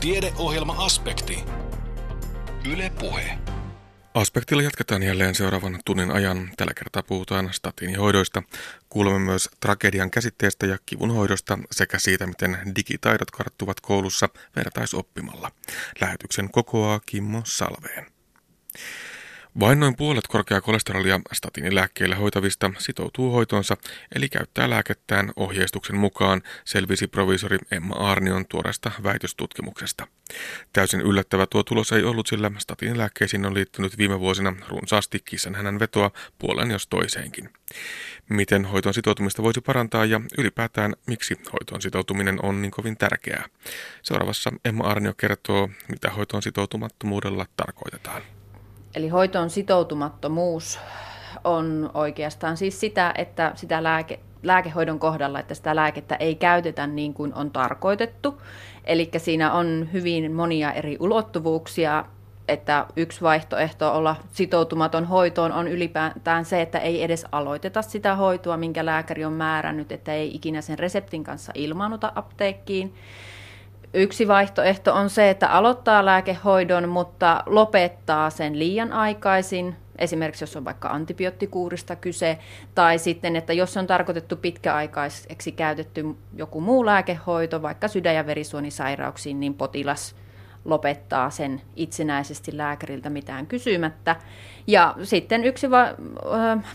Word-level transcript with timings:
Tiedeohjelma-aspekti. 0.00 1.44
Yle 2.72 2.92
Puhe. 3.00 3.38
Aspektilla 4.14 4.62
jatketaan 4.62 5.02
jälleen 5.02 5.34
seuraavan 5.34 5.78
tunnin 5.84 6.10
ajan. 6.10 6.50
Tällä 6.56 6.74
kertaa 6.74 7.02
puhutaan 7.02 7.52
statiinihoidoista. 7.52 8.42
Kuulemme 8.88 9.18
myös 9.18 9.50
tragedian 9.60 10.10
käsitteestä 10.10 10.66
ja 10.66 10.78
kivun 10.86 11.10
hoidosta 11.10 11.58
sekä 11.70 11.98
siitä, 11.98 12.26
miten 12.26 12.58
digitaidot 12.76 13.30
karttuvat 13.30 13.80
koulussa 13.80 14.28
vertaisoppimalla. 14.56 15.50
Lähetyksen 16.00 16.50
kokoaa 16.50 17.00
Kimmo 17.06 17.42
Salveen. 17.44 18.06
Vain 19.60 19.80
noin 19.80 19.96
puolet 19.96 20.26
korkeaa 20.26 20.60
kolesterolia 20.60 21.20
statinilääkkeillä 21.32 22.16
hoitavista 22.16 22.70
sitoutuu 22.78 23.32
hoitonsa, 23.32 23.76
eli 24.14 24.28
käyttää 24.28 24.70
lääkettään 24.70 25.32
ohjeistuksen 25.36 25.96
mukaan, 25.96 26.42
selvisi 26.64 27.06
provisori 27.06 27.58
Emma 27.70 27.94
Arnion 27.94 28.46
tuoreesta 28.46 28.90
väitöstutkimuksesta. 29.02 30.06
Täysin 30.72 31.00
yllättävä 31.00 31.46
tuo 31.46 31.62
tulos 31.62 31.92
ei 31.92 32.02
ollut, 32.02 32.26
sillä 32.26 32.50
statinilääkkeisiin 32.58 33.46
on 33.46 33.54
liittynyt 33.54 33.98
viime 33.98 34.20
vuosina 34.20 34.56
runsaasti 34.68 35.18
kissan 35.24 35.54
hänen 35.54 35.78
vetoa 35.78 36.10
puolen 36.38 36.70
jos 36.70 36.86
toiseenkin. 36.86 37.50
Miten 38.28 38.64
hoitoon 38.64 38.94
sitoutumista 38.94 39.42
voisi 39.42 39.60
parantaa 39.60 40.04
ja 40.04 40.20
ylipäätään 40.38 40.94
miksi 41.06 41.34
hoitoon 41.52 41.82
sitoutuminen 41.82 42.44
on 42.44 42.62
niin 42.62 42.70
kovin 42.72 42.96
tärkeää? 42.96 43.44
Seuraavassa 44.02 44.52
Emma 44.64 44.84
Arnio 44.84 45.14
kertoo, 45.16 45.70
mitä 45.88 46.10
hoitoon 46.10 46.42
sitoutumattomuudella 46.42 47.46
tarkoitetaan. 47.56 48.39
Eli 48.94 49.08
hoitoon 49.08 49.50
sitoutumattomuus 49.50 50.78
on 51.44 51.90
oikeastaan 51.94 52.56
siis 52.56 52.80
sitä, 52.80 53.14
että 53.18 53.52
sitä 53.54 53.82
lääke, 53.82 54.20
lääkehoidon 54.42 54.98
kohdalla, 54.98 55.40
että 55.40 55.54
sitä 55.54 55.76
lääkettä 55.76 56.14
ei 56.14 56.34
käytetä 56.34 56.86
niin 56.86 57.14
kuin 57.14 57.34
on 57.34 57.50
tarkoitettu. 57.50 58.42
Eli 58.84 59.10
siinä 59.16 59.52
on 59.52 59.88
hyvin 59.92 60.32
monia 60.32 60.72
eri 60.72 60.96
ulottuvuuksia, 61.00 62.04
että 62.48 62.86
yksi 62.96 63.20
vaihtoehto 63.20 63.94
olla 63.94 64.16
sitoutumaton 64.32 65.04
hoitoon 65.04 65.52
on 65.52 65.68
ylipäätään 65.68 66.44
se, 66.44 66.62
että 66.62 66.78
ei 66.78 67.02
edes 67.02 67.26
aloiteta 67.32 67.82
sitä 67.82 68.16
hoitoa, 68.16 68.56
minkä 68.56 68.86
lääkäri 68.86 69.24
on 69.24 69.32
määrännyt, 69.32 69.92
että 69.92 70.14
ei 70.14 70.34
ikinä 70.34 70.60
sen 70.60 70.78
reseptin 70.78 71.24
kanssa 71.24 71.52
ilmaanuta 71.54 72.12
apteekkiin. 72.14 72.94
Yksi 73.94 74.28
vaihtoehto 74.28 74.94
on 74.94 75.10
se, 75.10 75.30
että 75.30 75.48
aloittaa 75.48 76.04
lääkehoidon, 76.04 76.88
mutta 76.88 77.42
lopettaa 77.46 78.30
sen 78.30 78.58
liian 78.58 78.92
aikaisin, 78.92 79.76
esimerkiksi 79.98 80.42
jos 80.42 80.56
on 80.56 80.64
vaikka 80.64 80.88
antibioottikuurista 80.88 81.96
kyse, 81.96 82.38
tai 82.74 82.98
sitten, 82.98 83.36
että 83.36 83.52
jos 83.52 83.76
on 83.76 83.86
tarkoitettu 83.86 84.36
pitkäaikaiseksi 84.36 85.52
käytetty 85.52 86.04
joku 86.36 86.60
muu 86.60 86.86
lääkehoito, 86.86 87.62
vaikka 87.62 87.88
sydän- 87.88 88.14
ja 88.14 88.26
verisuonisairauksiin, 88.26 89.40
niin 89.40 89.54
potilas 89.54 90.16
lopettaa 90.64 91.30
sen 91.30 91.62
itsenäisesti 91.76 92.56
lääkäriltä 92.56 93.10
mitään 93.10 93.46
kysymättä. 93.46 94.16
Ja 94.66 94.94
sitten 95.02 95.44
yksi 95.44 95.70
va- 95.70 95.94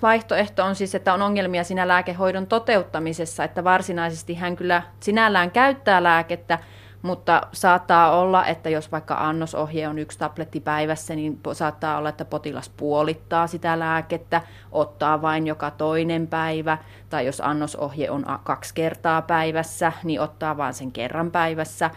vaihtoehto 0.01 0.63
on 0.63 0.75
siis, 0.75 0.95
että 0.95 1.13
on 1.13 1.21
ongelmia 1.21 1.63
siinä 1.63 1.87
lääkehoidon 1.87 2.47
toteuttamisessa, 2.47 3.43
että 3.43 3.63
varsinaisesti 3.63 4.33
hän 4.33 4.55
kyllä 4.55 4.81
sinällään 4.99 5.51
käyttää 5.51 6.03
lääkettä, 6.03 6.59
mutta 7.05 7.41
saattaa 7.53 8.19
olla, 8.19 8.45
että 8.45 8.69
jos 8.69 8.91
vaikka 8.91 9.15
annosohje 9.15 9.87
on 9.87 9.99
yksi 9.99 10.19
tabletti 10.19 10.59
päivässä, 10.59 11.15
niin 11.15 11.39
saattaa 11.53 11.97
olla, 11.97 12.09
että 12.09 12.25
potilas 12.25 12.69
puolittaa 12.77 13.47
sitä 13.47 13.79
lääkettä, 13.79 14.41
ottaa 14.71 15.21
vain 15.21 15.47
joka 15.47 15.71
toinen 15.71 16.27
päivä, 16.27 16.77
tai 17.09 17.25
jos 17.25 17.41
annosohje 17.41 18.11
on 18.11 18.25
kaksi 18.43 18.73
kertaa 18.73 19.21
päivässä, 19.21 19.91
niin 20.03 20.21
ottaa 20.21 20.57
vain 20.57 20.73
sen 20.73 20.91
kerran 20.91 21.31
päivässä. 21.31 21.91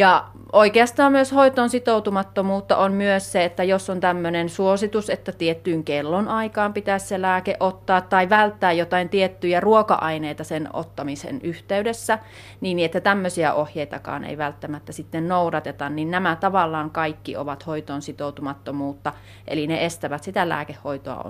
Ja 0.00 0.28
oikeastaan 0.52 1.12
myös 1.12 1.32
hoitoon 1.32 1.70
sitoutumattomuutta 1.70 2.76
on 2.76 2.92
myös 2.92 3.32
se, 3.32 3.44
että 3.44 3.64
jos 3.64 3.90
on 3.90 4.00
tämmöinen 4.00 4.48
suositus, 4.48 5.10
että 5.10 5.32
tiettyyn 5.32 5.84
kellon 5.84 6.28
aikaan 6.28 6.72
pitäisi 6.72 7.06
se 7.06 7.22
lääke 7.22 7.56
ottaa 7.60 8.00
tai 8.00 8.28
välttää 8.28 8.72
jotain 8.72 9.08
tiettyjä 9.08 9.60
ruoka-aineita 9.60 10.44
sen 10.44 10.68
ottamisen 10.72 11.40
yhteydessä, 11.42 12.18
niin 12.60 12.78
että 12.78 13.00
tämmöisiä 13.00 13.54
ohjeitakaan 13.54 14.24
ei 14.24 14.38
välttämättä 14.38 14.92
sitten 14.92 15.28
noudateta, 15.28 15.88
niin 15.88 16.10
nämä 16.10 16.36
tavallaan 16.36 16.90
kaikki 16.90 17.36
ovat 17.36 17.66
hoitoon 17.66 18.02
sitoutumattomuutta, 18.02 19.12
eli 19.48 19.66
ne 19.66 19.84
estävät 19.84 20.22
sitä 20.22 20.48
lääkehoitoa 20.48 21.24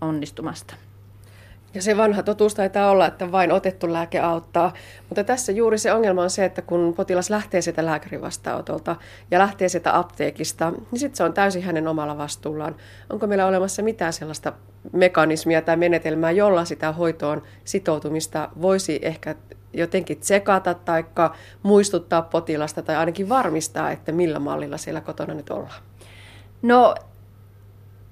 onnistumasta. 0.00 0.74
Ja 1.74 1.82
se 1.82 1.96
vanha 1.96 2.22
totuus 2.22 2.54
taitaa 2.54 2.90
olla, 2.90 3.06
että 3.06 3.32
vain 3.32 3.52
otettu 3.52 3.92
lääke 3.92 4.20
auttaa. 4.20 4.72
Mutta 5.08 5.24
tässä 5.24 5.52
juuri 5.52 5.78
se 5.78 5.92
ongelma 5.92 6.22
on 6.22 6.30
se, 6.30 6.44
että 6.44 6.62
kun 6.62 6.94
potilas 6.96 7.30
lähtee 7.30 7.62
sitä 7.62 7.84
lääkärin 7.86 8.20
vastaanotolta 8.20 8.96
ja 9.30 9.38
lähtee 9.38 9.68
sitä 9.68 9.98
apteekista, 9.98 10.70
niin 10.70 11.00
sitten 11.00 11.16
se 11.16 11.24
on 11.24 11.32
täysin 11.32 11.62
hänen 11.62 11.88
omalla 11.88 12.18
vastuullaan. 12.18 12.76
Onko 13.10 13.26
meillä 13.26 13.46
olemassa 13.46 13.82
mitään 13.82 14.12
sellaista 14.12 14.52
mekanismia 14.92 15.62
tai 15.62 15.76
menetelmää, 15.76 16.30
jolla 16.30 16.64
sitä 16.64 16.92
hoitoon 16.92 17.42
sitoutumista 17.64 18.48
voisi 18.62 18.98
ehkä 19.02 19.34
jotenkin 19.72 20.20
tsekata 20.20 20.74
tai 20.74 21.04
muistuttaa 21.62 22.22
potilasta 22.22 22.82
tai 22.82 22.96
ainakin 22.96 23.28
varmistaa, 23.28 23.90
että 23.90 24.12
millä 24.12 24.38
mallilla 24.38 24.76
siellä 24.76 25.00
kotona 25.00 25.34
nyt 25.34 25.50
ollaan? 25.50 25.82
No 26.62 26.94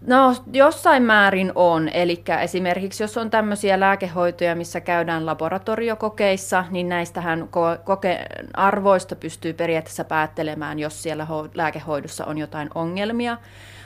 No 0.07 0.35
jossain 0.53 1.03
määrin 1.03 1.53
on, 1.55 1.89
eli 1.89 2.23
esimerkiksi 2.43 3.03
jos 3.03 3.19
on 3.19 3.31
tämmöisiä 3.31 3.81
lääkehoitoja, 3.81 4.57
missä 4.57 4.81
käydään 4.81 5.27
laboratoriokokeissa, 5.27 6.65
niin 6.71 6.89
näistähän 6.89 7.49
koke- 7.85 8.47
arvoista 8.55 9.17
pystyy 9.17 9.53
periaatteessa 9.53 10.05
päättelemään, 10.05 10.79
jos 10.79 11.03
siellä 11.03 11.25
ho- 11.25 11.51
lääkehoidossa 11.55 12.25
on 12.25 12.39
jotain 12.39 12.71
ongelmia. 12.75 13.39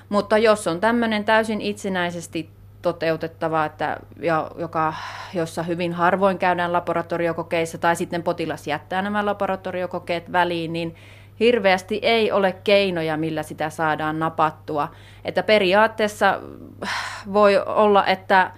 Mutta 0.09 0.39
jos 0.39 0.67
on 0.67 0.81
tämmöinen 0.81 1.25
täysin 1.25 1.61
itsenäisesti 1.61 2.51
toteutettava, 2.83 3.65
että, 3.65 3.97
joka, 4.59 4.95
jossa 5.35 5.63
hyvin 5.63 5.93
harvoin 5.93 6.39
käydään 6.39 6.73
laboratoriokokeissa 6.73 7.79
tai 7.79 7.97
sitten 7.97 8.23
potilas 8.23 8.67
jättää 8.67 9.03
nämä 9.03 9.27
laboratoriokokeet 9.27 10.33
väliin, 10.33 10.73
niin 10.73 10.95
hirveästi 11.41 11.99
ei 12.03 12.33
ole 12.33 12.53
keinoja, 12.65 13.17
millä 13.17 13.43
sitä 13.43 13.71
saadaan 13.71 14.19
napattua. 14.19 14.89
Että 15.25 15.43
periaatteessa 15.43 16.41
voi 17.33 17.59
olla, 17.59 18.07
että 18.07 18.51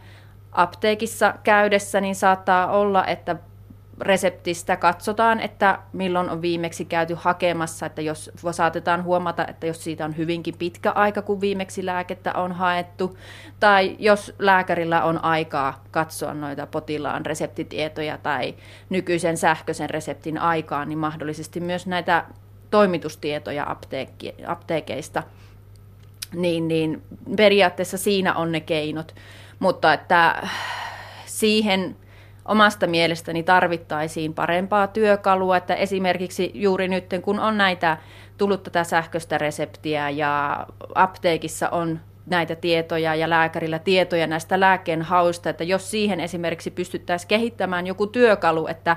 apteekissa 0.52 1.34
käydessä 1.42 2.00
niin 2.00 2.14
saattaa 2.14 2.66
olla, 2.66 3.06
että 3.06 3.36
reseptistä 4.00 4.76
katsotaan, 4.76 5.40
että 5.40 5.78
milloin 5.92 6.30
on 6.30 6.42
viimeksi 6.42 6.84
käyty 6.84 7.16
hakemassa, 7.18 7.86
että 7.86 8.02
jos 8.02 8.30
saatetaan 8.50 9.04
huomata, 9.04 9.46
että 9.46 9.66
jos 9.66 9.84
siitä 9.84 10.04
on 10.04 10.16
hyvinkin 10.16 10.54
pitkä 10.58 10.90
aika, 10.90 11.22
kun 11.22 11.40
viimeksi 11.40 11.86
lääkettä 11.86 12.32
on 12.32 12.52
haettu, 12.52 13.18
tai 13.60 13.96
jos 13.98 14.34
lääkärillä 14.38 15.02
on 15.02 15.24
aikaa 15.24 15.84
katsoa 15.90 16.34
noita 16.34 16.66
potilaan 16.66 17.26
reseptitietoja 17.26 18.18
tai 18.18 18.54
nykyisen 18.90 19.36
sähköisen 19.36 19.90
reseptin 19.90 20.38
aikaa, 20.38 20.84
niin 20.84 20.98
mahdollisesti 20.98 21.60
myös 21.60 21.86
näitä 21.86 22.24
toimitustietoja 22.76 23.70
apteekki, 23.70 24.34
apteekeista, 24.46 25.22
niin, 26.34 26.68
niin 26.68 27.02
periaatteessa 27.36 27.98
siinä 27.98 28.34
on 28.34 28.52
ne 28.52 28.60
keinot. 28.60 29.14
Mutta 29.58 29.92
että 29.92 30.48
siihen 31.26 31.96
omasta 32.44 32.86
mielestäni 32.86 33.42
tarvittaisiin 33.42 34.34
parempaa 34.34 34.86
työkalua, 34.86 35.56
että 35.56 35.74
esimerkiksi 35.74 36.50
juuri 36.54 36.88
nyt, 36.88 37.04
kun 37.22 37.40
on 37.40 37.58
näitä 37.58 37.96
tullut 38.38 38.62
tätä 38.62 38.84
sähköistä 38.84 39.38
reseptiä 39.38 40.10
ja 40.10 40.66
apteekissa 40.94 41.68
on 41.68 42.00
näitä 42.26 42.56
tietoja 42.56 43.14
ja 43.14 43.30
lääkärillä 43.30 43.78
tietoja 43.78 44.26
näistä 44.26 44.60
lääkkeen 44.60 45.02
hausta, 45.02 45.50
että 45.50 45.64
jos 45.64 45.90
siihen 45.90 46.20
esimerkiksi 46.20 46.70
pystyttäisiin 46.70 47.28
kehittämään 47.28 47.86
joku 47.86 48.06
työkalu, 48.06 48.66
että 48.66 48.96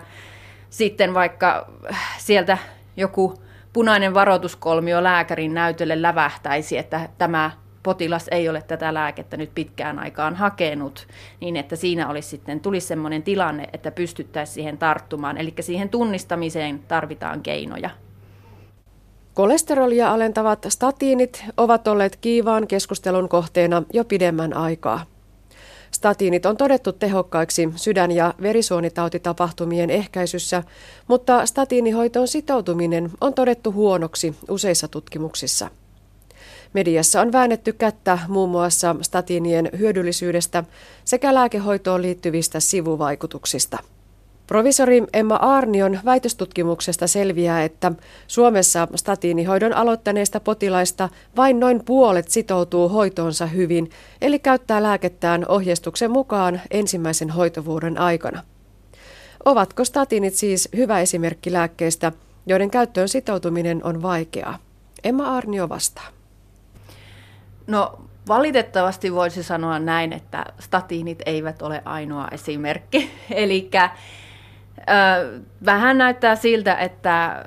sitten 0.70 1.14
vaikka 1.14 1.72
sieltä 2.18 2.58
joku 2.98 3.49
punainen 3.74 4.14
varoituskolmio 4.14 5.04
lääkärin 5.04 5.54
näytölle 5.54 6.02
lävähtäisi, 6.02 6.78
että 6.78 7.10
tämä 7.18 7.52
potilas 7.84 8.28
ei 8.32 8.50
ole 8.50 8.62
tätä 8.62 8.94
lääkettä 8.94 9.38
nyt 9.38 9.52
pitkään 9.56 10.00
aikaan 10.00 10.36
hakenut, 10.36 11.08
niin 11.42 11.56
että 11.56 11.76
siinä 11.76 12.10
olisi 12.10 12.30
sitten, 12.30 12.60
tulisi 12.60 12.88
sellainen 12.88 13.24
tilanne, 13.24 13.70
että 13.74 13.92
pystyttäisiin 13.92 14.54
siihen 14.54 14.78
tarttumaan. 14.78 15.38
Eli 15.38 15.54
siihen 15.60 15.90
tunnistamiseen 15.90 16.80
tarvitaan 16.88 17.42
keinoja. 17.42 17.90
Kolesterolia 19.34 20.12
alentavat 20.12 20.66
statiinit 20.70 21.46
ovat 21.58 21.88
olleet 21.88 22.16
kiivaan 22.16 22.68
keskustelun 22.68 23.30
kohteena 23.30 23.84
jo 23.94 24.06
pidemmän 24.06 24.54
aikaa. 24.54 25.06
Statiinit 25.92 26.46
on 26.46 26.58
todettu 26.58 26.94
tehokkaiksi 26.94 27.70
sydän- 27.76 28.12
ja 28.12 28.34
verisuonitautitapahtumien 28.42 29.90
ehkäisyssä, 29.90 30.64
mutta 31.08 31.46
statiinihoitoon 31.46 32.28
sitoutuminen 32.28 33.12
on 33.22 33.34
todettu 33.34 33.72
huonoksi 33.72 34.36
useissa 34.50 34.88
tutkimuksissa. 34.88 35.70
Mediassa 36.74 37.22
on 37.22 37.32
väännetty 37.32 37.74
kättä 37.74 38.20
muun 38.28 38.50
muassa 38.50 38.96
statiinien 39.02 39.70
hyödyllisyydestä 39.78 40.64
sekä 41.06 41.34
lääkehoitoon 41.34 42.02
liittyvistä 42.02 42.60
sivuvaikutuksista. 42.60 43.78
Provisori 44.50 45.04
Emma 45.14 45.36
Arnion 45.36 46.00
väitöstutkimuksesta 46.06 47.08
selviää, 47.08 47.64
että 47.64 47.92
Suomessa 48.28 48.88
statiinihoidon 48.96 49.74
aloittaneista 49.74 50.40
potilaista 50.40 51.10
vain 51.36 51.60
noin 51.60 51.86
puolet 51.86 52.28
sitoutuu 52.28 52.90
hoitoonsa 52.90 53.46
hyvin, 53.46 53.90
eli 54.22 54.40
käyttää 54.40 54.84
lääkettään 54.84 55.46
ohjeistuksen 55.48 56.12
mukaan 56.12 56.62
ensimmäisen 56.72 57.30
hoitovuoden 57.30 57.98
aikana. 57.98 58.44
Ovatko 59.46 59.86
statiinit 59.86 60.34
siis 60.34 60.70
hyvä 60.76 61.00
esimerkki 61.00 61.54
lääkkeistä, 61.54 62.12
joiden 62.46 62.72
käyttöön 62.72 63.10
sitoutuminen 63.10 63.82
on 63.84 64.02
vaikeaa? 64.02 64.60
Emma 65.04 65.38
Arnio 65.38 65.70
vastaa. 65.70 66.08
No 67.68 68.00
valitettavasti 68.28 69.14
voisi 69.14 69.44
sanoa 69.44 69.80
näin, 69.80 70.14
että 70.14 70.46
statiinit 70.60 71.22
eivät 71.26 71.62
ole 71.62 71.82
ainoa 71.86 72.28
esimerkki. 72.32 73.12
Eli 73.32 73.70
vähän 75.66 75.98
näyttää 75.98 76.36
siltä, 76.36 76.76
että 76.76 77.46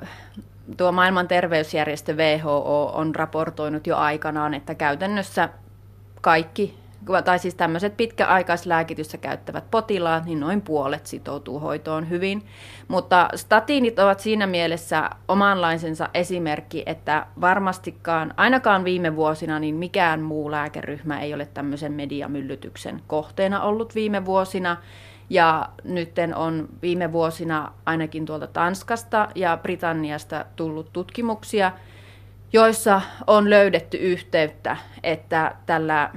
tuo 0.77 0.91
maailman 0.91 1.27
terveysjärjestö 1.27 2.13
WHO 2.13 2.91
on 2.95 3.15
raportoinut 3.15 3.87
jo 3.87 3.97
aikanaan, 3.97 4.53
että 4.53 4.75
käytännössä 4.75 5.49
kaikki 6.21 6.83
tai 7.25 7.39
siis 7.39 7.55
tämmöiset 7.55 7.97
pitkäaikaislääkitystä 7.97 9.17
käyttävät 9.17 9.71
potilaat, 9.71 10.25
niin 10.25 10.39
noin 10.39 10.61
puolet 10.61 11.07
sitoutuu 11.07 11.59
hoitoon 11.59 12.09
hyvin. 12.09 12.45
Mutta 12.87 13.29
statiinit 13.35 13.99
ovat 13.99 14.19
siinä 14.19 14.47
mielessä 14.47 15.09
omanlaisensa 15.27 16.09
esimerkki, 16.13 16.83
että 16.85 17.25
varmastikaan, 17.41 18.33
ainakaan 18.37 18.83
viime 18.83 19.15
vuosina, 19.15 19.59
niin 19.59 19.75
mikään 19.75 20.21
muu 20.21 20.51
lääkeryhmä 20.51 21.21
ei 21.21 21.33
ole 21.33 21.47
tämmöisen 21.53 21.93
mediamyllytyksen 21.93 23.01
kohteena 23.07 23.61
ollut 23.61 23.95
viime 23.95 24.25
vuosina. 24.25 24.77
Ja 25.33 25.69
nyt 25.83 26.11
on 26.35 26.69
viime 26.81 27.11
vuosina 27.11 27.71
ainakin 27.85 28.25
tuolta 28.25 28.47
Tanskasta 28.47 29.27
ja 29.35 29.57
Britanniasta 29.61 30.45
tullut 30.55 30.93
tutkimuksia, 30.93 31.71
joissa 32.53 33.01
on 33.27 33.49
löydetty 33.49 33.97
yhteyttä, 33.97 34.77
että 35.03 35.55
tällä 35.65 36.11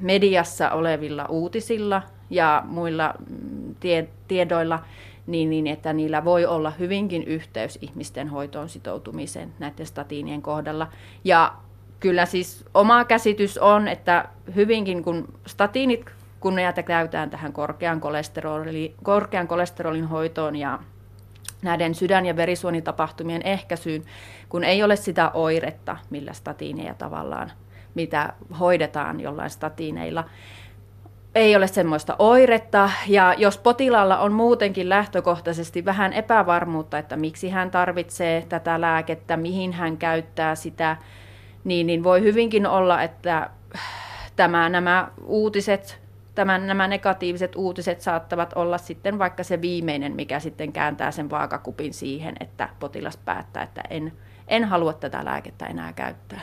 mediassa 0.00 0.70
olevilla 0.70 1.24
uutisilla 1.24 2.02
ja 2.30 2.62
muilla 2.66 3.14
mm, 3.18 3.74
tie, 3.80 4.08
tiedoilla, 4.28 4.82
niin, 5.26 5.50
niin 5.50 5.66
että 5.66 5.92
niillä 5.92 6.24
voi 6.24 6.46
olla 6.46 6.70
hyvinkin 6.70 7.24
yhteys 7.24 7.78
ihmisten 7.82 8.28
hoitoon 8.28 8.68
sitoutumiseen 8.68 9.52
näiden 9.58 9.86
statiinien 9.86 10.42
kohdalla. 10.42 10.88
Ja 11.24 11.54
kyllä 12.00 12.26
siis 12.26 12.64
oma 12.74 13.04
käsitys 13.04 13.58
on, 13.58 13.88
että 13.88 14.28
hyvinkin 14.54 15.04
kun 15.04 15.28
statiinit, 15.46 16.15
kun 16.46 16.54
ne 16.54 16.72
käytetään 16.86 17.30
tähän 17.30 17.52
korkean 17.52 18.00
kolesterolin, 18.00 18.94
korkean 19.02 19.48
kolesterolin 19.48 20.04
hoitoon 20.04 20.56
ja 20.56 20.78
näiden 21.62 21.94
sydän- 21.94 22.26
ja 22.26 22.36
verisuonitapahtumien 22.36 23.42
ehkäisyyn, 23.42 24.04
kun 24.48 24.64
ei 24.64 24.82
ole 24.82 24.96
sitä 24.96 25.30
oiretta, 25.34 25.96
millä 26.10 26.32
statiineja 26.32 26.94
tavallaan 26.94 27.52
mitä 27.94 28.32
hoidetaan 28.60 29.20
jollain 29.20 29.50
statiineilla, 29.50 30.24
ei 31.34 31.56
ole 31.56 31.66
semmoista 31.66 32.16
oiretta, 32.18 32.90
ja 33.08 33.34
jos 33.38 33.58
potilaalla 33.58 34.18
on 34.18 34.32
muutenkin 34.32 34.88
lähtökohtaisesti 34.88 35.84
vähän 35.84 36.12
epävarmuutta, 36.12 36.98
että 36.98 37.16
miksi 37.16 37.50
hän 37.50 37.70
tarvitsee 37.70 38.46
tätä 38.48 38.80
lääkettä, 38.80 39.36
mihin 39.36 39.72
hän 39.72 39.96
käyttää 39.96 40.54
sitä, 40.54 40.96
niin, 41.64 41.86
niin 41.86 42.04
voi 42.04 42.22
hyvinkin 42.22 42.66
olla, 42.66 43.02
että 43.02 43.50
tämä, 44.36 44.68
nämä 44.68 45.08
uutiset, 45.24 46.05
tämän, 46.36 46.66
nämä 46.66 46.88
negatiiviset 46.88 47.56
uutiset 47.56 48.00
saattavat 48.00 48.52
olla 48.54 48.78
sitten 48.78 49.18
vaikka 49.18 49.42
se 49.42 49.60
viimeinen, 49.60 50.16
mikä 50.16 50.40
sitten 50.40 50.72
kääntää 50.72 51.10
sen 51.10 51.30
vaakakupin 51.30 51.94
siihen, 51.94 52.34
että 52.40 52.68
potilas 52.80 53.16
päättää, 53.16 53.62
että 53.62 53.82
en, 53.90 54.12
en 54.48 54.64
halua 54.64 54.92
tätä 54.92 55.24
lääkettä 55.24 55.66
enää 55.66 55.92
käyttää. 55.92 56.40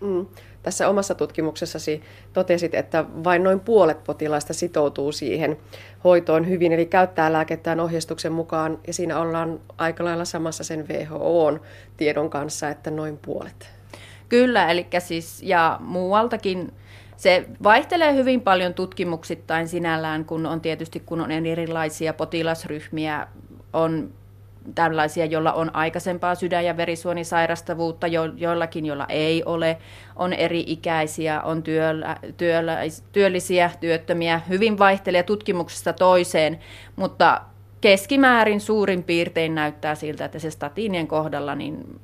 Mm. 0.00 0.26
Tässä 0.62 0.88
omassa 0.88 1.14
tutkimuksessasi 1.14 2.02
totesit, 2.32 2.74
että 2.74 3.04
vain 3.24 3.44
noin 3.44 3.60
puolet 3.60 4.04
potilaista 4.04 4.54
sitoutuu 4.54 5.12
siihen 5.12 5.56
hoitoon 6.04 6.48
hyvin, 6.48 6.72
eli 6.72 6.86
käyttää 6.86 7.32
lääkettään 7.32 7.80
ohjeistuksen 7.80 8.32
mukaan, 8.32 8.78
ja 8.86 8.92
siinä 8.92 9.18
ollaan 9.18 9.60
aika 9.78 10.04
lailla 10.04 10.24
samassa 10.24 10.64
sen 10.64 10.88
WHOn 10.88 11.60
tiedon 11.96 12.30
kanssa, 12.30 12.68
että 12.68 12.90
noin 12.90 13.18
puolet. 13.18 13.70
Kyllä, 14.28 14.70
eli 14.70 14.86
siis 14.98 15.42
ja 15.42 15.78
muualtakin 15.80 16.72
se 17.16 17.46
vaihtelee 17.62 18.14
hyvin 18.14 18.40
paljon 18.40 18.74
tutkimuksittain 18.74 19.68
sinällään, 19.68 20.24
kun 20.24 20.46
on 20.46 20.60
tietysti 20.60 21.00
kun 21.00 21.20
on 21.20 21.30
erilaisia 21.30 22.12
potilasryhmiä, 22.12 23.26
on 23.72 24.12
tällaisia, 24.74 25.26
joilla 25.26 25.52
on 25.52 25.76
aikaisempaa 25.76 26.34
sydän- 26.34 26.64
ja 26.64 26.76
verisuonisairastavuutta, 26.76 28.06
jo, 28.06 28.24
joillakin, 28.24 28.86
joilla 28.86 29.06
ei 29.08 29.44
ole, 29.44 29.78
on 30.16 30.32
eri-ikäisiä, 30.32 31.40
on 31.40 31.62
työllä, 31.62 32.16
työllä, 32.36 32.78
työllisiä, 33.12 33.70
työttömiä, 33.80 34.40
hyvin 34.48 34.78
vaihtelee 34.78 35.22
tutkimuksesta 35.22 35.92
toiseen, 35.92 36.58
mutta 36.96 37.40
keskimäärin 37.80 38.60
suurin 38.60 39.02
piirtein 39.02 39.54
näyttää 39.54 39.94
siltä, 39.94 40.24
että 40.24 40.38
se 40.38 40.50
statiinien 40.50 41.06
kohdalla 41.06 41.54
niin 41.54 42.00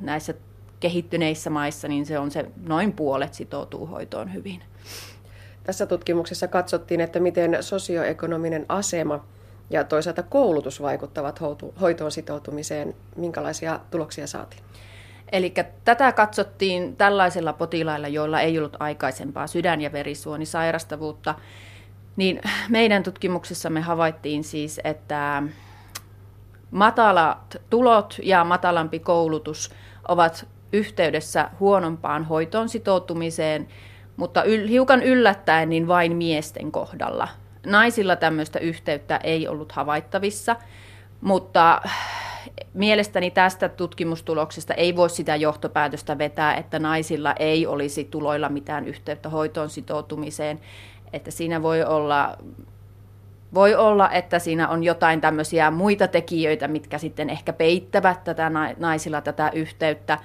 näissä 0.00 0.34
kehittyneissä 0.80 1.50
maissa 1.50 1.88
niin 1.88 2.06
se 2.06 2.18
on 2.18 2.30
se 2.30 2.46
noin 2.66 2.92
puolet 2.92 3.34
sitoutuu 3.34 3.86
hoitoon 3.86 4.34
hyvin. 4.34 4.62
Tässä 5.64 5.86
tutkimuksessa 5.86 6.48
katsottiin, 6.48 7.00
että 7.00 7.20
miten 7.20 7.58
sosioekonominen 7.60 8.66
asema– 8.68 9.24
ja 9.70 9.84
toisaalta 9.84 10.22
koulutus 10.22 10.82
vaikuttavat 10.82 11.40
hoitoon 11.80 12.12
sitoutumiseen. 12.12 12.94
Minkälaisia 13.16 13.80
tuloksia 13.90 14.26
saatiin? 14.26 14.62
Eli 15.32 15.54
tätä 15.84 16.12
katsottiin 16.12 16.96
tällaisilla 16.96 17.52
potilailla, 17.52 18.08
joilla 18.08 18.40
ei 18.40 18.58
ollut 18.58 18.76
aikaisempaa 18.80 19.46
sydän- 19.46 19.80
ja 19.80 19.92
verisuonisairastavuutta. 19.92 21.34
Niin 22.16 22.40
meidän 22.68 23.02
tutkimuksessamme 23.02 23.80
havaittiin 23.80 24.44
siis, 24.44 24.80
että 24.84 25.42
matalat 26.70 27.56
tulot 27.70 28.16
ja 28.22 28.44
matalampi 28.44 28.98
koulutus 28.98 29.70
ovat 30.08 30.48
yhteydessä 30.72 31.50
huonompaan 31.60 32.24
hoitoon 32.24 32.68
sitoutumiseen, 32.68 33.68
mutta 34.16 34.42
yl, 34.42 34.68
hiukan 34.68 35.02
yllättäen 35.02 35.68
niin 35.68 35.88
vain 35.88 36.16
miesten 36.16 36.72
kohdalla. 36.72 37.28
Naisilla 37.66 38.16
tämmöistä 38.16 38.58
yhteyttä 38.58 39.20
ei 39.24 39.48
ollut 39.48 39.72
havaittavissa, 39.72 40.56
mutta 41.20 41.82
mielestäni 42.74 43.30
tästä 43.30 43.68
tutkimustuloksesta 43.68 44.74
ei 44.74 44.96
voi 44.96 45.10
sitä 45.10 45.36
johtopäätöstä 45.36 46.18
vetää, 46.18 46.54
että 46.54 46.78
naisilla 46.78 47.34
ei 47.38 47.66
olisi 47.66 48.04
tuloilla 48.04 48.48
mitään 48.48 48.86
yhteyttä 48.86 49.28
hoitoon 49.28 49.70
sitoutumiseen. 49.70 50.60
Että 51.12 51.30
siinä 51.30 51.62
voi 51.62 51.84
olla, 51.84 52.36
voi 53.54 53.74
olla, 53.74 54.10
että 54.10 54.38
siinä 54.38 54.68
on 54.68 54.84
jotain 54.84 55.20
tämmöisiä 55.20 55.70
muita 55.70 56.08
tekijöitä, 56.08 56.68
mitkä 56.68 56.98
sitten 56.98 57.30
ehkä 57.30 57.52
peittävät 57.52 58.24
tätä 58.24 58.50
naisilla 58.78 59.20
tätä 59.20 59.50
yhteyttä. 59.54 60.18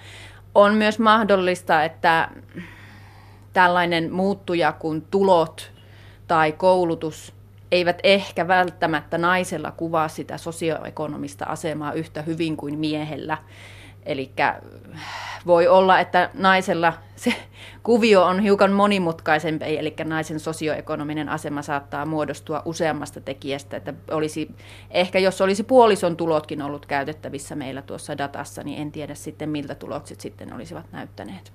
On 0.56 0.74
myös 0.74 1.00
mahdollista, 1.00 1.84
että 1.84 2.30
tällainen 3.54 4.14
muuttuja 4.14 4.72
kuin 4.72 5.02
tulot 5.02 5.72
tai 6.28 6.52
koulutus 6.52 7.34
eivät 7.72 8.00
ehkä 8.04 8.48
välttämättä 8.48 9.18
naisella 9.18 9.72
kuvaa 9.72 10.08
sitä 10.08 10.38
sosioekonomista 10.38 11.46
asemaa 11.46 11.94
yhtä 11.94 12.22
hyvin 12.22 12.58
kuin 12.58 12.80
miehellä. 12.80 13.38
Eli 14.06 14.32
voi 15.46 15.68
olla, 15.68 16.00
että 16.00 16.30
naisella 16.34 16.94
se 17.16 17.34
kuvio 17.84 18.24
on 18.24 18.40
hiukan 18.40 18.72
monimutkaisempi, 18.72 19.78
eli 19.78 19.96
naisen 20.04 20.40
sosioekonominen 20.40 21.30
asema 21.30 21.62
saattaa 21.62 22.06
muodostua 22.06 22.62
useammasta 22.66 23.22
tekijästä. 23.22 23.78
Että 23.78 23.94
olisi, 24.12 24.52
ehkä 24.92 25.20
jos 25.20 25.42
olisi 25.42 25.64
puolison 25.64 26.18
tulotkin 26.18 26.62
ollut 26.62 26.86
käytettävissä 26.86 27.56
meillä 27.56 27.82
tuossa 27.82 28.18
datassa, 28.18 28.64
niin 28.64 28.82
en 28.82 28.92
tiedä 28.92 29.16
sitten 29.16 29.50
miltä 29.50 29.76
tulokset 29.76 30.22
sitten 30.22 30.54
olisivat 30.54 30.86
näyttäneet. 30.92 31.52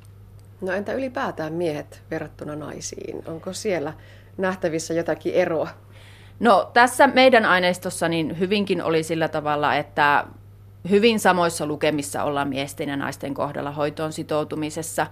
No 0.60 0.72
entä 0.72 0.92
ylipäätään 0.92 1.52
miehet 1.52 2.02
verrattuna 2.10 2.56
naisiin? 2.56 3.22
Onko 3.26 3.52
siellä 3.52 3.92
nähtävissä 4.38 4.94
jotakin 4.94 5.34
eroa? 5.34 5.68
No 6.40 6.70
tässä 6.72 7.06
meidän 7.06 7.44
aineistossa 7.44 8.08
niin 8.08 8.38
hyvinkin 8.38 8.82
oli 8.82 9.02
sillä 9.02 9.28
tavalla, 9.28 9.74
että 9.74 10.24
hyvin 10.90 11.20
samoissa 11.20 11.66
lukemissa 11.66 12.24
ollaan 12.24 12.48
miesten 12.48 12.88
ja 12.88 12.96
naisten 12.96 13.34
kohdalla 13.34 13.70
hoitoon 13.70 14.12
sitoutumisessa. 14.12 15.06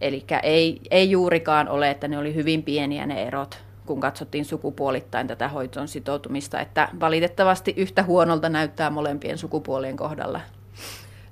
Eli 0.00 0.24
ei, 0.42 0.80
ei 0.90 1.10
juurikaan 1.10 1.68
ole, 1.68 1.90
että 1.90 2.08
ne 2.08 2.18
oli 2.18 2.34
hyvin 2.34 2.62
pieniä 2.62 3.06
ne 3.06 3.22
erot, 3.22 3.58
kun 3.86 4.00
katsottiin 4.00 4.44
sukupuolittain 4.44 5.26
tätä 5.26 5.48
hoitoon 5.48 5.88
sitoutumista. 5.88 6.60
Että 6.60 6.88
valitettavasti 7.00 7.74
yhtä 7.76 8.02
huonolta 8.02 8.48
näyttää 8.48 8.90
molempien 8.90 9.38
sukupuolien 9.38 9.96
kohdalla. 9.96 10.40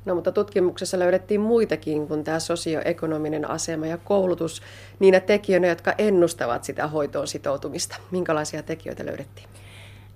No 0.04 0.14
mutta 0.14 0.32
tutkimuksessa 0.32 0.98
löydettiin 0.98 1.40
muitakin 1.40 2.08
kuin 2.08 2.24
tämä 2.24 2.38
sosioekonominen 2.38 3.50
asema 3.50 3.86
ja 3.86 3.98
koulutus 3.98 4.62
niinä 4.98 5.20
tekijöinä, 5.20 5.68
jotka 5.68 5.94
ennustavat 5.98 6.64
sitä 6.64 6.86
hoitoon 6.86 7.28
sitoutumista. 7.28 7.96
Minkälaisia 8.10 8.62
tekijöitä 8.62 9.06
löydettiin? 9.06 9.48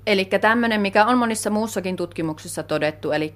Eli 0.06 0.24
tämmöinen, 0.24 0.80
mikä 0.80 1.06
on 1.06 1.18
monissa 1.18 1.50
muussakin 1.50 1.96
tutkimuksissa 1.96 2.62
todettu, 2.62 3.12
eli 3.12 3.34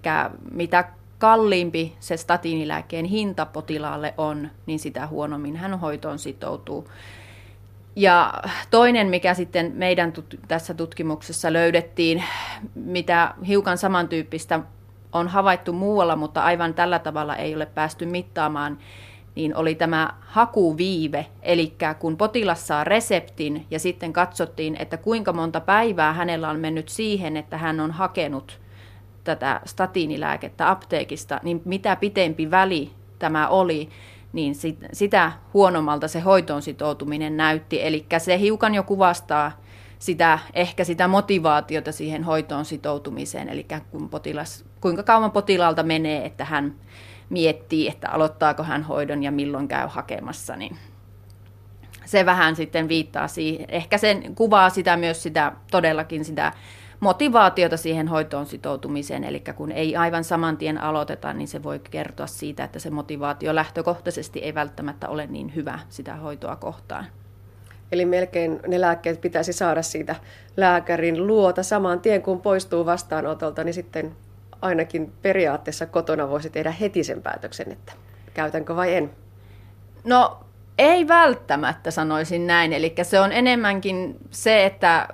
mitä 0.50 0.84
kalliimpi 1.18 1.96
se 2.00 2.16
statiinilääkkeen 2.16 3.04
hinta 3.04 3.46
potilaalle 3.46 4.14
on, 4.16 4.50
niin 4.66 4.78
sitä 4.78 5.06
huonommin 5.06 5.56
hän 5.56 5.80
hoitoon 5.80 6.18
sitoutuu. 6.18 6.88
Ja 7.96 8.34
toinen, 8.70 9.08
mikä 9.08 9.34
sitten 9.34 9.72
meidän 9.74 10.12
tut- 10.12 10.40
tässä 10.48 10.74
tutkimuksessa 10.74 11.52
löydettiin, 11.52 12.24
mitä 12.74 13.34
hiukan 13.46 13.78
samantyyppistä 13.78 14.60
on 15.12 15.28
havaittu 15.28 15.72
muualla, 15.72 16.16
mutta 16.16 16.42
aivan 16.42 16.74
tällä 16.74 16.98
tavalla 16.98 17.36
ei 17.36 17.54
ole 17.54 17.66
päästy 17.66 18.06
mittaamaan, 18.06 18.78
niin 19.38 19.56
oli 19.56 19.74
tämä 19.74 20.10
hakuviive, 20.20 21.26
eli 21.42 21.74
kun 21.98 22.16
potilas 22.16 22.66
saa 22.66 22.84
reseptin 22.84 23.66
ja 23.70 23.78
sitten 23.78 24.12
katsottiin, 24.12 24.76
että 24.78 24.96
kuinka 24.96 25.32
monta 25.32 25.60
päivää 25.60 26.12
hänellä 26.12 26.50
on 26.50 26.60
mennyt 26.60 26.88
siihen, 26.88 27.36
että 27.36 27.58
hän 27.58 27.80
on 27.80 27.90
hakenut 27.90 28.60
tätä 29.24 29.60
statiinilääkettä 29.64 30.70
apteekista, 30.70 31.40
niin 31.42 31.62
mitä 31.64 31.96
pitempi 31.96 32.50
väli 32.50 32.90
tämä 33.18 33.48
oli, 33.48 33.88
niin 34.32 34.54
sit, 34.54 34.78
sitä 34.92 35.32
huonommalta 35.54 36.08
se 36.08 36.20
hoitoon 36.20 36.62
sitoutuminen 36.62 37.36
näytti. 37.36 37.86
Eli 37.86 38.06
se 38.18 38.38
hiukan 38.38 38.74
jo 38.74 38.82
kuvastaa 38.82 39.52
sitä, 39.98 40.38
ehkä 40.54 40.84
sitä 40.84 41.08
motivaatiota 41.08 41.92
siihen 41.92 42.24
hoitoon 42.24 42.64
sitoutumiseen, 42.64 43.48
eli 43.48 43.66
kun 43.90 44.08
potilas, 44.08 44.64
kuinka 44.80 45.02
kauan 45.02 45.30
potilaalta 45.30 45.82
menee, 45.82 46.26
että 46.26 46.44
hän 46.44 46.74
miettii, 47.30 47.88
että 47.88 48.10
aloittaako 48.10 48.62
hän 48.62 48.82
hoidon 48.82 49.22
ja 49.22 49.32
milloin 49.32 49.68
käy 49.68 49.86
hakemassa, 49.88 50.56
niin 50.56 50.76
se 52.04 52.26
vähän 52.26 52.56
sitten 52.56 52.88
viittaa 52.88 53.28
siihen. 53.28 53.66
Ehkä 53.68 53.98
sen 53.98 54.34
kuvaa 54.34 54.70
sitä 54.70 54.96
myös 54.96 55.22
sitä 55.22 55.52
todellakin 55.70 56.24
sitä 56.24 56.52
motivaatiota 57.00 57.76
siihen 57.76 58.08
hoitoon 58.08 58.46
sitoutumiseen, 58.46 59.24
eli 59.24 59.42
kun 59.56 59.72
ei 59.72 59.96
aivan 59.96 60.24
saman 60.24 60.56
tien 60.56 60.78
aloiteta, 60.78 61.32
niin 61.32 61.48
se 61.48 61.62
voi 61.62 61.78
kertoa 61.90 62.26
siitä, 62.26 62.64
että 62.64 62.78
se 62.78 62.90
motivaatio 62.90 63.54
lähtökohtaisesti 63.54 64.38
ei 64.38 64.54
välttämättä 64.54 65.08
ole 65.08 65.26
niin 65.26 65.54
hyvä 65.54 65.78
sitä 65.88 66.16
hoitoa 66.16 66.56
kohtaan. 66.56 67.06
Eli 67.92 68.04
melkein 68.04 68.60
ne 68.66 68.80
lääkkeet 68.80 69.20
pitäisi 69.20 69.52
saada 69.52 69.82
siitä 69.82 70.16
lääkärin 70.56 71.26
luota 71.26 71.62
saman 71.62 72.00
tien, 72.00 72.22
kun 72.22 72.40
poistuu 72.40 72.86
vastaanotolta, 72.86 73.64
niin 73.64 73.74
sitten 73.74 74.16
ainakin 74.62 75.12
periaatteessa 75.22 75.86
kotona 75.86 76.28
voisi 76.28 76.50
tehdä 76.50 76.70
heti 76.70 77.04
sen 77.04 77.22
päätöksen, 77.22 77.72
että 77.72 77.92
käytänkö 78.34 78.76
vai 78.76 78.94
en. 78.94 79.10
No 80.04 80.40
ei 80.78 81.08
välttämättä 81.08 81.90
sanoisin 81.90 82.46
näin, 82.46 82.72
eli 82.72 82.94
se 83.02 83.20
on 83.20 83.32
enemmänkin 83.32 84.16
se, 84.30 84.66
että 84.66 85.08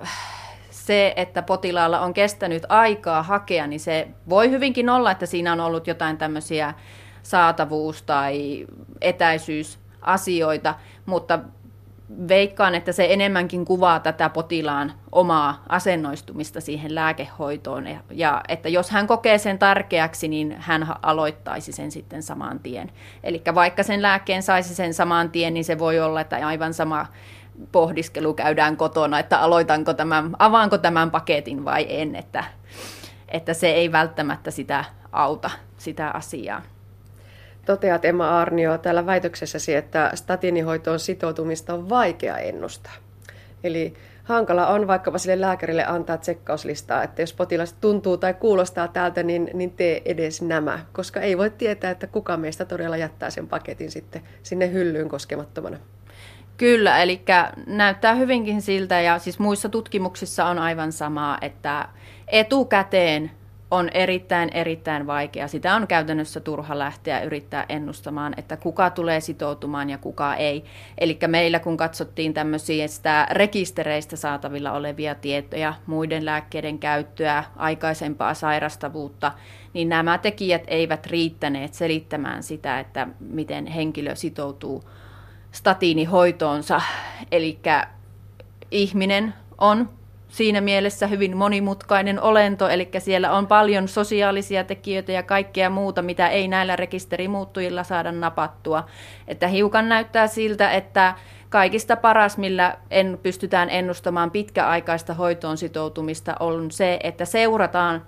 se, 0.69 1.13
että 1.15 1.41
potilaalla 1.41 1.99
on 1.99 2.13
kestänyt 2.13 2.63
aikaa 2.69 3.23
hakea, 3.23 3.67
niin 3.67 3.79
se 3.79 4.07
voi 4.29 4.49
hyvinkin 4.49 4.89
olla, 4.89 5.11
että 5.11 5.25
siinä 5.25 5.53
on 5.53 5.59
ollut 5.59 5.87
jotain 5.87 6.17
tämmöisiä 6.17 6.73
saatavuus- 7.23 8.01
tai 8.01 8.65
etäisyysasioita, 9.01 10.75
mutta 11.05 11.39
veikkaan, 12.27 12.75
että 12.75 12.91
se 12.91 13.07
enemmänkin 13.09 13.65
kuvaa 13.65 13.99
tätä 13.99 14.29
potilaan 14.29 14.93
omaa 15.11 15.63
asennoistumista 15.69 16.61
siihen 16.61 16.95
lääkehoitoon. 16.95 17.87
Ja 18.11 18.41
että 18.47 18.69
jos 18.69 18.89
hän 18.89 19.07
kokee 19.07 19.37
sen 19.37 19.59
tärkeäksi, 19.59 20.27
niin 20.27 20.55
hän 20.59 20.87
aloittaisi 21.01 21.71
sen 21.71 21.91
sitten 21.91 22.23
saman 22.23 22.59
tien. 22.59 22.91
Eli 23.23 23.41
vaikka 23.55 23.83
sen 23.83 24.01
lääkkeen 24.01 24.43
saisi 24.43 24.75
sen 24.75 24.93
saman 24.93 25.29
tien, 25.31 25.53
niin 25.53 25.65
se 25.65 25.79
voi 25.79 25.99
olla, 25.99 26.21
että 26.21 26.47
aivan 26.47 26.73
sama 26.73 27.05
pohdiskelu 27.71 28.33
käydään 28.33 28.77
kotona, 28.77 29.19
että 29.19 29.39
aloitanko 29.39 29.93
tämän, 29.93 30.35
avaanko 30.39 30.77
tämän 30.77 31.11
paketin 31.11 31.65
vai 31.65 31.85
en, 31.89 32.15
että, 32.15 32.43
että 33.27 33.53
se 33.53 33.67
ei 33.67 33.91
välttämättä 33.91 34.51
sitä 34.51 34.85
auta, 35.11 35.49
sitä 35.77 36.09
asiaa. 36.09 36.61
Toteat 37.65 38.05
Emma 38.05 38.39
Arnio 38.41 38.77
täällä 38.77 39.05
väitöksessäsi, 39.05 39.75
että 39.75 40.11
statiinihoitoon 40.13 40.99
sitoutumista 40.99 41.73
on 41.73 41.89
vaikea 41.89 42.37
ennustaa. 42.37 42.93
Eli 43.63 43.93
hankala 44.23 44.67
on 44.67 44.87
vaikkapa 44.87 45.17
sille 45.17 45.41
lääkärille 45.41 45.85
antaa 45.85 46.17
tsekkauslistaa, 46.17 47.03
että 47.03 47.21
jos 47.21 47.33
potilas 47.33 47.73
tuntuu 47.73 48.17
tai 48.17 48.33
kuulostaa 48.33 48.87
täältä, 48.87 49.23
niin, 49.23 49.49
niin 49.53 49.71
tee 49.71 50.01
edes 50.05 50.41
nämä, 50.41 50.79
koska 50.93 51.19
ei 51.19 51.37
voi 51.37 51.49
tietää, 51.49 51.91
että 51.91 52.07
kuka 52.07 52.37
meistä 52.37 52.65
todella 52.65 52.97
jättää 52.97 53.29
sen 53.29 53.47
paketin 53.47 53.91
sitten 53.91 54.21
sinne 54.43 54.71
hyllyyn 54.71 55.09
koskemattomana. 55.09 55.77
Kyllä, 56.57 57.01
eli 57.01 57.21
näyttää 57.67 58.15
hyvinkin 58.15 58.61
siltä, 58.61 59.01
ja 59.01 59.19
siis 59.19 59.39
muissa 59.39 59.69
tutkimuksissa 59.69 60.45
on 60.45 60.59
aivan 60.59 60.91
samaa, 60.91 61.37
että 61.41 61.89
etukäteen 62.27 63.31
on 63.71 63.89
erittäin, 63.93 64.49
erittäin 64.53 65.07
vaikea. 65.07 65.47
Sitä 65.47 65.75
on 65.75 65.87
käytännössä 65.87 66.39
turha 66.39 66.79
lähteä 66.79 67.21
yrittää 67.21 67.65
ennustamaan, 67.69 68.33
että 68.37 68.57
kuka 68.57 68.89
tulee 68.89 69.19
sitoutumaan 69.19 69.89
ja 69.89 69.97
kuka 69.97 70.35
ei. 70.35 70.63
Eli 70.97 71.19
meillä 71.27 71.59
kun 71.59 71.77
katsottiin 71.77 72.33
tämmöisiä 72.33 72.85
rekistereistä 73.31 74.15
saatavilla 74.15 74.71
olevia 74.71 75.15
tietoja, 75.15 75.73
muiden 75.85 76.25
lääkkeiden 76.25 76.79
käyttöä, 76.79 77.43
aikaisempaa 77.55 78.33
sairastavuutta, 78.33 79.31
niin 79.73 79.89
nämä 79.89 80.17
tekijät 80.17 80.63
eivät 80.67 81.05
riittäneet 81.05 81.73
selittämään 81.73 82.43
sitä, 82.43 82.79
että 82.79 83.07
miten 83.19 83.65
henkilö 83.65 84.15
sitoutuu 84.15 84.83
statiinihoitoonsa. 85.51 86.81
Eli 87.31 87.59
ihminen 88.71 89.33
on 89.57 89.89
siinä 90.35 90.61
mielessä 90.61 91.07
hyvin 91.07 91.37
monimutkainen 91.37 92.21
olento, 92.21 92.69
eli 92.69 92.89
siellä 92.97 93.31
on 93.31 93.47
paljon 93.47 93.87
sosiaalisia 93.87 94.63
tekijöitä 94.63 95.11
ja 95.11 95.23
kaikkea 95.23 95.69
muuta, 95.69 96.01
mitä 96.01 96.27
ei 96.27 96.47
näillä 96.47 96.75
rekisterimuuttujilla 96.75 97.83
saada 97.83 98.11
napattua. 98.11 98.85
Että 99.27 99.47
hiukan 99.47 99.89
näyttää 99.89 100.27
siltä, 100.27 100.71
että 100.71 101.15
kaikista 101.49 101.95
paras, 101.95 102.37
millä 102.37 102.77
en, 102.91 103.19
pystytään 103.23 103.69
ennustamaan 103.69 104.31
pitkäaikaista 104.31 105.13
hoitoon 105.13 105.57
sitoutumista, 105.57 106.35
on 106.39 106.71
se, 106.71 106.99
että 107.03 107.25
seurataan 107.25 108.01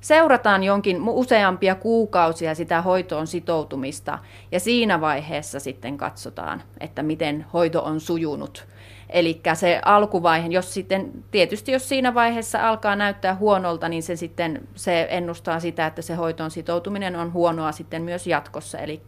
seurataan 0.00 0.62
jonkin 0.64 1.02
useampia 1.08 1.74
kuukausia 1.74 2.54
sitä 2.54 2.82
hoitoon 2.82 3.26
sitoutumista 3.26 4.18
ja 4.52 4.60
siinä 4.60 5.00
vaiheessa 5.00 5.60
sitten 5.60 5.96
katsotaan, 5.96 6.62
että 6.80 7.02
miten 7.02 7.46
hoito 7.52 7.82
on 7.82 8.00
sujunut. 8.00 8.66
Eli 9.12 9.40
se 9.54 9.80
alkuvaihe, 9.84 10.48
jos 10.48 10.74
sitten, 10.74 11.10
tietysti 11.30 11.72
jos 11.72 11.88
siinä 11.88 12.14
vaiheessa 12.14 12.68
alkaa 12.68 12.96
näyttää 12.96 13.34
huonolta, 13.34 13.88
niin 13.88 14.02
se 14.02 14.16
sitten 14.16 14.68
se 14.74 15.06
ennustaa 15.10 15.60
sitä, 15.60 15.86
että 15.86 16.02
se 16.02 16.14
hoitoon 16.14 16.50
sitoutuminen 16.50 17.16
on 17.16 17.32
huonoa 17.32 17.72
sitten 17.72 18.02
myös 18.02 18.26
jatkossa. 18.26 18.78
Eli 18.78 19.02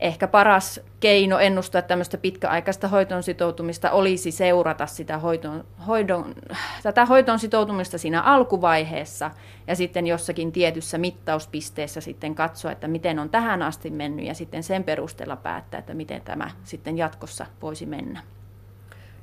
ehkä 0.00 0.28
paras 0.28 0.80
keino 1.00 1.38
ennustaa 1.38 1.82
tämmöistä 1.82 2.18
pitkäaikaista 2.18 2.88
hoitoon 2.88 3.22
sitoutumista 3.22 3.90
olisi 3.90 4.30
seurata 4.30 4.86
sitä 4.86 5.18
hoitoon, 5.18 5.64
hoidon, 5.86 6.34
tätä 6.82 7.06
hoitoon 7.06 7.38
sitoutumista 7.38 7.98
siinä 7.98 8.22
alkuvaiheessa 8.22 9.30
ja 9.66 9.76
sitten 9.76 10.06
jossakin 10.06 10.52
tietyssä 10.52 10.98
mittauspisteessä 10.98 12.00
sitten 12.00 12.34
katsoa, 12.34 12.72
että 12.72 12.88
miten 12.88 13.18
on 13.18 13.30
tähän 13.30 13.62
asti 13.62 13.90
mennyt 13.90 14.26
ja 14.26 14.34
sitten 14.34 14.62
sen 14.62 14.84
perusteella 14.84 15.36
päättää, 15.36 15.78
että 15.78 15.94
miten 15.94 16.22
tämä 16.22 16.50
sitten 16.64 16.98
jatkossa 16.98 17.46
voisi 17.62 17.86
mennä. 17.86 18.22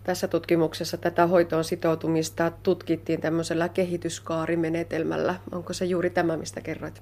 Tässä 0.06 0.28
tutkimuksessa 0.28 0.98
tätä 0.98 1.28
hoitoon 1.28 1.64
sitoutumista 1.64 2.52
tutkittiin 2.64 3.22
tämmöisellä 3.22 3.70
kehityskaarimenetelmällä. 3.70 5.36
Onko 5.52 5.74
se 5.74 5.86
juuri 5.86 6.10
tämä, 6.10 6.38
mistä 6.38 6.62
kerroit? 6.62 7.02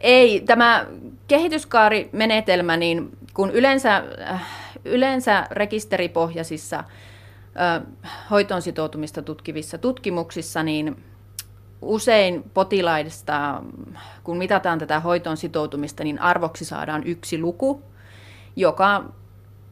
Ei, 0.00 0.40
tämä 0.40 0.86
kehityskaarimenetelmä, 1.28 2.76
niin 2.76 3.18
kun 3.34 3.50
yleensä, 3.50 4.04
äh, 4.30 4.46
yleensä 4.84 5.46
rekisteripohjaisissa 5.50 6.78
äh, 6.78 7.82
hoitoon 8.30 8.62
sitoutumista 8.62 9.22
tutkivissa 9.22 9.78
tutkimuksissa, 9.78 10.62
niin 10.62 11.04
usein 11.82 12.44
potilaista, 12.54 13.62
kun 14.24 14.36
mitataan 14.36 14.78
tätä 14.78 15.00
hoitoon 15.00 15.36
sitoutumista, 15.36 16.04
niin 16.04 16.18
arvoksi 16.18 16.64
saadaan 16.64 17.06
yksi 17.06 17.38
luku, 17.38 17.82
joka 18.56 19.04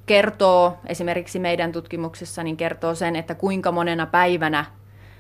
kertoo, 0.09 0.79
esimerkiksi 0.87 1.39
meidän 1.39 1.73
tutkimuksessa, 1.73 2.43
niin 2.43 2.57
kertoo 2.57 2.95
sen, 2.95 3.17
että 3.17 3.35
kuinka 3.35 3.73
monena 3.73 4.07
päivänä 4.07 4.65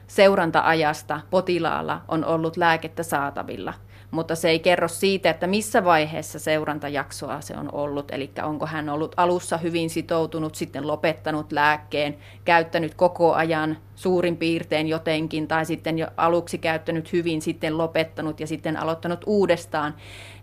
seuranta-ajasta 0.06 1.20
potilaalla 1.30 2.00
on 2.08 2.24
ollut 2.24 2.56
lääkettä 2.56 3.02
saatavilla. 3.02 3.74
Mutta 4.10 4.34
se 4.34 4.48
ei 4.48 4.58
kerro 4.58 4.88
siitä, 4.88 5.30
että 5.30 5.46
missä 5.46 5.84
vaiheessa 5.84 6.38
seurantajaksoa 6.38 7.40
se 7.40 7.56
on 7.56 7.68
ollut. 7.72 8.10
Eli 8.10 8.30
onko 8.42 8.66
hän 8.66 8.88
ollut 8.88 9.14
alussa 9.16 9.56
hyvin 9.56 9.90
sitoutunut, 9.90 10.54
sitten 10.54 10.86
lopettanut 10.86 11.52
lääkkeen, 11.52 12.16
käyttänyt 12.44 12.94
koko 12.94 13.34
ajan 13.34 13.76
suurin 13.94 14.36
piirtein 14.36 14.88
jotenkin, 14.88 15.48
tai 15.48 15.64
sitten 15.64 15.98
jo 15.98 16.06
aluksi 16.16 16.58
käyttänyt 16.58 17.12
hyvin, 17.12 17.42
sitten 17.42 17.78
lopettanut 17.78 18.40
ja 18.40 18.46
sitten 18.46 18.76
aloittanut 18.76 19.24
uudestaan. 19.26 19.94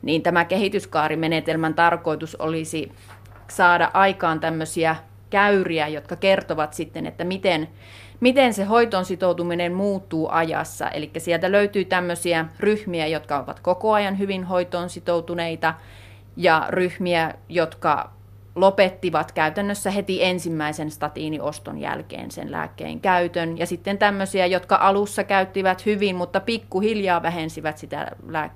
Niin 0.01 0.21
tämä 0.21 0.45
kehityskaarimenetelmän 0.45 1.73
tarkoitus 1.73 2.35
olisi 2.35 2.91
saada 3.47 3.91
aikaan 3.93 4.39
tämmöisiä 4.39 4.95
käyriä, 5.29 5.87
jotka 5.87 6.15
kertovat 6.15 6.73
sitten, 6.73 7.05
että 7.05 7.23
miten, 7.23 7.67
miten 8.19 8.53
se 8.53 8.63
hoitoon 8.63 9.05
sitoutuminen 9.05 9.73
muuttuu 9.73 10.29
ajassa. 10.31 10.89
Eli 10.89 11.11
sieltä 11.17 11.51
löytyy 11.51 11.85
tämmöisiä 11.85 12.45
ryhmiä, 12.59 13.07
jotka 13.07 13.39
ovat 13.39 13.59
koko 13.59 13.93
ajan 13.93 14.19
hyvin 14.19 14.43
hoitoon 14.43 14.89
sitoutuneita, 14.89 15.73
ja 16.37 16.65
ryhmiä, 16.69 17.33
jotka 17.49 18.11
lopettivat 18.55 19.31
käytännössä 19.31 19.91
heti 19.91 20.23
ensimmäisen 20.23 20.91
statiinioston 20.91 21.77
jälkeen 21.77 22.31
sen 22.31 22.51
lääkkeen 22.51 23.01
käytön. 23.01 23.57
Ja 23.57 23.65
sitten 23.65 23.97
tämmöisiä, 23.97 24.45
jotka 24.45 24.75
alussa 24.75 25.23
käyttivät 25.23 25.85
hyvin, 25.85 26.15
mutta 26.15 26.39
pikkuhiljaa 26.39 27.23
vähensivät 27.23 27.77
sitä 27.77 28.11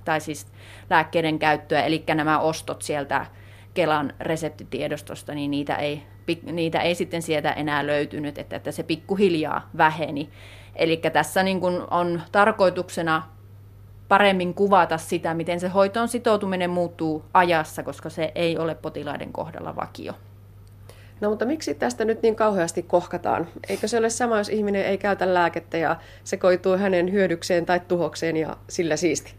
tai 0.05 0.21
siis 0.21 0.47
lääkkeiden 0.89 1.39
käyttöä. 1.39 1.81
Eli 1.81 2.03
nämä 2.15 2.39
ostot 2.39 2.81
sieltä 2.81 3.25
Kelan 3.73 4.13
reseptitiedostosta, 4.19 5.33
niin 5.33 5.51
niitä 5.51 5.75
ei, 5.75 6.03
niitä 6.43 6.79
ei 6.79 6.95
sitten 6.95 7.21
sieltä 7.21 7.51
enää 7.51 7.87
löytynyt, 7.87 8.37
että, 8.37 8.55
että 8.55 8.71
se 8.71 8.83
pikkuhiljaa 8.83 9.69
väheni. 9.77 10.29
Eli 10.75 10.97
tässä 10.97 11.43
niin 11.43 11.59
kuin 11.59 11.81
on 11.91 12.21
tarkoituksena 12.31 13.23
paremmin 14.07 14.53
kuvata 14.53 14.97
sitä, 14.97 15.33
miten 15.33 15.59
se 15.59 15.67
hoitoon 15.67 16.07
sitoutuminen 16.07 16.69
muuttuu 16.69 17.25
ajassa, 17.33 17.83
koska 17.83 18.09
se 18.09 18.31
ei 18.35 18.57
ole 18.57 18.75
potilaiden 18.75 19.33
kohdalla 19.33 19.75
vakio. 19.75 20.13
No 21.21 21.29
mutta 21.29 21.45
miksi 21.45 21.73
tästä 21.73 22.05
nyt 22.05 22.21
niin 22.21 22.35
kauheasti 22.35 22.83
kohkataan? 22.83 23.47
Eikö 23.69 23.87
se 23.87 23.97
ole 23.97 24.09
sama, 24.09 24.37
jos 24.37 24.49
ihminen 24.49 24.85
ei 24.85 24.97
käytä 24.97 25.33
lääkettä 25.33 25.77
ja 25.77 25.95
se 26.23 26.37
koituu 26.37 26.77
hänen 26.77 27.11
hyödykseen 27.11 27.65
tai 27.65 27.79
tuhokseen 27.87 28.37
ja 28.37 28.57
sillä 28.69 28.95
siisti? 28.95 29.33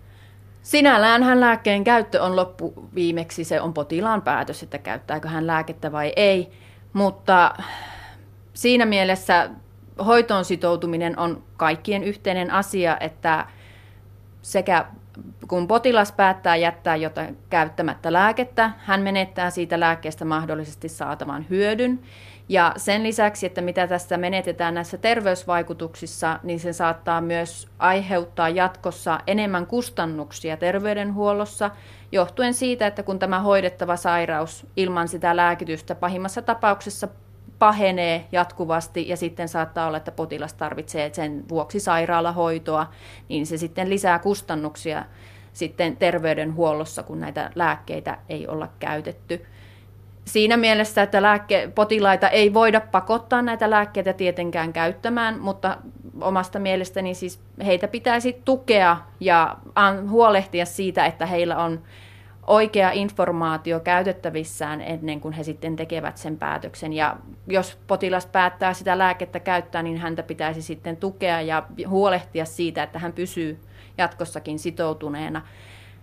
Sinällään 0.62 1.22
hän 1.22 1.40
lääkkeen 1.40 1.84
käyttö 1.84 2.22
on 2.22 2.36
loppu 2.36 2.88
viimeksi, 2.94 3.44
se 3.44 3.60
on 3.60 3.74
potilaan 3.74 4.22
päätös, 4.22 4.62
että 4.62 4.78
käyttääkö 4.78 5.28
hän 5.28 5.46
lääkettä 5.46 5.92
vai 5.92 6.12
ei, 6.16 6.52
mutta 6.92 7.54
siinä 8.54 8.86
mielessä 8.86 9.50
hoitoon 10.06 10.44
sitoutuminen 10.44 11.18
on 11.18 11.42
kaikkien 11.56 12.04
yhteinen 12.04 12.50
asia, 12.50 12.96
että 13.00 13.46
sekä 14.42 14.86
kun 15.48 15.68
potilas 15.68 16.12
päättää 16.12 16.56
jättää 16.56 16.96
jotain 16.96 17.38
käyttämättä 17.50 18.12
lääkettä, 18.12 18.70
hän 18.78 19.00
menettää 19.00 19.50
siitä 19.50 19.80
lääkkeestä 19.80 20.24
mahdollisesti 20.24 20.88
saatavan 20.88 21.46
hyödyn. 21.50 22.00
Ja 22.50 22.72
sen 22.76 23.02
lisäksi, 23.02 23.46
että 23.46 23.60
mitä 23.60 23.86
tässä 23.86 24.16
menetetään 24.16 24.74
näissä 24.74 24.98
terveysvaikutuksissa, 24.98 26.38
niin 26.42 26.60
se 26.60 26.72
saattaa 26.72 27.20
myös 27.20 27.68
aiheuttaa 27.78 28.48
jatkossa 28.48 29.20
enemmän 29.26 29.66
kustannuksia 29.66 30.56
terveydenhuollossa, 30.56 31.70
johtuen 32.12 32.54
siitä, 32.54 32.86
että 32.86 33.02
kun 33.02 33.18
tämä 33.18 33.40
hoidettava 33.40 33.96
sairaus 33.96 34.66
ilman 34.76 35.08
sitä 35.08 35.36
lääkitystä 35.36 35.94
pahimmassa 35.94 36.42
tapauksessa 36.42 37.08
pahenee 37.58 38.28
jatkuvasti 38.32 39.08
ja 39.08 39.16
sitten 39.16 39.48
saattaa 39.48 39.86
olla, 39.86 39.96
että 39.96 40.12
potilas 40.12 40.54
tarvitsee 40.54 41.10
sen 41.14 41.48
vuoksi 41.48 41.80
sairaalahoitoa, 41.80 42.86
niin 43.28 43.46
se 43.46 43.56
sitten 43.56 43.90
lisää 43.90 44.18
kustannuksia 44.18 45.04
sitten 45.52 45.96
terveydenhuollossa, 45.96 47.02
kun 47.02 47.20
näitä 47.20 47.50
lääkkeitä 47.54 48.18
ei 48.28 48.48
olla 48.48 48.68
käytetty. 48.78 49.46
Siinä 50.24 50.56
mielessä, 50.56 51.02
että 51.02 51.22
lääkke, 51.22 51.70
potilaita 51.74 52.28
ei 52.28 52.54
voida 52.54 52.80
pakottaa 52.80 53.42
näitä 53.42 53.70
lääkkeitä 53.70 54.12
tietenkään 54.12 54.72
käyttämään, 54.72 55.40
mutta 55.40 55.76
omasta 56.20 56.58
mielestäni 56.58 57.14
siis 57.14 57.40
heitä 57.66 57.88
pitäisi 57.88 58.42
tukea 58.44 58.96
ja 59.20 59.56
huolehtia 60.08 60.66
siitä, 60.66 61.06
että 61.06 61.26
heillä 61.26 61.58
on 61.58 61.82
oikea 62.46 62.90
informaatio 62.90 63.80
käytettävissään 63.80 64.80
ennen 64.80 65.20
kuin 65.20 65.34
he 65.34 65.42
sitten 65.42 65.76
tekevät 65.76 66.16
sen 66.16 66.36
päätöksen. 66.36 66.92
Ja 66.92 67.16
jos 67.46 67.78
potilas 67.86 68.26
päättää 68.26 68.74
sitä 68.74 68.98
lääkettä 68.98 69.40
käyttää, 69.40 69.82
niin 69.82 69.98
häntä 69.98 70.22
pitäisi 70.22 70.62
sitten 70.62 70.96
tukea 70.96 71.40
ja 71.40 71.62
huolehtia 71.88 72.44
siitä, 72.44 72.82
että 72.82 72.98
hän 72.98 73.12
pysyy 73.12 73.58
jatkossakin 73.98 74.58
sitoutuneena. 74.58 75.42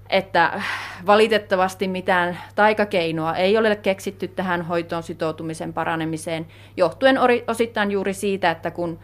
Että 0.10 0.62
valitettavasti 1.06 1.88
mitään 1.88 2.38
taikakeinoa 2.56 3.36
ei 3.36 3.58
ole 3.58 3.76
keksitty 3.76 4.28
tähän 4.28 4.62
hoitoon 4.62 5.04
sitoutumisen 5.04 5.74
paranemiseen, 5.74 6.48
johtuen 6.78 7.18
osittain 7.48 7.92
juuri 7.92 8.14
siitä, 8.14 8.52
että 8.52 8.72
kun 8.72 9.00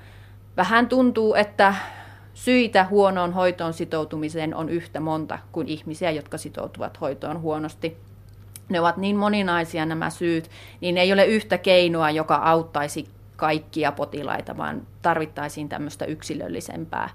vähän 0.57 0.87
tuntuu, 0.87 1.33
että 1.33 1.75
syitä 2.33 2.85
huonoon 2.89 3.33
hoitoon 3.33 3.73
sitoutumiseen 3.73 4.55
on 4.55 4.69
yhtä 4.69 4.99
monta 4.99 5.39
kuin 5.51 5.67
ihmisiä, 5.67 6.11
jotka 6.11 6.37
sitoutuvat 6.37 7.01
hoitoon 7.01 7.41
huonosti. 7.41 7.97
Ne 8.69 8.79
ovat 8.79 8.97
niin 8.97 9.15
moninaisia 9.15 9.85
nämä 9.85 10.09
syyt, 10.09 10.49
niin 10.81 10.97
ei 10.97 11.13
ole 11.13 11.25
yhtä 11.25 11.57
keinoa, 11.57 12.11
joka 12.11 12.35
auttaisi 12.35 13.07
kaikkia 13.35 13.91
potilaita, 13.91 14.57
vaan 14.57 14.87
tarvittaisiin 15.01 15.69
tämmöistä 15.69 16.05
yksilöllisempää, 16.05 17.09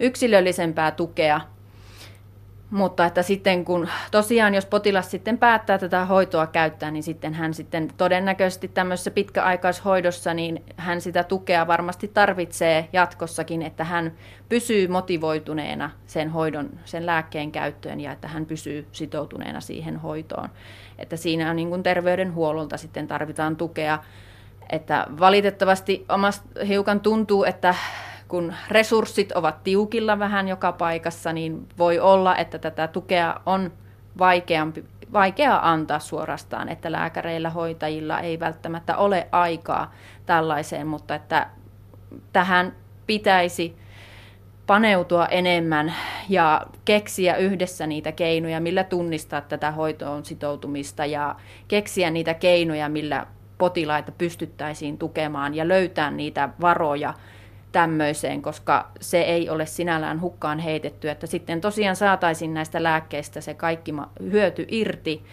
yksilöllisempää 0.00 0.90
tukea 0.90 1.40
mutta 2.72 3.06
että 3.06 3.22
sitten 3.22 3.64
kun 3.64 3.88
tosiaan, 4.10 4.54
jos 4.54 4.66
potilas 4.66 5.10
sitten 5.10 5.38
päättää 5.38 5.78
tätä 5.78 6.04
hoitoa 6.04 6.46
käyttää, 6.46 6.90
niin 6.90 7.02
sitten 7.02 7.34
hän 7.34 7.54
sitten 7.54 7.88
todennäköisesti 7.96 8.68
tämmöisessä 8.68 9.10
pitkäaikaishoidossa, 9.10 10.34
niin 10.34 10.64
hän 10.76 11.00
sitä 11.00 11.24
tukea 11.24 11.66
varmasti 11.66 12.08
tarvitsee 12.08 12.88
jatkossakin, 12.92 13.62
että 13.62 13.84
hän 13.84 14.12
pysyy 14.48 14.88
motivoituneena 14.88 15.90
sen 16.06 16.30
hoidon, 16.30 16.70
sen 16.84 17.06
lääkkeen 17.06 17.52
käyttöön 17.52 18.00
ja 18.00 18.12
että 18.12 18.28
hän 18.28 18.46
pysyy 18.46 18.86
sitoutuneena 18.92 19.60
siihen 19.60 19.96
hoitoon. 19.96 20.48
Että 20.98 21.16
siinä 21.16 21.50
on 21.50 21.56
niin 21.56 21.68
kuin 21.68 21.82
terveydenhuollolta 21.82 22.76
sitten 22.76 23.08
tarvitaan 23.08 23.56
tukea, 23.56 23.98
että 24.70 25.06
valitettavasti 25.20 26.04
omasta 26.08 26.64
hiukan 26.66 27.00
tuntuu, 27.00 27.44
että 27.44 27.74
kun 28.32 28.54
resurssit 28.68 29.32
ovat 29.32 29.64
tiukilla 29.64 30.18
vähän 30.18 30.48
joka 30.48 30.72
paikassa, 30.72 31.32
niin 31.32 31.68
voi 31.78 31.98
olla, 31.98 32.36
että 32.36 32.58
tätä 32.58 32.88
tukea 32.88 33.40
on 33.46 33.72
vaikeampi, 34.18 34.84
vaikea 35.12 35.60
antaa 35.62 35.98
suorastaan, 35.98 36.68
että 36.68 36.92
lääkäreillä, 36.92 37.50
hoitajilla 37.50 38.20
ei 38.20 38.40
välttämättä 38.40 38.96
ole 38.96 39.28
aikaa 39.32 39.92
tällaiseen, 40.26 40.86
mutta 40.86 41.14
että 41.14 41.46
tähän 42.32 42.76
pitäisi 43.06 43.76
paneutua 44.66 45.26
enemmän 45.26 45.94
ja 46.28 46.66
keksiä 46.84 47.36
yhdessä 47.36 47.86
niitä 47.86 48.12
keinoja, 48.12 48.60
millä 48.60 48.84
tunnistaa 48.84 49.40
tätä 49.40 49.70
hoitoon 49.70 50.24
sitoutumista 50.24 51.06
ja 51.06 51.36
keksiä 51.68 52.10
niitä 52.10 52.34
keinoja, 52.34 52.88
millä 52.88 53.26
potilaita 53.58 54.12
pystyttäisiin 54.12 54.98
tukemaan 54.98 55.54
ja 55.54 55.68
löytää 55.68 56.10
niitä 56.10 56.48
varoja, 56.60 57.14
tämmöiseen, 57.72 58.42
koska 58.42 58.90
se 59.00 59.20
ei 59.20 59.50
ole 59.50 59.66
sinällään 59.66 60.20
hukkaan 60.20 60.58
heitetty, 60.58 61.10
että 61.10 61.26
sitten 61.26 61.60
tosiaan 61.60 61.96
saataisiin 61.96 62.54
näistä 62.54 62.82
lääkkeistä 62.82 63.40
se 63.40 63.54
kaikki 63.54 63.94
hyöty 64.20 64.66
irti, 64.68 65.24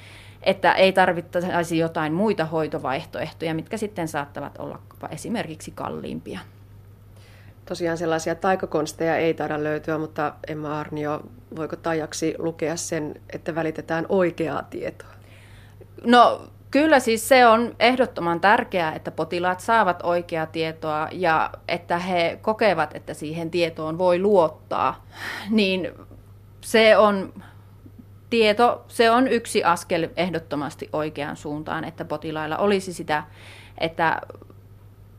että 0.44 0.74
ei 0.74 0.94
tarvittaisi 0.94 1.78
jotain 1.78 2.14
muita 2.14 2.46
hoitovaihtoehtoja, 2.46 3.54
mitkä 3.54 3.78
sitten 3.78 4.08
saattavat 4.08 4.58
olla 4.58 4.80
esimerkiksi 5.12 5.72
kalliimpia. 5.72 6.40
Tosiaan 7.66 7.98
sellaisia 7.98 8.36
taikakonsteja 8.36 9.18
ei 9.18 9.34
taida 9.34 9.64
löytyä, 9.64 9.98
mutta 9.98 10.34
Emma 10.48 10.80
Arnio, 10.80 11.22
voiko 11.56 11.76
tajaksi 11.76 12.36
lukea 12.38 12.76
sen, 12.76 13.22
että 13.34 13.56
välitetään 13.56 14.06
oikeaa 14.10 14.64
tietoa? 14.64 15.10
No 16.06 16.42
Kyllä 16.72 17.00
siis 17.00 17.28
se 17.28 17.48
on 17.48 17.76
ehdottoman 17.80 18.42
tärkeää, 18.42 18.96
että 18.96 19.12
potilaat 19.12 19.60
saavat 19.60 20.00
oikeaa 20.04 20.46
tietoa 20.46 21.08
ja 21.12 21.50
että 21.68 21.98
he 21.98 22.40
kokevat, 22.42 22.96
että 22.96 23.14
siihen 23.14 23.52
tietoon 23.52 23.98
voi 23.98 24.20
luottaa. 24.20 25.06
Niin 25.50 25.92
se 26.62 26.98
on 26.98 27.34
tieto, 28.30 28.86
se 28.88 29.12
on 29.12 29.28
yksi 29.28 29.64
askel 29.64 30.10
ehdottomasti 30.16 30.90
oikeaan 30.94 31.36
suuntaan, 31.36 31.84
että 31.84 32.06
potilailla 32.06 32.58
olisi 32.58 32.94
sitä, 32.94 33.24
että, 33.78 34.22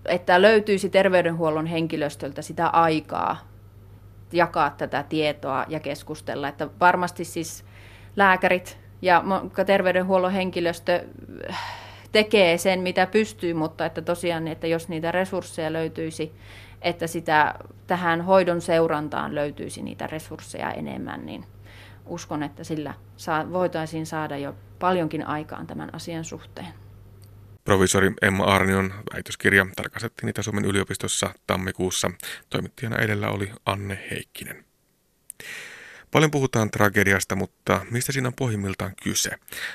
että 0.06 0.42
löytyisi 0.42 0.88
terveydenhuollon 0.88 1.66
henkilöstöltä 1.66 2.42
sitä 2.42 2.68
aikaa 2.68 3.36
jakaa 4.32 4.70
tätä 4.70 5.04
tietoa 5.08 5.64
ja 5.68 5.80
keskustella. 5.80 6.48
Että 6.48 6.68
varmasti 6.80 7.24
siis 7.24 7.64
lääkärit 8.16 8.79
ja 9.02 9.24
terveydenhuollon 9.66 10.32
henkilöstö 10.32 11.04
tekee 12.12 12.58
sen, 12.58 12.80
mitä 12.80 13.06
pystyy, 13.06 13.54
mutta 13.54 13.86
että 13.86 14.02
tosiaan, 14.02 14.48
että 14.48 14.66
jos 14.66 14.88
niitä 14.88 15.12
resursseja 15.12 15.72
löytyisi, 15.72 16.32
että 16.82 17.06
sitä 17.06 17.54
tähän 17.86 18.20
hoidon 18.20 18.60
seurantaan 18.60 19.34
löytyisi 19.34 19.82
niitä 19.82 20.06
resursseja 20.06 20.72
enemmän, 20.72 21.26
niin 21.26 21.44
uskon, 22.06 22.42
että 22.42 22.64
sillä 22.64 22.94
saa, 23.16 23.52
voitaisiin 23.52 24.06
saada 24.06 24.36
jo 24.36 24.54
paljonkin 24.78 25.26
aikaan 25.26 25.66
tämän 25.66 25.94
asian 25.94 26.24
suhteen. 26.24 26.68
Provisori 27.64 28.12
Emma 28.22 28.44
Arnion 28.44 28.92
väitöskirja 29.14 29.66
tarkastettiin 29.76 30.28
Itä-Suomen 30.28 30.64
yliopistossa 30.64 31.30
tammikuussa. 31.46 32.10
Toimittajana 32.50 32.96
edellä 32.96 33.28
oli 33.28 33.52
Anne 33.66 33.98
Heikkinen. 34.10 34.64
Paljon 36.11 36.31
puhutaan 36.31 36.70
tragediasta, 36.70 37.37
mutta 37.37 37.81
mistä 37.90 38.12
siinä 38.12 38.29
on 38.29 38.35
pohjimmiltaan 38.38 38.92
kyse? 39.03 39.31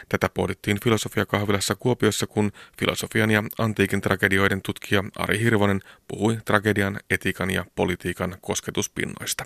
Tätä 0.09 0.29
pohdittiin 0.33 0.77
filosofiakahvilassa 0.83 1.75
Kuopiossa, 1.75 2.27
kun 2.27 2.51
filosofian 2.79 3.31
ja 3.31 3.43
antiikin 3.57 4.01
tragedioiden 4.01 4.61
tutkija 4.61 5.03
Ari 5.17 5.39
Hirvonen 5.39 5.79
puhui 6.07 6.37
tragedian, 6.45 6.99
etiikan 7.09 7.51
ja 7.51 7.65
politiikan 7.75 8.35
kosketuspinnoista. 8.41 9.45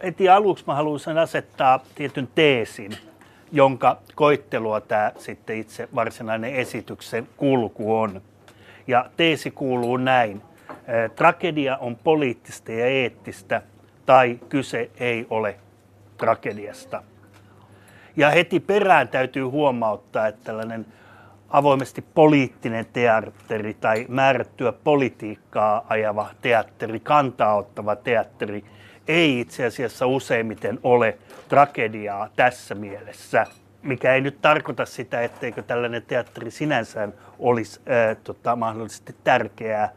Eti 0.00 0.28
aluksi 0.28 0.64
mä 0.66 0.74
haluaisin 0.74 1.18
asettaa 1.18 1.84
tietyn 1.94 2.28
teesin, 2.34 2.96
jonka 3.52 4.00
koittelua 4.14 4.80
tämä 4.80 5.12
sitten 5.18 5.56
itse 5.56 5.88
varsinainen 5.94 6.54
esityksen 6.54 7.28
kulku 7.36 7.96
on. 7.96 8.22
Ja 8.86 9.10
teesi 9.16 9.50
kuuluu 9.50 9.96
näin. 9.96 10.42
Tragedia 11.16 11.76
on 11.76 11.96
poliittista 11.96 12.72
ja 12.72 12.86
eettistä, 12.86 13.62
tai 14.06 14.40
kyse 14.48 14.90
ei 15.00 15.26
ole 15.30 15.58
tragediasta. 16.18 17.02
Ja 18.16 18.30
heti 18.30 18.60
perään 18.60 19.08
täytyy 19.08 19.42
huomauttaa, 19.42 20.26
että 20.26 20.44
tällainen 20.44 20.86
avoimesti 21.52 22.04
poliittinen 22.14 22.86
teatteri 22.92 23.74
tai 23.74 24.06
määrättyä 24.08 24.72
politiikkaa 24.72 25.86
ajava 25.88 26.30
teatteri, 26.42 27.00
kantaa 27.00 27.54
ottava 27.54 27.96
teatteri, 27.96 28.64
ei 29.08 29.40
itse 29.40 29.66
asiassa 29.66 30.06
useimmiten 30.06 30.78
ole 30.82 31.18
tragediaa 31.48 32.28
tässä 32.36 32.74
mielessä, 32.74 33.46
mikä 33.82 34.14
ei 34.14 34.20
nyt 34.20 34.40
tarkoita 34.42 34.86
sitä, 34.86 35.20
etteikö 35.20 35.62
tällainen 35.62 36.02
teatteri 36.02 36.50
sinänsä 36.50 37.08
olisi 37.38 37.80
äh, 37.90 38.16
tota, 38.24 38.56
mahdollisesti 38.56 39.14
tärkeää 39.24 39.82
äh, 39.82 39.92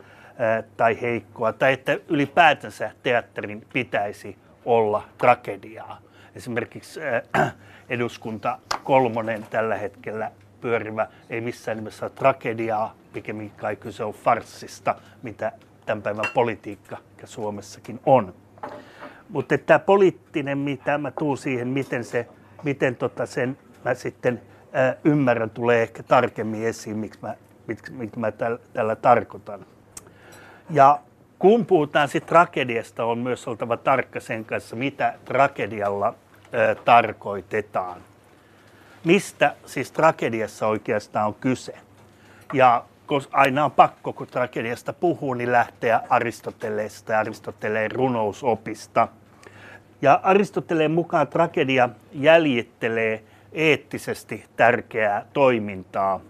tai 0.78 1.02
heikkoa, 1.02 1.54
tai 1.54 1.74
että 1.74 1.98
ylipäätänsä 2.08 2.92
teatterin 3.04 3.68
pitäisi 3.74 4.38
olla 4.66 5.04
tragediaa. 5.18 5.98
Esimerkiksi 6.36 7.00
äh, 7.38 7.54
eduskunta 7.90 8.60
kolmonen 8.84 9.46
tällä 9.50 9.76
hetkellä 9.76 10.32
pyörivä 10.62 11.08
ei 11.30 11.42
missään 11.42 11.78
nimessä 11.78 12.06
ole 12.06 12.12
tragediaa, 12.16 12.96
pikemminkin 13.14 13.60
kai 13.60 13.76
kyse 13.76 14.04
on 14.04 14.14
farssista, 14.14 14.96
mitä 15.24 15.52
tämän 15.86 16.02
päivän 16.02 16.26
politiikka 16.34 16.98
Suomessakin 17.26 18.00
on. 18.06 18.34
Mutta 19.30 19.58
tämä 19.58 19.80
poliittinen, 19.80 20.58
mitä 20.58 20.98
mä 20.98 21.12
tuun 21.12 21.38
siihen, 21.38 21.68
miten, 21.68 22.04
se, 22.04 22.28
miten 22.64 22.96
tota 22.96 23.26
sen 23.26 23.58
mä 23.86 23.94
sitten 23.94 24.42
ää, 24.74 24.96
ymmärrän, 25.04 25.50
tulee 25.50 25.82
ehkä 25.82 26.04
tarkemmin 26.04 26.66
esiin, 26.68 26.98
miksi 26.98 27.20
mä, 27.22 27.36
miksi, 27.68 27.92
miksi 27.92 28.20
mä 28.20 28.32
tällä, 28.32 28.60
tällä 28.74 28.96
tarkoitan. 28.96 29.66
Ja 30.70 31.00
kun 31.40 31.66
puhutaan 31.66 32.08
sitten 32.08 32.30
tragediasta, 32.30 33.06
on 33.06 33.18
myös 33.18 33.48
oltava 33.48 33.78
tarkka 33.78 34.20
sen 34.20 34.46
kanssa, 34.46 34.76
mitä 34.76 35.14
tragedialla 35.26 36.14
ää, 36.52 36.76
tarkoitetaan. 36.76 38.02
Mistä 39.04 39.56
siis 39.66 39.92
tragediassa 39.92 40.68
oikeastaan 40.68 41.28
on 41.28 41.36
kyse? 41.36 41.78
Ja 42.54 42.86
koska 43.06 43.38
aina 43.38 43.66
on 43.66 43.72
pakko, 43.72 44.14
kun 44.14 44.28
tragediasta 44.28 44.94
puhuu, 44.94 45.34
niin 45.34 45.52
lähteä 45.52 46.02
Aristoteleesta 46.10 47.12
ja 47.12 47.20
Aristoteleen 47.20 47.92
runousopista. 47.92 49.08
Ja 50.02 50.20
Aristoteleen 50.24 50.92
mukaan 50.92 51.28
tragedia 51.28 51.90
jäljittelee 52.14 53.24
eettisesti 53.52 54.46
tärkeää 54.56 55.26
toimintaa 55.34 56.22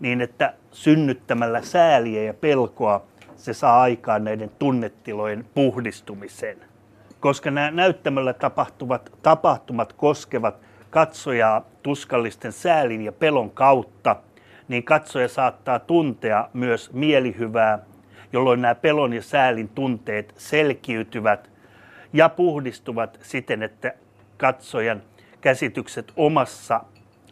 niin, 0.00 0.20
että 0.20 0.54
synnyttämällä 0.72 1.62
sääliä 1.62 2.22
ja 2.22 2.34
pelkoa 2.34 3.02
se 3.40 3.54
saa 3.54 3.82
aikaan 3.82 4.24
näiden 4.24 4.50
tunnetilojen 4.58 5.46
puhdistumisen. 5.54 6.56
Koska 7.20 7.50
nämä 7.50 7.70
näyttämällä 7.70 8.32
tapahtuvat 8.32 9.12
tapahtumat 9.22 9.92
koskevat 9.92 10.56
katsojaa 10.90 11.64
tuskallisten 11.82 12.52
säälin 12.52 13.02
ja 13.02 13.12
pelon 13.12 13.50
kautta– 13.50 14.16
niin 14.70 14.84
katsoja 14.84 15.28
saattaa 15.28 15.78
tuntea 15.78 16.48
myös 16.52 16.92
mielihyvää, 16.92 17.78
jolloin 18.32 18.62
nämä 18.62 18.74
pelon 18.74 19.12
ja 19.12 19.22
säälin 19.22 19.68
tunteet 19.68 20.34
selkiytyvät 20.36 21.50
ja 22.12 22.28
puhdistuvat 22.28 23.18
siten, 23.22 23.62
että 23.62 23.92
katsojan 24.36 25.02
käsitykset 25.40 26.12
omassa 26.16 26.80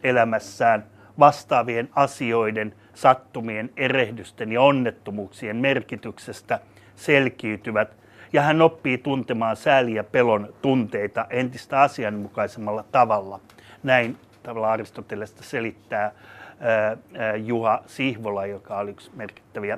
elämässään 0.03 0.85
vastaavien 1.19 1.89
asioiden, 1.95 2.75
sattumien, 3.01 3.69
erehdysten 3.77 4.51
ja 4.51 4.61
onnettomuuksien 4.61 5.55
merkityksestä 5.55 6.59
selkiytyvät 6.95 7.97
ja 8.33 8.41
hän 8.41 8.61
oppii 8.61 8.97
tuntemaan 8.97 9.55
sääli 9.55 9.93
ja 9.93 10.03
pelon 10.03 10.53
tunteita 10.61 11.25
entistä 11.29 11.81
asianmukaisemmalla 11.81 12.83
tavalla. 12.91 13.39
Näin 13.83 14.17
tavalla 14.43 14.71
Aristotelesta 14.71 15.43
selittää 15.43 16.11
Juha 17.45 17.83
Sihvola, 17.87 18.45
joka 18.45 18.77
oli 18.77 18.91
yksi 18.91 19.11
merkittäviä, 19.15 19.77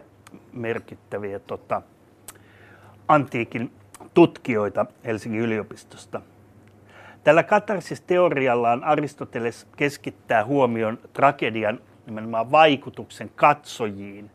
merkittäviä 0.54 1.40
tota, 1.40 1.82
antiikin 3.08 3.72
tutkijoita 4.14 4.86
Helsingin 5.06 5.42
yliopistosta. 5.42 6.22
Tällä 7.24 7.44
katarsisteoriallaan 7.44 8.84
Aristoteles 8.84 9.68
keskittää 9.78 10.46
huomion 10.46 11.00
tragedian 11.14 11.80
nimenomaan 12.12 12.52
vaikutuksen 12.52 13.32
katsojiin 13.36 14.32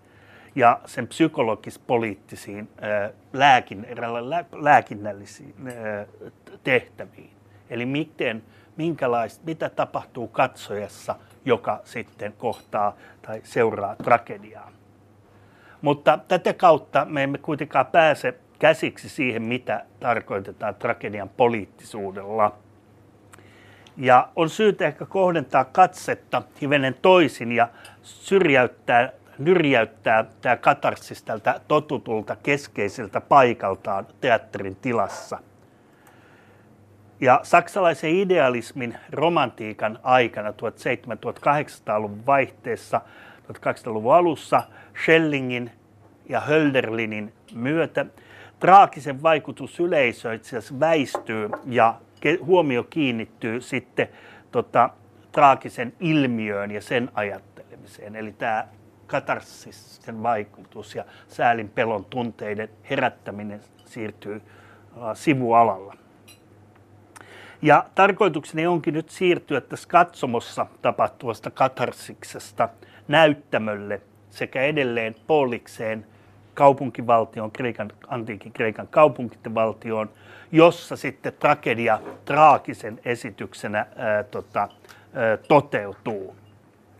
ja 0.54 0.80
sen 0.86 1.08
psykologis-poliittisiin 1.08 2.68
lääkin, 3.32 3.86
lääkinnällisiin 4.52 5.54
tehtäviin. 6.64 7.30
Eli 7.70 7.86
miten, 7.86 8.42
minkälaista, 8.76 9.42
mitä 9.46 9.68
tapahtuu 9.68 10.28
katsojassa– 10.28 11.14
joka 11.46 11.80
sitten 11.84 12.32
kohtaa 12.32 12.96
tai 13.22 13.40
seuraa 13.44 13.96
tragediaa. 13.96 14.70
Mutta 15.82 16.18
tätä 16.28 16.52
kautta 16.52 17.04
me 17.04 17.22
emme 17.22 17.38
kuitenkaan 17.38 17.86
pääse 17.86 18.34
käsiksi 18.58 19.08
siihen, 19.08 19.42
mitä 19.42 19.84
tarkoitetaan 20.00 20.74
tragedian 20.74 21.28
poliittisuudella. 21.28 22.58
Ja 23.96 24.28
on 24.36 24.50
syytä 24.50 24.86
ehkä 24.86 25.06
kohdentaa 25.06 25.64
katsetta 25.64 26.42
hivenen 26.62 26.94
toisin 27.02 27.52
ja 27.52 27.68
syrjäyttää, 28.02 29.12
nyrjäyttää 29.38 30.24
tämä 30.40 30.56
katarsis 30.56 31.22
tältä 31.22 31.60
totutulta 31.68 32.36
keskeiseltä 32.42 33.20
paikaltaan 33.20 34.06
teatterin 34.20 34.76
tilassa– 34.76 35.38
ja 37.20 37.40
saksalaisen 37.42 38.10
idealismin 38.10 38.96
romantiikan 39.12 39.98
aikana 40.02 40.50
1700-1800-luvun 40.50 42.26
vaihteessa, 42.26 43.00
1800-luvun 43.52 44.14
alussa 44.14 44.62
Schellingin 45.02 45.70
ja 46.28 46.40
Hölderlinin 46.40 47.32
myötä 47.54 48.06
traagisen 48.60 49.22
vaikutus 49.22 49.80
yleisöön 49.80 50.36
itse 50.36 50.58
väistyy 50.80 51.48
ja 51.66 51.94
huomio 52.44 52.84
kiinnittyy 52.84 53.60
sitten 53.60 54.08
tota, 54.52 54.90
traagisen 55.32 55.92
ilmiöön 56.00 56.70
ja 56.70 56.80
sen 56.80 57.10
ajattelemiseen. 57.14 58.16
Eli 58.16 58.32
tämä 58.32 58.68
katarsisen 59.06 60.22
vaikutus 60.22 60.94
ja 60.94 61.04
säälin 61.28 61.68
pelon 61.68 62.04
tunteiden 62.04 62.68
herättäminen 62.90 63.60
siirtyy 63.84 64.42
sivualalla. 65.14 65.94
Ja 67.62 67.84
tarkoitukseni 67.94 68.66
onkin 68.66 68.94
nyt 68.94 69.10
siirtyä 69.10 69.60
tässä 69.60 69.88
katsomossa 69.88 70.66
tapahtuvasta 70.82 71.50
katarsiksesta 71.50 72.68
näyttämölle 73.08 74.00
sekä 74.30 74.62
edelleen 74.62 75.14
polikseen 75.26 76.06
kaupunkivaltion, 76.56 77.50
Kreikan, 77.50 77.92
antiikin 78.08 78.52
Kreikan 78.52 78.88
kaupunkivaltioon, 78.88 80.10
jossa 80.52 80.96
sitten 80.96 81.32
tragedia 81.32 82.00
traagisen 82.24 83.00
esityksenä 83.04 83.86
ää, 83.96 84.22
tota, 84.22 84.60
ää, 84.60 85.36
toteutuu. 85.36 86.36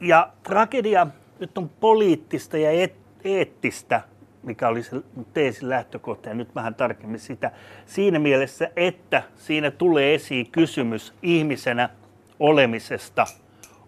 Ja 0.01 0.29
tragedia 0.43 1.07
nyt 1.39 1.59
on 1.59 1.69
poliittista 1.69 2.59
ja 2.59 2.71
et, 2.71 2.95
eettistä 3.25 4.01
mikä 4.47 4.69
oli 4.69 4.83
se 4.83 4.97
teesin 5.33 5.69
lähtökohta, 5.69 6.29
ja 6.29 6.35
nyt 6.35 6.55
vähän 6.55 6.75
tarkemmin 6.75 7.21
sitä, 7.21 7.51
siinä 7.87 8.19
mielessä, 8.19 8.71
että 8.77 9.23
siinä 9.37 9.71
tulee 9.71 10.15
esiin 10.15 10.51
kysymys 10.51 11.15
ihmisenä 11.23 11.89
olemisesta, 12.41 13.27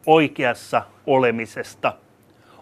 oikeassa 0.07 0.83
olemisesta, 1.07 1.93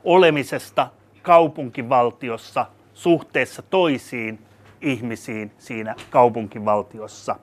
olemisesta 0.04 0.88
kaupunkivaltiossa 1.22 2.66
suhteessa 2.96 3.62
toisiin 3.62 4.38
ihmisiin 4.80 5.52
siinä 5.58 5.94
kaupunkivaltiossa, 6.10 7.36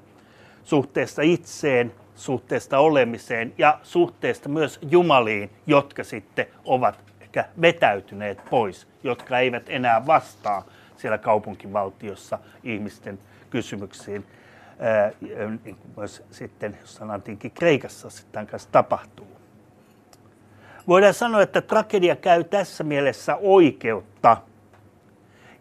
suhteessa 0.63 1.22
itseen, 1.22 1.94
suhteesta 2.16 2.80
olemiseen 2.80 3.54
ja 3.58 3.80
suhteesta 3.84 4.50
myös 4.50 4.80
jumaliin, 4.89 5.50
jotka 5.68 6.04
sitten 6.04 6.46
ovat 6.66 7.00
ehkä 7.22 7.46
vetäytyneet 7.62 8.46
pois, 8.50 8.88
jotka 9.04 9.39
eivät 9.39 9.70
enää 9.70 10.06
vastaa 10.08 10.66
siellä 10.98 11.18
kaupunkivaltiossa 11.18 12.39
ihmisten 12.63 13.20
kysymyksiin. 13.50 14.26
niin 15.63 15.76
kuin 15.76 15.92
myös 15.98 16.24
sitten 16.32 16.78
jossain 16.82 17.12
antiikin 17.12 17.52
Kreikassa 17.52 18.10
sitten 18.10 18.48
kanssa 18.48 18.70
tapahtuu. 18.72 19.28
Voidaan 20.88 21.13
sanoa, 21.13 21.42
että 21.42 21.62
tragedia 21.62 22.16
käy 22.16 22.44
tässä 22.44 22.84
mielessä 22.84 23.36
oikeutta. 23.36 24.38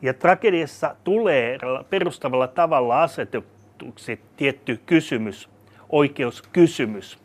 Ja 0.03 0.15
tragediassa 0.15 0.97
tulee 1.05 1.59
perustavalla 1.91 2.49
tavalla 2.49 3.03
asetetuksi 3.03 4.21
tietty 4.37 4.81
kysymys, 4.87 5.49
oikeuskysymys. 5.89 7.19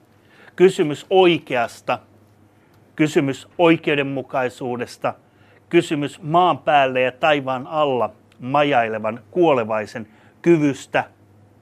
Kysymys 0.55 1.05
oikeasta, 1.09 1.99
kysymys 2.95 3.47
oikeudenmukaisuudesta, 3.57 5.13
kysymys 5.69 6.21
maan 6.21 6.57
päälle 6.57 7.01
ja 7.01 7.11
taivaan 7.11 7.67
alla 7.67 8.09
majailevan 8.39 9.19
kuolevaisen 9.31 10.07
kyvystä, 10.41 11.03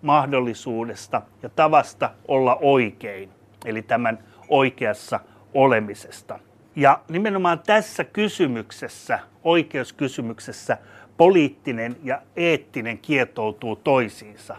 mahdollisuudesta 0.01 1.21
ja 1.43 1.49
tavasta 1.49 2.12
olla 2.28 2.58
oikein, 2.62 3.30
eli 3.65 3.82
tämän 3.82 4.19
oikeassa 4.49 5.19
olemisesta. 5.54 6.39
Ja 6.75 6.99
nimenomaan 7.10 7.60
tässä 7.60 8.04
kysymyksessä, 8.04 9.19
oikeuskysymyksessä, 9.43 10.78
poliittinen 11.17 11.95
ja 12.04 12.21
eettinen 12.36 12.97
kietoutuu 12.97 13.75
toisiinsa. 13.75 14.56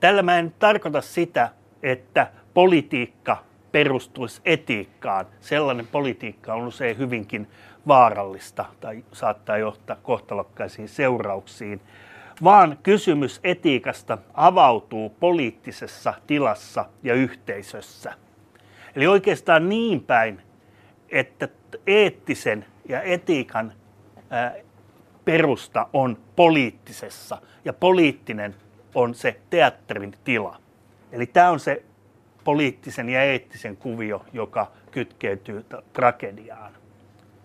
Tällä 0.00 0.22
mä 0.22 0.38
en 0.38 0.54
tarkoita 0.58 1.00
sitä, 1.00 1.50
että 1.82 2.30
politiikka 2.54 3.44
perustuisi 3.72 4.40
etiikkaan. 4.44 5.26
Sellainen 5.40 5.86
politiikka 5.86 6.54
on 6.54 6.66
usein 6.66 6.98
hyvinkin 6.98 7.48
vaarallista 7.88 8.64
tai 8.80 9.04
saattaa 9.12 9.58
johtaa 9.58 9.96
kohtalokkaisiin 10.02 10.88
seurauksiin, 10.88 11.80
vaan 12.44 12.78
kysymys 12.82 13.40
etiikasta 13.44 14.18
avautuu 14.34 15.10
poliittisessa 15.10 16.14
tilassa 16.26 16.84
ja 17.02 17.14
yhteisössä. 17.14 18.14
Eli 18.96 19.06
oikeastaan 19.06 19.68
niin 19.68 20.00
päin, 20.00 20.42
että 21.08 21.48
eettisen 21.86 22.64
ja 22.88 23.02
etiikan 23.02 23.72
perusta 25.24 25.86
on 25.92 26.18
poliittisessa 26.36 27.38
ja 27.64 27.72
poliittinen 27.72 28.54
on 28.94 29.14
se 29.14 29.40
teatterin 29.50 30.14
tila. 30.24 30.56
Eli 31.12 31.26
tämä 31.26 31.50
on 31.50 31.60
se 31.60 31.82
poliittisen 32.44 33.08
ja 33.08 33.22
eettisen 33.22 33.76
kuvio, 33.76 34.24
joka 34.32 34.66
kytkeytyy 34.90 35.64
tragediaan. 35.92 36.72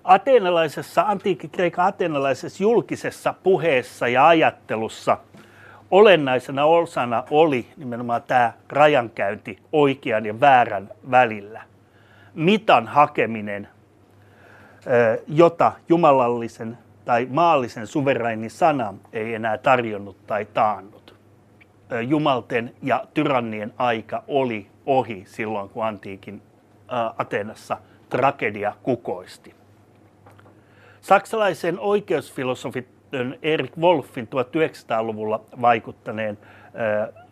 Ateenalaisessa, 0.03 1.05
antiikki 1.07 1.47
Kreikan 1.47 1.85
ateenalaisessa 1.85 2.63
julkisessa 2.63 3.33
puheessa 3.43 4.07
ja 4.07 4.27
ajattelussa 4.27 5.17
olennaisena 5.91 6.65
osana 6.65 7.23
oli 7.31 7.67
nimenomaan 7.77 8.23
tämä 8.23 8.53
rajankäynti 8.69 9.59
oikean 9.71 10.25
ja 10.25 10.39
väärän 10.39 10.89
välillä. 11.11 11.61
Mitan 12.33 12.87
hakeminen, 12.87 13.67
jota 15.27 15.71
jumalallisen 15.89 16.77
tai 17.07 17.27
maallisen 17.29 17.87
suverainin 17.87 18.49
sana 18.49 18.93
ei 19.13 19.33
enää 19.33 19.57
tarjonnut 19.57 20.27
tai 20.27 20.45
taannut. 20.45 21.15
Jumalten 22.07 22.73
ja 22.83 23.05
tyrannien 23.13 23.73
aika 23.77 24.23
oli 24.27 24.67
ohi 24.85 25.23
silloin, 25.25 25.69
kun 25.69 25.85
antiikin 25.85 26.41
Atenassa 27.17 27.77
tragedia 28.09 28.73
kukoisti. 28.83 29.55
Saksalaisen 31.01 31.79
oikeusfilosofin 31.79 32.87
Erik 33.41 33.77
Wolfin 33.77 34.27
1900-luvulla 34.27 35.41
vaikuttaneen 35.61 36.37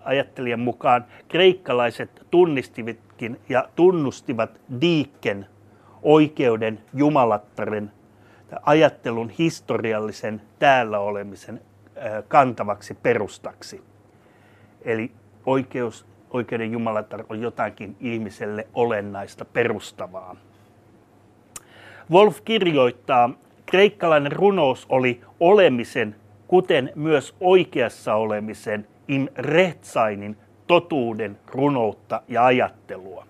ajattelijan 0.03 0.59
mukaan 0.59 1.05
kreikkalaiset 1.27 2.25
tunnistivatkin 2.31 3.39
ja 3.49 3.69
tunnustivat 3.75 4.61
diikken 4.81 5.45
oikeuden, 6.01 6.81
jumalattaren, 6.93 7.91
ajattelun 8.61 9.29
historiallisen 9.29 10.41
täällä 10.59 10.99
olemisen 10.99 11.61
kantavaksi 12.27 12.93
perustaksi. 12.93 13.83
Eli 14.81 15.11
oikeus, 15.45 16.05
oikeuden 16.29 16.71
jumalatar 16.71 17.23
on 17.29 17.41
jotakin 17.41 17.95
ihmiselle 17.99 18.67
olennaista 18.73 19.45
perustavaa. 19.45 20.35
Wolf 22.11 22.41
kirjoittaa 22.45 23.29
Kreikkalainen 23.65 24.31
runous 24.31 24.85
oli 24.89 25.21
olemisen, 25.39 26.15
kuten 26.47 26.91
myös 26.95 27.35
oikeassa 27.39 28.15
olemisen, 28.15 28.87
im 29.07 29.27
rehtsainin, 29.37 30.37
totuuden, 30.67 31.39
runoutta 31.47 32.21
ja 32.27 32.45
ajattelua. 32.45 33.25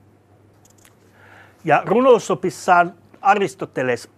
Ja 1.66 1.82
runousopissaan 1.86 2.94
Aristoteles 3.22 4.10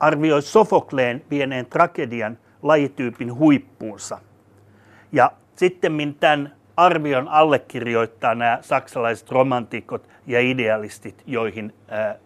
arvioi 0.00 0.42
Sofokleen 0.42 1.24
vieneen 1.30 1.66
tragedian 1.66 2.38
lajityypin 2.62 3.34
huippuunsa. 3.34 4.18
Ja 5.12 5.32
sitten 5.56 6.16
tämän 6.20 6.52
arvion 6.76 7.28
allekirjoittaa 7.28 8.34
nämä 8.34 8.58
saksalaiset 8.60 9.30
romantikot 9.30 10.08
ja 10.26 10.40
idealistit, 10.40 11.22
joihin 11.26 11.74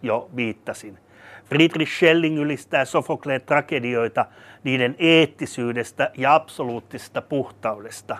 jo 0.01 0.29
viittasin. 0.35 0.99
Friedrich 1.45 1.91
Schelling 1.91 2.39
ylistää 2.39 2.85
Sofokleen 2.85 3.41
tragedioita 3.41 4.25
niiden 4.63 4.95
eettisyydestä 4.99 6.11
ja 6.17 6.35
absoluuttisesta 6.35 7.21
puhtaudesta. 7.21 8.17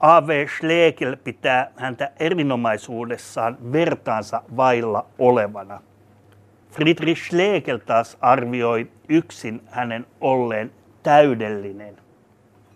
A.V. 0.00 0.46
Schlegel 0.46 1.16
pitää 1.16 1.70
häntä 1.76 2.12
erinomaisuudessaan 2.20 3.58
vertaansa 3.72 4.42
vailla 4.56 5.06
olevana. 5.18 5.80
Friedrich 6.70 7.22
Schlegel 7.22 7.78
taas 7.78 8.18
arvioi 8.20 8.90
yksin 9.08 9.62
hänen 9.66 10.06
olleen 10.20 10.70
täydellinen. 11.02 11.96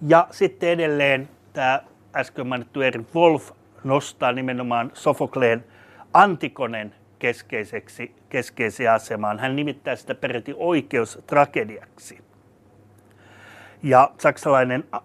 Ja 0.07 0.29
sitten 0.31 0.69
edelleen 0.69 1.29
tämä 1.53 1.81
äsken 2.17 2.47
mainittu 2.47 2.81
Erik 2.81 3.15
Wolf 3.15 3.51
nostaa 3.85 4.33
nimenomaan 4.33 4.91
Sofokleen 4.95 5.65
Antikonen 6.13 6.95
keskeiseksi, 7.19 8.15
keskeiseen 8.29 8.93
asemaan. 8.93 9.39
Hän 9.39 9.57
nimittää 9.57 9.97
sitä 9.97 10.15
peräti 10.15 10.55
oikeustragediaksi. 10.57 12.19
Ja 13.83 14.11
saksalainen 14.19 14.85
äh, 14.95 15.01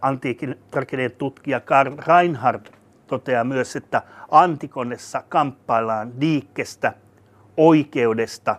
antiikin 0.00 0.58
tragedian 0.70 1.10
tutkija 1.18 1.60
Karl 1.60 1.96
Reinhardt 2.06 2.72
toteaa 3.06 3.44
myös, 3.44 3.76
että 3.76 4.02
Antikonessa 4.30 5.22
kamppaillaan 5.28 6.20
diikkestä, 6.20 6.92
oikeudesta, 7.56 8.56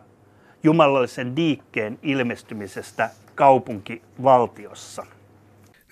jumalallisen 0.63 1.35
diikkeen 1.35 1.99
ilmestymisestä 2.01 3.09
kaupunkivaltiossa. 3.35 5.05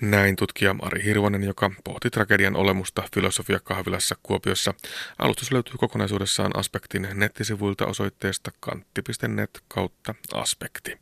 Näin 0.02 0.36
tutkija 0.36 0.76
Ari 0.82 1.04
Hirvonen, 1.04 1.44
joka 1.44 1.72
pohti 1.84 2.10
tragedian 2.10 2.56
olemusta 2.56 3.04
filosofiakahvilassa 3.14 4.16
Kuopiossa. 4.24 4.74
Alustus 5.20 5.52
löytyy 5.52 5.74
kokonaisuudessaan 5.78 6.56
aspektin 6.56 7.08
nettisivuilta 7.14 7.86
osoitteesta 7.86 8.52
kantti.net 8.60 9.64
kautta 9.68 10.16
aspekti. 10.34 10.98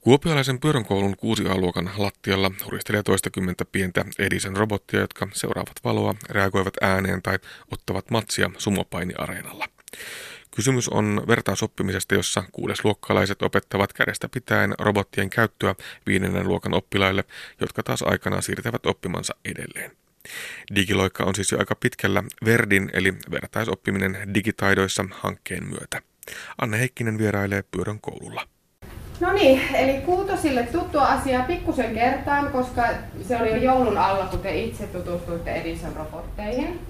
Kuopiolaisen 0.00 0.60
pyöränkoulun 0.60 1.14
6A-luokan 1.14 1.90
lattialla 1.96 2.50
huristelee 2.64 3.02
toistakymmentä 3.02 3.64
pientä 3.64 4.04
Edison 4.18 4.56
robottia, 4.56 5.00
jotka 5.00 5.28
seuraavat 5.32 5.80
valoa, 5.84 6.14
reagoivat 6.30 6.74
ääneen 6.80 7.22
tai 7.22 7.38
ottavat 7.72 8.10
matsia 8.10 8.50
sumopainiareenalla. 8.58 9.66
Kysymys 10.58 10.88
on 10.88 11.22
vertaisoppimisesta, 11.28 12.14
jossa 12.14 12.44
kuudesluokkalaiset 12.52 13.42
opettavat 13.42 13.92
kädestä 13.92 14.28
pitäen 14.28 14.74
robottien 14.78 15.30
käyttöä 15.30 15.74
viidennen 16.06 16.48
luokan 16.48 16.74
oppilaille, 16.74 17.24
jotka 17.60 17.82
taas 17.82 18.02
aikanaan 18.02 18.42
siirtävät 18.42 18.86
oppimansa 18.86 19.34
edelleen. 19.44 19.90
Digiloikka 20.74 21.24
on 21.24 21.34
siis 21.34 21.52
jo 21.52 21.58
aika 21.58 21.74
pitkällä 21.74 22.22
Verdin 22.44 22.90
eli 22.92 23.14
vertaisoppiminen 23.30 24.34
digitaidoissa 24.34 25.04
hankkeen 25.10 25.68
myötä. 25.68 26.02
Anne 26.60 26.78
Heikkinen 26.78 27.18
vierailee 27.18 27.64
pyörän 27.70 28.00
koululla. 28.00 28.48
No 29.20 29.32
niin, 29.32 29.62
eli 29.74 30.00
kuutosille 30.00 30.62
tuttua 30.62 31.04
asiaa 31.04 31.42
pikkusen 31.44 31.94
kertaan, 31.94 32.52
koska 32.52 32.82
se 33.28 33.36
oli 33.36 33.50
jo 33.50 33.56
joulun 33.56 33.98
alla, 33.98 34.26
kun 34.26 34.40
te 34.40 34.60
itse 34.60 34.86
tutustuitte 34.86 35.52
Edison 35.52 35.96
robotteihin. 35.96 36.80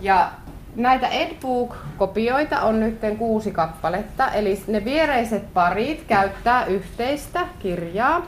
Ja 0.00 0.32
Näitä 0.76 1.08
Edbook-kopioita 1.08 2.60
on 2.60 2.80
nyt 2.80 3.00
kuusi 3.18 3.50
kappaletta, 3.50 4.30
eli 4.32 4.62
ne 4.66 4.84
viereiset 4.84 5.54
parit 5.54 6.04
käyttää 6.08 6.64
yhteistä 6.64 7.40
kirjaa. 7.58 8.26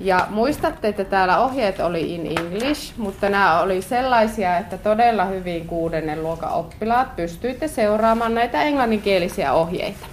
Ja 0.00 0.26
muistatte, 0.30 0.88
että 0.88 1.04
täällä 1.04 1.38
ohjeet 1.38 1.80
oli 1.80 2.14
in 2.14 2.26
English, 2.26 2.98
mutta 2.98 3.28
nämä 3.28 3.60
oli 3.60 3.82
sellaisia, 3.82 4.58
että 4.58 4.78
todella 4.78 5.24
hyvin 5.24 5.66
kuudennen 5.66 6.22
luokan 6.22 6.52
oppilaat 6.52 7.16
pystyitte 7.16 7.68
seuraamaan 7.68 8.34
näitä 8.34 8.62
englanninkielisiä 8.62 9.52
ohjeita. 9.52 10.06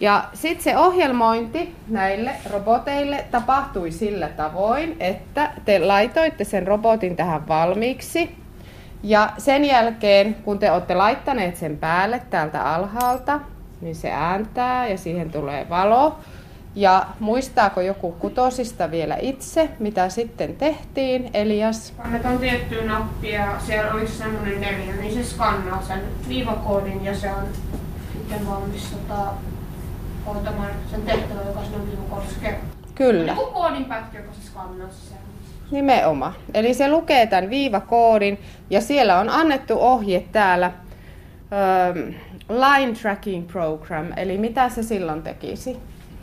Ja 0.00 0.24
sitten 0.34 0.64
se 0.64 0.78
ohjelmointi 0.78 1.74
näille 1.88 2.30
roboteille 2.50 3.24
tapahtui 3.30 3.90
sillä 3.90 4.28
tavoin, 4.28 4.96
että 5.00 5.50
te 5.64 5.78
laitoitte 5.78 6.44
sen 6.44 6.66
robotin 6.66 7.16
tähän 7.16 7.48
valmiiksi. 7.48 8.41
Ja 9.02 9.32
sen 9.38 9.64
jälkeen, 9.64 10.34
kun 10.34 10.58
te 10.58 10.72
olette 10.72 10.94
laittaneet 10.94 11.56
sen 11.56 11.76
päälle 11.76 12.22
täältä 12.30 12.74
alhaalta, 12.74 13.40
niin 13.80 13.96
se 13.96 14.10
ääntää 14.10 14.88
ja 14.88 14.98
siihen 14.98 15.30
tulee 15.30 15.66
valo. 15.68 16.18
Ja 16.74 17.06
muistaako 17.20 17.80
joku 17.80 18.12
kutosista 18.12 18.90
vielä 18.90 19.16
itse, 19.20 19.68
mitä 19.78 20.08
sitten 20.08 20.56
tehtiin, 20.56 21.30
Elias? 21.34 21.94
Annetaan 21.98 22.38
tiettyä 22.38 22.84
nappia 22.84 23.40
ja 23.40 23.60
siellä 23.66 23.92
olisi 23.92 24.12
semmoinen 24.12 24.60
neljä, 24.60 24.94
niin 24.94 25.14
se 25.14 25.24
skannaa 25.30 25.82
sen 25.82 26.00
viivakoodin 26.28 27.04
ja 27.04 27.14
se 27.16 27.30
on 27.32 27.44
sitten 28.12 28.46
valmis 28.46 28.90
tota, 28.90 29.24
hoitamaan 30.26 30.70
sen 30.90 31.02
tehtävän, 31.02 31.46
joka 31.46 31.62
sinne 31.62 31.86
viivakoodissa 31.86 32.40
kertoo. 32.40 32.68
Kyllä. 32.94 33.32
Joku 33.32 33.52
koodin 33.52 33.84
pätkä, 33.84 34.18
joka 34.18 34.32
se 34.32 34.46
skannaa 34.46 34.88
sisällä. 34.90 35.21
Nimenomaan. 35.72 36.34
Eli 36.54 36.74
se 36.74 36.90
lukee 36.90 37.26
tämän 37.26 37.50
viivakoodin 37.50 38.38
ja 38.70 38.80
siellä 38.80 39.18
on 39.18 39.28
annettu 39.28 39.80
ohje 39.80 40.24
täällä 40.32 40.70
um, 41.96 42.14
Line 42.48 42.92
Tracking 42.92 43.46
Program, 43.46 44.06
eli 44.16 44.38
mitä 44.38 44.68
se 44.68 44.82
silloin 44.82 45.22
tekisi? 45.22 45.76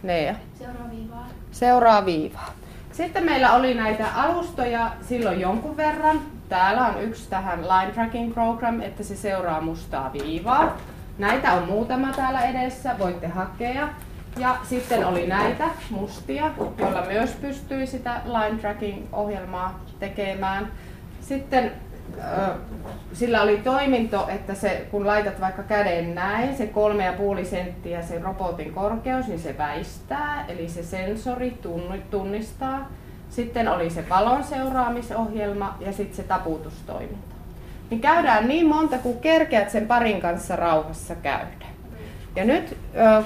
Nea. 0.04 0.36
Seuraa 0.60 0.90
viivaa. 0.92 1.28
Seuraa 1.52 2.06
viivaa. 2.06 2.54
Sitten 2.92 3.26
meillä 3.26 3.54
oli 3.54 3.74
näitä 3.74 4.06
alustoja 4.16 4.92
silloin 5.02 5.40
jonkun 5.40 5.78
verran. 5.78 6.22
Täällä 6.50 6.86
on 6.86 7.02
yksi 7.02 7.30
tähän 7.30 7.62
Line 7.62 7.92
Tracking 7.94 8.34
Program, 8.34 8.82
että 8.82 9.04
se 9.04 9.16
seuraa 9.16 9.62
mustaa 9.62 10.14
viivaa. 10.14 10.78
Näitä 11.18 11.54
on 11.54 11.68
muutama 11.68 12.14
täällä 12.14 12.42
edessä, 12.42 12.96
voitte 13.00 13.28
hakea. 13.28 13.90
Ja 14.38 14.58
sitten 14.64 15.06
oli 15.06 15.28
näitä 15.28 15.70
mustia, 15.90 16.52
joilla 16.78 17.02
myös 17.02 17.32
pystyi 17.32 17.88
sitä 17.88 18.22
line 18.26 18.60
tracking 18.62 19.04
ohjelmaa 19.12 19.80
tekemään. 20.00 20.72
Sitten 21.22 21.72
sillä 23.14 23.42
oli 23.42 23.58
toiminto, 23.58 24.28
että 24.30 24.54
se, 24.54 24.88
kun 24.92 25.08
laitat 25.08 25.42
vaikka 25.42 25.64
käden 25.64 26.16
näin, 26.16 26.58
se 26.58 26.68
kolme 26.68 27.06
ja 27.06 27.14
puoli 27.14 27.46
senttiä 27.46 28.02
se 28.02 28.20
robotin 28.20 28.74
korkeus, 28.74 29.28
niin 29.28 29.40
se 29.40 29.58
väistää, 29.58 30.46
eli 30.48 30.70
se 30.70 30.84
sensori 30.84 31.58
tunnistaa. 32.12 32.90
Sitten 33.30 33.68
oli 33.68 33.90
se 33.90 34.10
valon 34.10 34.44
seuraamisohjelma 34.44 35.78
ja 35.80 35.94
sitten 35.94 36.16
se 36.16 36.24
taputustoiminta. 36.24 37.36
Niin 37.90 38.02
käydään 38.02 38.48
niin 38.48 38.68
monta 38.68 38.98
kuin 38.98 39.20
kerkeät 39.20 39.70
sen 39.70 39.88
parin 39.88 40.22
kanssa 40.22 40.56
rauhassa 40.56 41.16
käydä. 41.16 41.69
Ja 42.36 42.44
nyt 42.44 42.78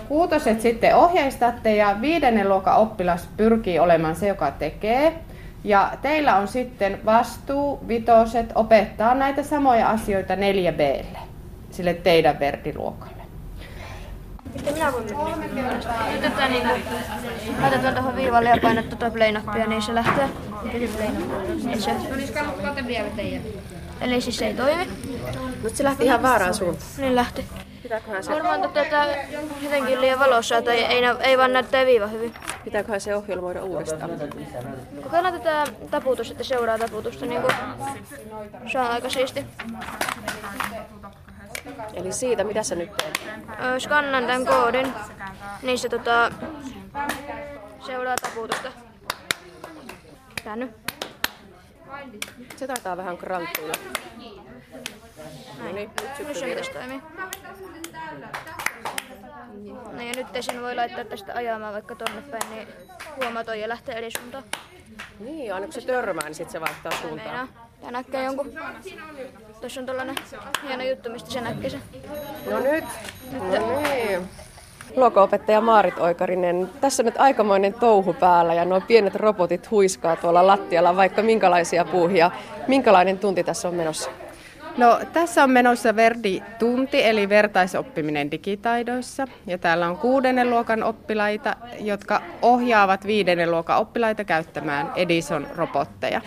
kuutoset 0.08 0.62
sitten 0.62 0.96
ohjeistatte 0.96 1.76
ja 1.76 1.96
viidennen 2.02 2.50
luokan 2.50 2.78
oppilas 2.78 3.30
pyrkii 3.38 3.80
olemaan 3.80 4.16
se, 4.16 4.28
joka 4.28 4.52
tekee. 4.52 5.20
Ja 5.63 5.92
teillä 6.02 6.36
on 6.36 6.48
sitten 6.48 7.00
vastuu, 7.06 7.88
vitoset, 7.88 8.52
opettaa 8.56 9.16
näitä 9.16 9.44
samoja 9.44 9.89
asioita 9.89 10.34
4Blle, 10.36 11.18
sille 11.72 11.94
teidän 11.94 12.39
verdiluokalle. 12.39 13.13
Sitten 14.56 14.74
minä 14.74 14.94
voin 14.94 15.06
Tätä 16.22 16.48
niin 16.48 16.68
laitetaan 17.62 17.94
tuohon 17.94 18.16
viivalle 18.16 18.50
ja 18.50 18.58
painat 18.62 18.89
tuota 18.89 19.10
play-nappia, 19.10 19.68
niin 19.68 19.82
se 19.82 19.96
lähtee. 19.96 20.30
Niin 21.63 21.82
se. 21.82 21.92
Eli 24.02 24.22
siis 24.22 24.38
se 24.38 24.48
ei 24.48 24.54
toimi. 24.54 24.88
Mutta 25.62 25.78
se 25.78 25.84
lähti 25.84 26.06
ihan 26.06 26.22
väärään 26.22 26.54
suuntaan. 26.54 26.88
Niin 26.98 27.16
lähti. 27.16 27.46
Pitääköhän 27.84 28.24
se, 28.24 28.32
Varmaan 28.32 28.62
tätä 28.72 29.08
jotenkin 29.62 30.02
liian 30.02 30.19
valossa 30.19 30.62
tai 30.62 30.78
ei, 30.80 31.02
nä- 31.02 31.15
ei 31.19 31.38
vaan 31.38 31.54
näyttää 31.54 31.86
viiva 31.86 32.08
hyvin. 32.08 32.34
pitääköhän 32.63 33.02
se 33.02 33.15
ohjelmoida 33.15 33.63
uudestaan? 33.63 34.12
Kokeillaan 35.04 35.34
tätä 35.34 35.67
taputusta, 35.91 36.32
että 36.32 36.43
seuraa 36.43 36.78
taputusta. 36.78 37.26
Niin 37.26 37.41
kuin, 37.41 37.54
se 38.72 38.80
on 38.80 38.88
aika 38.88 39.10
siisti. 39.10 39.46
Eli 41.93 42.12
siitä, 42.12 42.43
mitä 42.43 42.63
sä 42.63 42.76
nyt 42.76 42.98
teet? 42.98 43.19
Skannan 43.80 44.26
tämän 44.26 44.46
koodin, 44.46 44.93
niin 45.62 45.80
se 45.80 45.89
tota, 45.89 46.32
seuraa 47.86 48.15
taputusta. 48.15 48.72
Tää 50.43 50.56
nyt. 50.56 50.72
Se 52.56 52.67
taitaa 52.67 52.98
vähän 52.98 53.17
kranttuilla. 53.17 53.74
No 55.60 55.72
niin, 55.72 55.76
nyt 55.76 56.28
Nyt 56.28 56.38
se 56.38 56.46
pitäisi 56.46 56.72
toimia. 56.72 57.00
No 59.92 60.02
ja 60.02 60.12
nyt 60.16 60.28
sen 60.44 60.62
voi 60.62 60.76
laittaa 60.76 61.06
tästä 61.06 61.34
ajamaan 61.36 61.74
vaikka 61.74 61.96
tonne 61.96 62.22
päin, 62.22 62.50
niin 62.50 62.68
huomaa 63.16 63.44
toi 63.44 63.62
ja 63.62 63.70
lähtee 63.70 63.96
eri 63.96 64.12
suuntaan. 64.12 64.44
Niin, 65.20 65.54
aina 65.54 65.66
kun 65.66 65.74
se 65.74 65.82
törmää, 65.82 66.24
niin 66.24 66.36
sitten 66.36 66.52
se 66.52 66.62
vaihtaa 66.62 66.92
suuntaan. 66.92 67.50
Tää 67.82 67.92
näkee 67.92 68.24
jonkun. 68.24 68.52
Tuossa 69.62 69.80
on 69.80 69.86
tällainen 69.86 70.16
hieno 70.68 70.84
juttu, 70.84 71.10
mistä 71.10 71.32
se 71.32 71.42
näkee 71.42 71.70
sen. 71.70 71.82
No 72.52 72.60
nyt. 72.60 72.86
No 73.32 73.82
niin. 73.82 74.30
Luokaopettaja 74.96 75.62
Maarit 75.62 75.98
Oikarinen, 75.98 76.70
tässä 76.82 77.04
on 77.04 77.06
nyt 77.06 77.18
aikamoinen 77.18 77.74
touhu 77.74 78.14
päällä 78.14 78.54
ja 78.54 78.66
nuo 78.66 78.82
pienet 78.82 79.16
robotit 79.16 79.72
huiskaa 79.72 80.16
tuolla 80.16 80.48
lattialla 80.48 80.96
vaikka 80.96 81.22
minkälaisia 81.22 81.86
puuhia. 81.86 82.32
Minkälainen 82.68 83.20
tunti 83.20 83.44
tässä 83.44 83.68
on 83.68 83.76
menossa? 83.76 84.10
No, 84.78 85.00
tässä 85.14 85.44
on 85.44 85.50
menossa 85.52 85.96
Verdi-tunti, 85.96 87.06
eli 87.06 87.30
vertaisoppiminen 87.30 88.32
digitaidoissa. 88.32 89.28
Ja 89.48 89.58
täällä 89.58 89.88
on 89.88 89.98
kuudennen 89.98 90.50
luokan 90.50 90.84
oppilaita, 90.84 91.56
jotka 91.80 92.22
ohjaavat 92.42 93.08
viidennen 93.08 93.52
luokan 93.52 93.78
oppilaita 93.78 94.24
käyttämään 94.24 94.92
Edison-robotteja. 94.96 96.22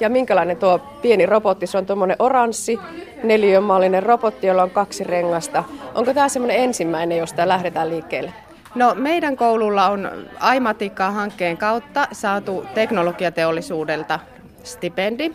Ja 0.00 0.08
minkälainen 0.08 0.56
tuo 0.56 0.78
pieni 0.78 1.26
robotti? 1.26 1.66
Se 1.66 1.78
on 1.78 1.86
tuommoinen 1.86 2.16
oranssi, 2.18 2.78
neliömallinen 3.22 4.02
robotti, 4.02 4.46
jolla 4.46 4.62
on 4.62 4.70
kaksi 4.70 5.04
rengasta. 5.04 5.64
Onko 5.94 6.14
tämä 6.14 6.28
semmoinen 6.28 6.56
ensimmäinen, 6.56 7.18
josta 7.18 7.48
lähdetään 7.48 7.90
liikkeelle? 7.90 8.32
No, 8.74 8.94
meidän 8.94 9.36
koululla 9.36 9.88
on 9.88 10.10
Aimatikka-hankkeen 10.40 11.56
kautta 11.56 12.08
saatu 12.12 12.64
teknologiateollisuudelta 12.74 14.20
stipendi. 14.64 15.32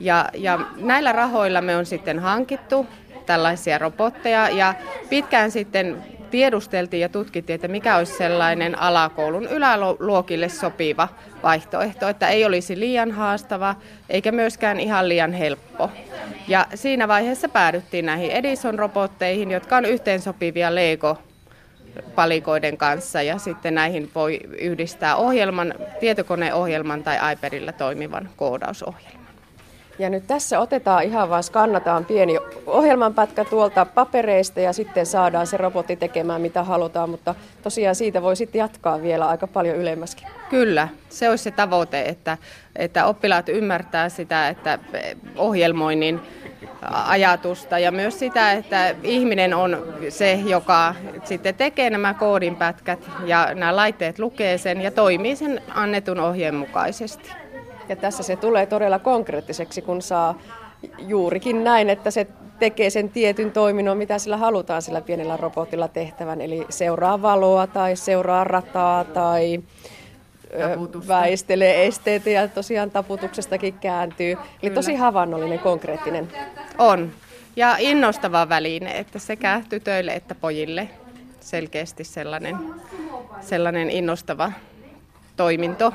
Ja, 0.00 0.28
ja 0.34 0.60
näillä 0.76 1.12
rahoilla 1.12 1.60
me 1.60 1.76
on 1.76 1.86
sitten 1.86 2.18
hankittu 2.18 2.86
tällaisia 3.26 3.78
robotteja 3.78 4.48
ja 4.48 4.74
pitkään 5.08 5.50
sitten 5.50 6.04
tiedusteltiin 6.30 7.00
ja 7.00 7.08
tutkittiin, 7.08 7.54
että 7.54 7.68
mikä 7.68 7.96
olisi 7.96 8.12
sellainen 8.12 8.78
alakoulun 8.78 9.46
yläluokille 9.46 10.48
sopiva 10.48 11.08
vaihtoehto, 11.42 12.08
että 12.08 12.28
ei 12.28 12.44
olisi 12.44 12.80
liian 12.80 13.10
haastava 13.10 13.74
eikä 14.08 14.32
myöskään 14.32 14.80
ihan 14.80 15.08
liian 15.08 15.32
helppo. 15.32 15.90
Ja 16.48 16.66
siinä 16.74 17.08
vaiheessa 17.08 17.48
päädyttiin 17.48 18.06
näihin 18.06 18.30
Edison-robotteihin, 18.30 19.50
jotka 19.50 19.76
on 19.76 19.84
yhteensopivia 19.84 20.74
Lego 20.74 21.18
palikoiden 22.14 22.76
kanssa 22.76 23.22
ja 23.22 23.38
sitten 23.38 23.74
näihin 23.74 24.10
voi 24.14 24.40
yhdistää 24.60 25.16
ohjelman, 25.16 25.74
tietokoneohjelman 26.00 27.02
tai 27.02 27.32
iPadilla 27.32 27.72
toimivan 27.72 28.30
koodausohjelman. 28.36 29.21
Ja 30.02 30.10
nyt 30.10 30.26
tässä 30.26 30.60
otetaan 30.60 31.02
ihan 31.02 31.30
vaan, 31.30 31.42
skannataan 31.42 32.04
pieni 32.04 32.38
ohjelmanpätkä 32.66 33.44
tuolta 33.44 33.84
papereista 33.84 34.60
ja 34.60 34.72
sitten 34.72 35.06
saadaan 35.06 35.46
se 35.46 35.56
robotti 35.56 35.96
tekemään 35.96 36.40
mitä 36.40 36.62
halutaan, 36.62 37.10
mutta 37.10 37.34
tosiaan 37.62 37.94
siitä 37.94 38.22
voi 38.22 38.36
sitten 38.36 38.58
jatkaa 38.58 39.02
vielä 39.02 39.28
aika 39.28 39.46
paljon 39.46 39.76
ylemmäskin. 39.76 40.28
Kyllä, 40.50 40.88
se 41.08 41.30
olisi 41.30 41.44
se 41.44 41.50
tavoite, 41.50 42.02
että, 42.02 42.38
että 42.76 43.06
oppilaat 43.06 43.48
ymmärtää 43.48 44.08
sitä, 44.08 44.48
että 44.48 44.78
ohjelmoinnin 45.36 46.20
ajatusta 47.06 47.78
ja 47.78 47.92
myös 47.92 48.18
sitä, 48.18 48.52
että 48.52 48.94
ihminen 49.02 49.54
on 49.54 49.94
se, 50.08 50.32
joka 50.32 50.94
sitten 51.24 51.54
tekee 51.54 51.90
nämä 51.90 52.14
koodinpätkät 52.14 53.10
ja 53.24 53.54
nämä 53.54 53.76
laitteet 53.76 54.18
lukee 54.18 54.58
sen 54.58 54.80
ja 54.80 54.90
toimii 54.90 55.36
sen 55.36 55.62
annetun 55.74 56.20
ohjeen 56.20 56.54
mukaisesti. 56.54 57.41
Ja 57.92 57.96
tässä 57.96 58.22
se 58.22 58.36
tulee 58.36 58.66
todella 58.66 58.98
konkreettiseksi, 58.98 59.82
kun 59.82 60.02
saa 60.02 60.38
juurikin 60.98 61.64
näin, 61.64 61.90
että 61.90 62.10
se 62.10 62.26
tekee 62.58 62.90
sen 62.90 63.08
tietyn 63.08 63.52
toiminnon, 63.52 63.96
mitä 63.96 64.18
sillä 64.18 64.36
halutaan 64.36 64.82
sillä 64.82 65.00
pienellä 65.00 65.36
robotilla 65.36 65.88
tehtävän. 65.88 66.40
Eli 66.40 66.66
seuraa 66.68 67.22
valoa 67.22 67.66
tai 67.66 67.96
seuraa 67.96 68.44
rataa 68.44 69.04
tai 69.04 69.62
ö, 70.54 71.08
väistelee 71.08 71.86
esteitä 71.86 72.30
ja 72.30 72.48
tosiaan 72.48 72.90
taputuksestakin 72.90 73.74
kääntyy. 73.74 74.36
Eli 74.62 74.70
tosi 74.70 74.94
havainnollinen, 74.94 75.58
konkreettinen. 75.58 76.28
On. 76.78 77.12
Ja 77.56 77.76
innostava 77.78 78.48
väline, 78.48 78.98
että 78.98 79.18
sekä 79.18 79.62
tytöille 79.68 80.12
että 80.12 80.34
pojille 80.34 80.88
selkeästi 81.40 82.04
sellainen, 82.04 82.56
sellainen 83.40 83.90
innostava 83.90 84.52
toiminto. 85.36 85.92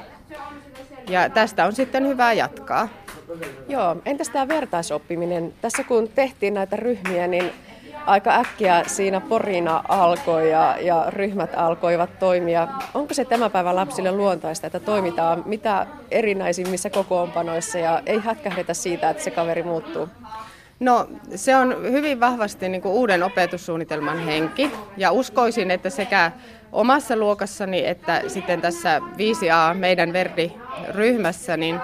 Ja 1.10 1.30
tästä 1.30 1.66
on 1.66 1.74
sitten 1.74 2.08
hyvä 2.08 2.34
jatkaa. 2.34 2.88
Joo, 3.68 3.95
entäs 4.05 4.30
tämä 4.30 4.47
vertaisoppiminen? 4.47 5.53
Tässä 5.62 5.84
kun 5.84 6.10
tehtiin 6.16 6.53
näitä 6.53 6.76
ryhmiä, 6.76 7.28
niin 7.28 7.51
aika 8.05 8.36
äkkiä 8.36 8.84
siinä 8.88 9.20
porina 9.20 9.84
alkoi 9.89 10.51
ja, 10.51 10.78
ja 10.82 11.05
ryhmät 11.10 11.49
alkoivat 11.55 12.20
toimia. 12.20 12.68
Onko 12.93 13.14
se 13.14 13.26
tämän 13.26 13.51
päivän 13.51 13.76
lapsille 13.76 14.12
luontaista, 14.12 14.68
että 14.68 14.80
toimitaan 14.80 15.43
mitä 15.45 15.88
erinäisimmissä 16.12 16.89
kokoonpanoissa 16.89 17.78
ja 17.78 18.01
ei 18.05 18.20
hätkähdetä 18.20 18.74
siitä, 18.74 19.10
että 19.10 19.24
se 19.24 19.32
kaveri 19.32 19.64
muuttuu? 19.64 20.10
No 20.80 21.08
se 21.36 21.55
on 21.55 21.76
hyvin 21.82 22.20
vahvasti 22.20 22.70
niin 22.70 22.82
kuin 22.82 22.93
uuden 22.93 23.24
opetussuunnitelman 23.24 24.20
henki 24.20 24.72
ja 24.97 25.12
uskoisin, 25.12 25.72
että 25.72 25.89
sekä 25.89 26.32
omassa 26.72 27.15
luokassani 27.15 27.88
että 27.88 28.22
sitten 28.28 28.61
tässä 28.61 28.99
5A 28.99 29.74
meidän 29.74 30.13
Verdi-ryhmässä, 30.13 31.57
niin 31.57 31.80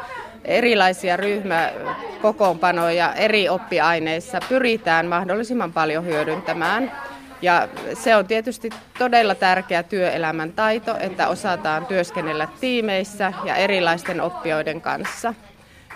erilaisia 0.46 1.18
ryhmäkokoonpanoja 1.18 3.14
eri 3.14 3.50
oppiaineissa 3.50 4.40
pyritään 4.50 5.06
mahdollisimman 5.06 5.74
paljon 5.74 6.06
hyödyntämään. 6.06 6.92
Ja 7.42 7.68
se 7.94 8.16
on 8.16 8.28
tietysti 8.28 8.70
todella 9.00 9.36
tärkeä 9.36 9.84
työelämän 9.84 10.54
taito, 10.54 10.98
että 11.00 11.28
osataan 11.28 11.86
työskennellä 11.86 12.48
tiimeissä 12.60 13.34
ja 13.44 13.56
erilaisten 13.56 14.22
oppijoiden 14.22 14.82
kanssa. 14.82 15.34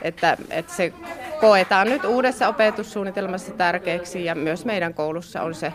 Että, 0.01 0.37
että 0.49 0.73
se 0.73 0.93
koetaan 1.41 1.87
nyt 1.87 2.05
uudessa 2.05 2.47
opetussuunnitelmassa 2.47 3.51
tärkeäksi 3.51 4.25
ja 4.25 4.35
myös 4.35 4.65
meidän 4.65 4.93
koulussa 4.93 5.41
on 5.41 5.55
se 5.55 5.73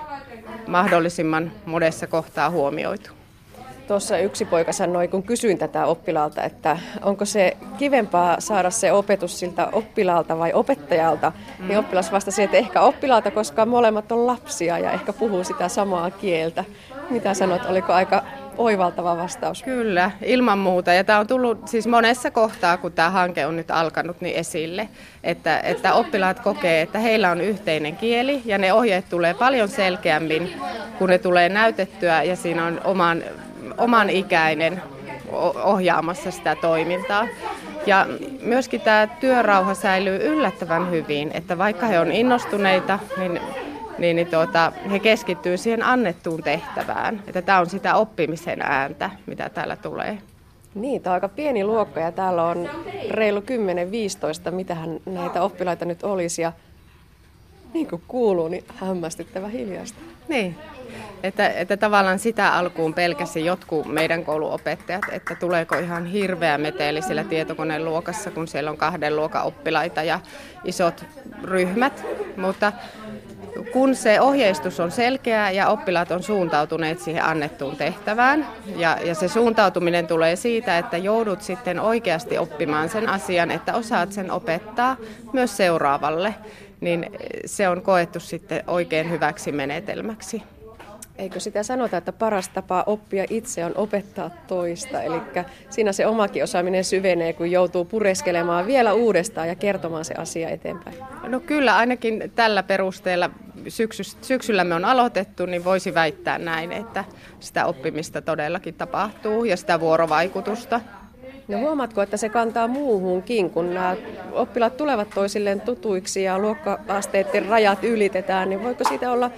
mahdollisimman 0.66 1.52
monessa 1.66 2.06
kohtaa 2.06 2.50
huomioitu. 2.50 3.10
Tuossa 3.88 4.18
yksi 4.18 4.44
poika 4.44 4.72
sanoi, 4.72 5.08
kun 5.08 5.22
kysyin 5.22 5.58
tätä 5.58 5.86
oppilaalta, 5.86 6.42
että 6.42 6.78
onko 7.02 7.24
se 7.24 7.56
kivempaa 7.78 8.40
saada 8.40 8.70
se 8.70 8.92
opetus 8.92 9.38
siltä 9.38 9.68
oppilaalta 9.72 10.38
vai 10.38 10.52
opettajalta, 10.52 11.32
mm. 11.58 11.68
niin 11.68 11.78
oppilas 11.78 12.12
vastasi, 12.12 12.42
että 12.42 12.56
ehkä 12.56 12.80
oppilaalta, 12.80 13.30
koska 13.30 13.66
molemmat 13.66 14.12
on 14.12 14.26
lapsia 14.26 14.78
ja 14.78 14.92
ehkä 14.92 15.12
puhuu 15.12 15.44
sitä 15.44 15.68
samaa 15.68 16.10
kieltä. 16.10 16.64
Mitä 17.12 17.34
sanot, 17.34 17.64
oliko 17.64 17.92
aika 17.92 18.22
oivaltava 18.58 19.16
vastaus? 19.16 19.62
Kyllä, 19.62 20.10
ilman 20.24 20.58
muuta. 20.58 20.92
Ja 20.92 21.04
tämä 21.04 21.18
on 21.18 21.26
tullut 21.26 21.68
siis 21.68 21.86
monessa 21.86 22.30
kohtaa, 22.30 22.76
kun 22.76 22.92
tämä 22.92 23.10
hanke 23.10 23.46
on 23.46 23.56
nyt 23.56 23.70
alkanut, 23.70 24.20
niin 24.20 24.36
esille, 24.36 24.88
että, 25.24 25.60
että 25.60 25.94
oppilaat 25.94 26.40
kokee, 26.40 26.82
että 26.82 26.98
heillä 26.98 27.30
on 27.30 27.40
yhteinen 27.40 27.96
kieli 27.96 28.42
ja 28.44 28.58
ne 28.58 28.72
ohjeet 28.72 29.04
tulee 29.08 29.34
paljon 29.34 29.68
selkeämmin, 29.68 30.52
kun 30.98 31.08
ne 31.08 31.18
tulee 31.18 31.48
näytettyä 31.48 32.22
ja 32.22 32.36
siinä 32.36 32.66
on 32.66 32.80
oman 32.84 33.22
oman 33.78 34.10
ikäinen 34.10 34.82
ohjaamassa 35.64 36.30
sitä 36.30 36.56
toimintaa. 36.60 37.26
Ja 37.86 38.06
myöskin 38.42 38.80
tämä 38.80 39.06
työrauha 39.06 39.74
säilyy 39.74 40.16
yllättävän 40.16 40.90
hyvin, 40.90 41.30
että 41.34 41.58
vaikka 41.58 41.86
he 41.86 42.00
on 42.00 42.12
innostuneita, 42.12 42.98
niin, 43.18 43.40
niin, 44.02 44.16
niin 44.16 44.26
tuota, 44.26 44.72
he 44.90 44.98
keskittyy 44.98 45.56
siihen 45.56 45.82
annettuun 45.82 46.42
tehtävään. 46.42 47.22
Että 47.26 47.42
tämä 47.42 47.58
on 47.58 47.70
sitä 47.70 47.94
oppimisen 47.94 48.62
ääntä, 48.62 49.10
mitä 49.26 49.48
täällä 49.48 49.76
tulee. 49.76 50.18
Niin, 50.74 51.02
tämä 51.02 51.12
on 51.12 51.14
aika 51.14 51.28
pieni 51.28 51.64
luokka 51.64 52.00
ja 52.00 52.12
täällä 52.12 52.44
on 52.44 52.70
reilu 53.10 53.40
10-15, 53.40 54.50
mitähän 54.50 55.00
näitä 55.06 55.42
oppilaita 55.42 55.84
nyt 55.84 56.02
olisi. 56.02 56.42
Ja 56.42 56.52
niin 57.74 57.88
kuin 57.88 58.02
kuuluu, 58.08 58.48
niin 58.48 58.64
hämmästyttävä 58.74 59.48
hiljasta. 59.48 59.98
Niin, 60.28 60.56
että, 61.22 61.48
että 61.48 61.76
tavallaan 61.76 62.18
sitä 62.18 62.54
alkuun 62.54 62.94
pelkäsi 62.94 63.44
jotkut 63.44 63.86
meidän 63.86 64.24
kouluopettajat, 64.24 65.02
että 65.12 65.34
tuleeko 65.34 65.78
ihan 65.78 66.06
hirveä 66.06 66.58
meteli 66.58 67.02
siellä 67.02 67.24
tietokoneen 67.24 67.84
luokassa, 67.84 68.30
kun 68.30 68.48
siellä 68.48 68.70
on 68.70 68.76
kahden 68.76 69.16
luokan 69.16 69.44
oppilaita 69.44 70.02
ja 70.02 70.20
isot 70.64 71.04
ryhmät. 71.42 72.04
Mutta 72.36 72.72
kun 73.72 73.94
se 73.94 74.20
ohjeistus 74.20 74.80
on 74.80 74.90
selkeä 74.90 75.50
ja 75.50 75.68
oppilaat 75.68 76.10
on 76.10 76.22
suuntautuneet 76.22 77.00
siihen 77.00 77.24
annettuun 77.24 77.76
tehtävään, 77.76 78.46
ja, 78.76 78.98
ja 79.04 79.14
se 79.14 79.28
suuntautuminen 79.28 80.06
tulee 80.06 80.36
siitä, 80.36 80.78
että 80.78 80.96
joudut 80.96 81.42
sitten 81.42 81.80
oikeasti 81.80 82.38
oppimaan 82.38 82.88
sen 82.88 83.08
asian, 83.08 83.50
että 83.50 83.74
osaat 83.74 84.12
sen 84.12 84.30
opettaa 84.30 84.96
myös 85.32 85.56
seuraavalle, 85.56 86.34
niin 86.80 87.10
se 87.46 87.68
on 87.68 87.82
koettu 87.82 88.20
sitten 88.20 88.64
oikein 88.66 89.10
hyväksi 89.10 89.52
menetelmäksi. 89.52 90.42
Eikö 91.16 91.40
sitä 91.40 91.62
sanota, 91.62 91.96
että 91.96 92.12
paras 92.12 92.48
tapa 92.48 92.84
oppia 92.86 93.24
itse 93.30 93.64
on 93.64 93.72
opettaa 93.76 94.30
toista? 94.46 95.02
Eli 95.02 95.20
siinä 95.70 95.92
se 95.92 96.06
omakin 96.06 96.42
osaaminen 96.42 96.84
syvenee, 96.84 97.32
kun 97.32 97.50
joutuu 97.50 97.84
pureskelemaan 97.84 98.66
vielä 98.66 98.92
uudestaan 98.92 99.48
ja 99.48 99.54
kertomaan 99.54 100.04
se 100.04 100.14
asia 100.14 100.48
eteenpäin. 100.48 100.96
No 101.26 101.40
kyllä, 101.40 101.76
ainakin 101.76 102.32
tällä 102.34 102.62
perusteella 102.62 103.30
syksy, 103.68 104.02
syksyllä 104.02 104.64
me 104.64 104.74
on 104.74 104.84
aloitettu, 104.84 105.46
niin 105.46 105.64
voisi 105.64 105.94
väittää 105.94 106.38
näin, 106.38 106.72
että 106.72 107.04
sitä 107.40 107.66
oppimista 107.66 108.22
todellakin 108.22 108.74
tapahtuu 108.74 109.44
ja 109.44 109.56
sitä 109.56 109.80
vuorovaikutusta. 109.80 110.80
No 111.48 111.58
huomaatko, 111.58 112.02
että 112.02 112.16
se 112.16 112.28
kantaa 112.28 112.68
muuhunkin, 112.68 113.50
kun 113.50 113.74
nämä 113.74 113.96
oppilaat 114.32 114.76
tulevat 114.76 115.10
toisilleen 115.10 115.60
tutuiksi 115.60 116.22
ja 116.22 116.38
luokka-asteiden 116.38 117.46
rajat 117.46 117.84
ylitetään, 117.84 118.48
niin 118.48 118.62
voiko 118.62 118.84
siitä 118.84 119.10
olla 119.10 119.30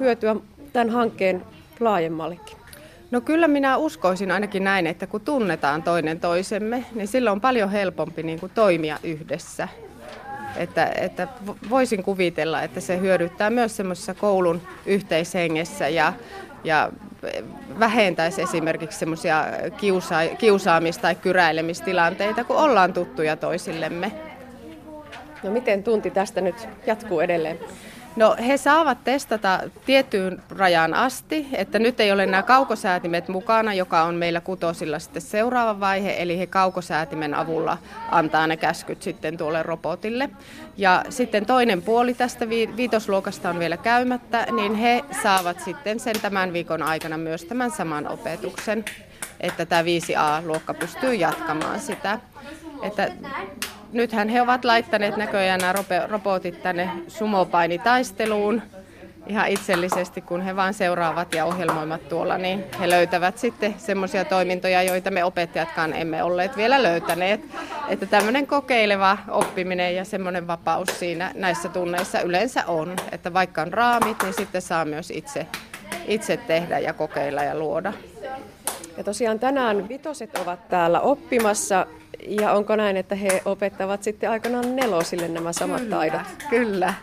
hyötyä 0.00 0.36
tämän 0.72 0.90
hankkeen 0.90 1.42
laajemmallekin? 1.80 2.56
No 3.10 3.20
kyllä 3.20 3.48
minä 3.48 3.76
uskoisin 3.76 4.30
ainakin 4.30 4.64
näin, 4.64 4.86
että 4.86 5.06
kun 5.06 5.20
tunnetaan 5.20 5.82
toinen 5.82 6.20
toisemme, 6.20 6.84
niin 6.94 7.08
silloin 7.08 7.32
on 7.32 7.40
paljon 7.40 7.70
helpompi 7.70 8.22
niin 8.22 8.40
kuin 8.40 8.52
toimia 8.54 8.98
yhdessä. 9.02 9.68
Että, 10.56 10.86
että 10.86 11.28
voisin 11.70 12.02
kuvitella, 12.02 12.62
että 12.62 12.80
se 12.80 13.00
hyödyttää 13.00 13.50
myös 13.50 13.76
semmoisessa 13.76 14.14
koulun 14.14 14.62
yhteishengessä 14.86 15.88
ja, 15.88 16.12
ja 16.64 16.92
vähentäisi 17.78 18.42
esimerkiksi 18.42 18.98
semmoisia 18.98 19.44
kiusa, 19.76 20.16
kiusaamis- 20.38 21.00
tai 21.00 21.14
kyräilemistilanteita, 21.14 22.44
kun 22.44 22.56
ollaan 22.56 22.92
tuttuja 22.92 23.36
toisillemme. 23.36 24.12
No 25.42 25.50
miten 25.50 25.82
tunti 25.82 26.10
tästä 26.10 26.40
nyt 26.40 26.68
jatkuu 26.86 27.20
edelleen? 27.20 27.58
No 28.16 28.36
he 28.46 28.56
saavat 28.56 29.04
testata 29.04 29.60
tiettyyn 29.86 30.42
rajaan 30.56 30.94
asti, 30.94 31.48
että 31.52 31.78
nyt 31.78 32.00
ei 32.00 32.12
ole 32.12 32.26
nämä 32.26 32.42
kaukosäätimet 32.42 33.28
mukana, 33.28 33.74
joka 33.74 34.02
on 34.02 34.14
meillä 34.14 34.40
kutosilla 34.40 34.98
sitten 34.98 35.22
seuraava 35.22 35.80
vaihe, 35.80 36.14
eli 36.18 36.38
he 36.38 36.46
kaukosäätimen 36.46 37.34
avulla 37.34 37.78
antaa 38.10 38.46
ne 38.46 38.56
käskyt 38.56 39.02
sitten 39.02 39.36
tuolle 39.36 39.62
robotille. 39.62 40.30
Ja 40.76 41.04
sitten 41.08 41.46
toinen 41.46 41.82
puoli 41.82 42.14
tästä 42.14 42.48
viitosluokasta 42.48 43.50
on 43.50 43.58
vielä 43.58 43.76
käymättä, 43.76 44.46
niin 44.52 44.74
he 44.74 45.04
saavat 45.22 45.60
sitten 45.60 46.00
sen 46.00 46.20
tämän 46.22 46.52
viikon 46.52 46.82
aikana 46.82 47.18
myös 47.18 47.44
tämän 47.44 47.70
saman 47.70 48.08
opetuksen, 48.08 48.84
että 49.40 49.66
tämä 49.66 49.82
5A-luokka 49.82 50.74
pystyy 50.74 51.14
jatkamaan 51.14 51.80
sitä. 51.80 52.18
Että 52.82 53.12
nythän 53.92 54.28
he 54.28 54.42
ovat 54.42 54.64
laittaneet 54.64 55.16
näköjään 55.16 55.60
nämä 55.60 55.74
robotit 56.08 56.62
tänne 56.62 56.90
sumopainitaisteluun 57.08 58.62
ihan 59.26 59.48
itsellisesti, 59.48 60.20
kun 60.20 60.40
he 60.40 60.56
vain 60.56 60.74
seuraavat 60.74 61.34
ja 61.34 61.44
ohjelmoimat 61.44 62.08
tuolla, 62.08 62.38
niin 62.38 62.64
he 62.80 62.90
löytävät 62.90 63.38
sitten 63.38 63.74
semmoisia 63.78 64.24
toimintoja, 64.24 64.82
joita 64.82 65.10
me 65.10 65.24
opettajatkaan 65.24 65.92
emme 65.92 66.22
olleet 66.22 66.56
vielä 66.56 66.82
löytäneet. 66.82 67.40
Että 67.88 68.06
tämmöinen 68.06 68.46
kokeileva 68.46 69.18
oppiminen 69.28 69.96
ja 69.96 70.04
semmoinen 70.04 70.46
vapaus 70.46 70.98
siinä 70.98 71.30
näissä 71.34 71.68
tunneissa 71.68 72.20
yleensä 72.20 72.66
on, 72.66 72.96
että 73.12 73.32
vaikka 73.32 73.62
on 73.62 73.72
raamit, 73.72 74.22
niin 74.22 74.34
sitten 74.34 74.62
saa 74.62 74.84
myös 74.84 75.10
itse, 75.10 75.46
itse 76.06 76.36
tehdä 76.36 76.78
ja 76.78 76.92
kokeilla 76.92 77.42
ja 77.42 77.58
luoda. 77.58 77.92
Ja 78.96 79.04
tosiaan 79.04 79.38
tänään 79.38 79.88
vitoset 79.88 80.38
ovat 80.38 80.68
täällä 80.68 81.00
oppimassa 81.00 81.86
ja 82.28 82.52
onko 82.52 82.76
näin, 82.76 82.96
että 82.96 83.14
he 83.14 83.42
opettavat 83.44 84.02
sitten 84.02 84.30
aikanaan 84.30 84.76
nelosille 84.76 85.28
nämä 85.28 85.52
samat 85.52 85.80
kyllä, 85.80 85.96
taidot? 85.96 86.20
Kyllä. 86.50 86.94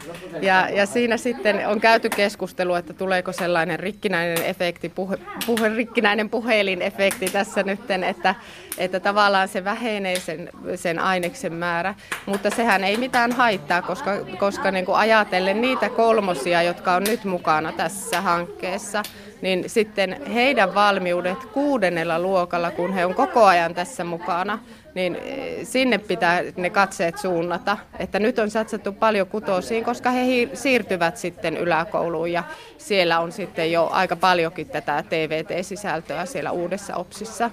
Ja, 0.42 0.70
ja 0.70 0.86
siinä 0.86 1.18
sitten 1.18 1.68
on 1.68 1.82
käyty 1.82 2.10
keskustelua, 2.10 2.78
että 2.78 2.94
tuleeko 2.94 3.32
sellainen 3.32 3.80
rikkinäinen 3.80 4.46
efekti, 4.46 4.90
puhe, 4.90 5.18
puhe, 5.46 5.70
rikkinäinen 5.70 6.30
puhelinefekti 6.30 7.26
tässä 7.26 7.64
nyt, 7.64 7.92
että, 8.08 8.36
että 8.78 9.00
tavallaan 9.00 9.48
se 9.48 9.64
vähenee 9.64 10.20
sen, 10.20 10.50
sen 10.76 11.00
aineksen 11.00 11.54
määrä. 11.54 11.96
Mutta 12.26 12.50
sehän 12.50 12.84
ei 12.84 12.98
mitään 12.98 13.32
haittaa, 13.32 13.82
koska, 13.82 14.12
koska 14.40 14.72
niin 14.72 14.86
kuin 14.86 14.98
ajatellen 14.98 15.62
niitä 15.62 15.90
kolmosia, 15.90 16.62
jotka 16.62 16.96
on 16.96 17.04
nyt 17.04 17.24
mukana 17.24 17.72
tässä 17.72 18.22
hankkeessa, 18.22 19.04
niin 19.42 19.70
sitten 19.70 20.22
heidän 20.34 20.76
valmiudet 20.76 21.46
kuudennella 21.46 22.20
luokalla, 22.20 22.72
kun 22.72 22.94
he 22.94 23.06
on 23.06 23.16
koko 23.16 23.46
ajan 23.46 23.74
tässä 23.76 24.04
mukana, 24.04 24.60
niin 24.98 25.16
eh, 25.16 25.68
sinne 25.68 25.98
pitää 25.98 26.42
ne 26.56 26.70
katseet 26.70 27.18
suunnata. 27.18 27.78
Että 28.00 28.20
nyt 28.20 28.40
on 28.40 28.52
satsattu 28.52 28.92
paljon 28.92 29.28
kutosiin, 29.28 29.84
koska 29.84 30.12
he 30.12 30.50
siirtyvät 30.54 31.18
sitten 31.18 31.58
yläkouluun 31.58 32.32
ja 32.32 32.44
siellä 32.78 33.20
on 33.20 33.32
sitten 33.32 33.72
jo 33.72 33.90
aika 33.92 34.16
paljonkin 34.16 34.70
tätä 34.70 35.04
TVT-sisältöä 35.10 36.26
siellä 36.26 36.52
uudessa 36.52 36.96
OPSissa. 36.96 37.52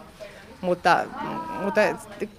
Mutta, 0.60 0.98
mutta 1.62 1.80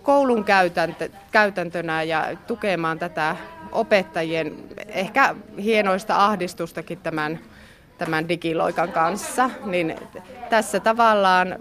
koulun 0.03 0.43
käytäntö, 0.43 1.09
käytäntönä 1.31 2.03
ja 2.03 2.27
tukemaan 2.47 2.99
tätä 2.99 3.35
opettajien 3.71 4.55
ehkä 4.87 5.35
hienoista 5.63 6.25
ahdistustakin 6.25 6.97
tämän, 6.97 7.39
tämän 7.97 8.29
digiloikan 8.29 8.91
kanssa, 8.91 9.49
niin 9.65 9.95
tässä 10.49 10.79
tavallaan 10.79 11.59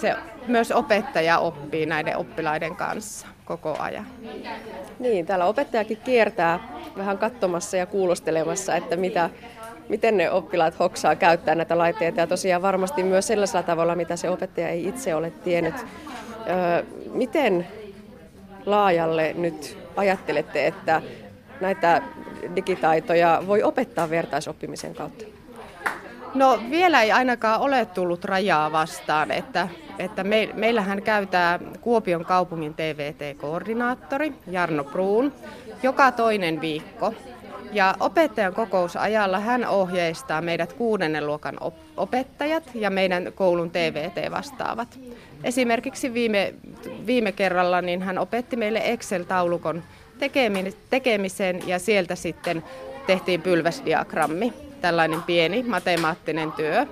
se 0.00 0.16
myös 0.46 0.72
opettaja 0.72 1.38
oppii 1.38 1.86
näiden 1.86 2.16
oppilaiden 2.16 2.76
kanssa 2.76 3.26
koko 3.44 3.76
ajan. 3.78 4.06
Niin, 4.98 5.26
täällä 5.26 5.44
opettajakin 5.44 5.98
kiertää 6.04 6.60
vähän 6.96 7.18
katsomassa 7.18 7.76
ja 7.76 7.86
kuulostelemassa, 7.86 8.76
että 8.76 8.96
mitä, 8.96 9.30
miten 9.88 10.16
ne 10.16 10.30
oppilaat 10.30 10.78
hoksaa 10.78 11.16
käyttää 11.16 11.54
näitä 11.54 11.78
laitteita 11.78 12.20
ja 12.20 12.26
tosiaan 12.26 12.62
varmasti 12.62 13.02
myös 13.02 13.26
sellaisella 13.26 13.62
tavalla, 13.62 13.94
mitä 13.94 14.16
se 14.16 14.30
opettaja 14.30 14.68
ei 14.68 14.88
itse 14.88 15.14
ole 15.14 15.30
tiennyt. 15.30 15.74
Öö, 16.48 16.84
miten 17.12 17.66
laajalle 18.66 19.32
nyt 19.38 19.78
ajattelette, 19.96 20.66
että 20.66 21.02
näitä 21.60 22.02
digitaitoja 22.56 23.42
voi 23.46 23.62
opettaa 23.62 24.10
vertaisoppimisen 24.10 24.94
kautta? 24.94 25.41
No 26.34 26.60
vielä 26.70 27.02
ei 27.02 27.12
ainakaan 27.12 27.60
ole 27.60 27.86
tullut 27.86 28.24
rajaa 28.24 28.72
vastaan, 28.72 29.30
että, 29.30 29.68
että 29.98 30.24
me, 30.24 30.48
meillähän 30.54 31.02
käytää 31.02 31.58
Kuopion 31.80 32.24
kaupungin 32.24 32.74
TVT-koordinaattori 32.74 34.32
Jarno 34.46 34.84
Bruun 34.84 35.32
joka 35.82 36.12
toinen 36.12 36.60
viikko. 36.60 37.14
Ja 37.72 37.94
opettajan 38.00 38.54
kokousajalla 38.54 39.38
hän 39.38 39.66
ohjeistaa 39.66 40.40
meidät 40.40 40.72
kuudennen 40.72 41.26
luokan 41.26 41.58
opettajat 41.96 42.62
ja 42.74 42.90
meidän 42.90 43.32
koulun 43.34 43.70
TVT-vastaavat. 43.70 44.98
Esimerkiksi 45.44 46.14
viime, 46.14 46.54
viime 47.06 47.32
kerralla 47.32 47.82
niin 47.82 48.02
hän 48.02 48.18
opetti 48.18 48.56
meille 48.56 48.82
Excel-taulukon 48.84 49.82
tekemisen 50.90 51.68
ja 51.68 51.78
sieltä 51.78 52.14
sitten 52.14 52.62
tehtiin 53.06 53.42
pylväsdiagrammi 53.42 54.52
tällainen 54.80 55.22
pieni 55.22 55.62
matemaattinen 55.62 56.52
työ, 56.52 56.86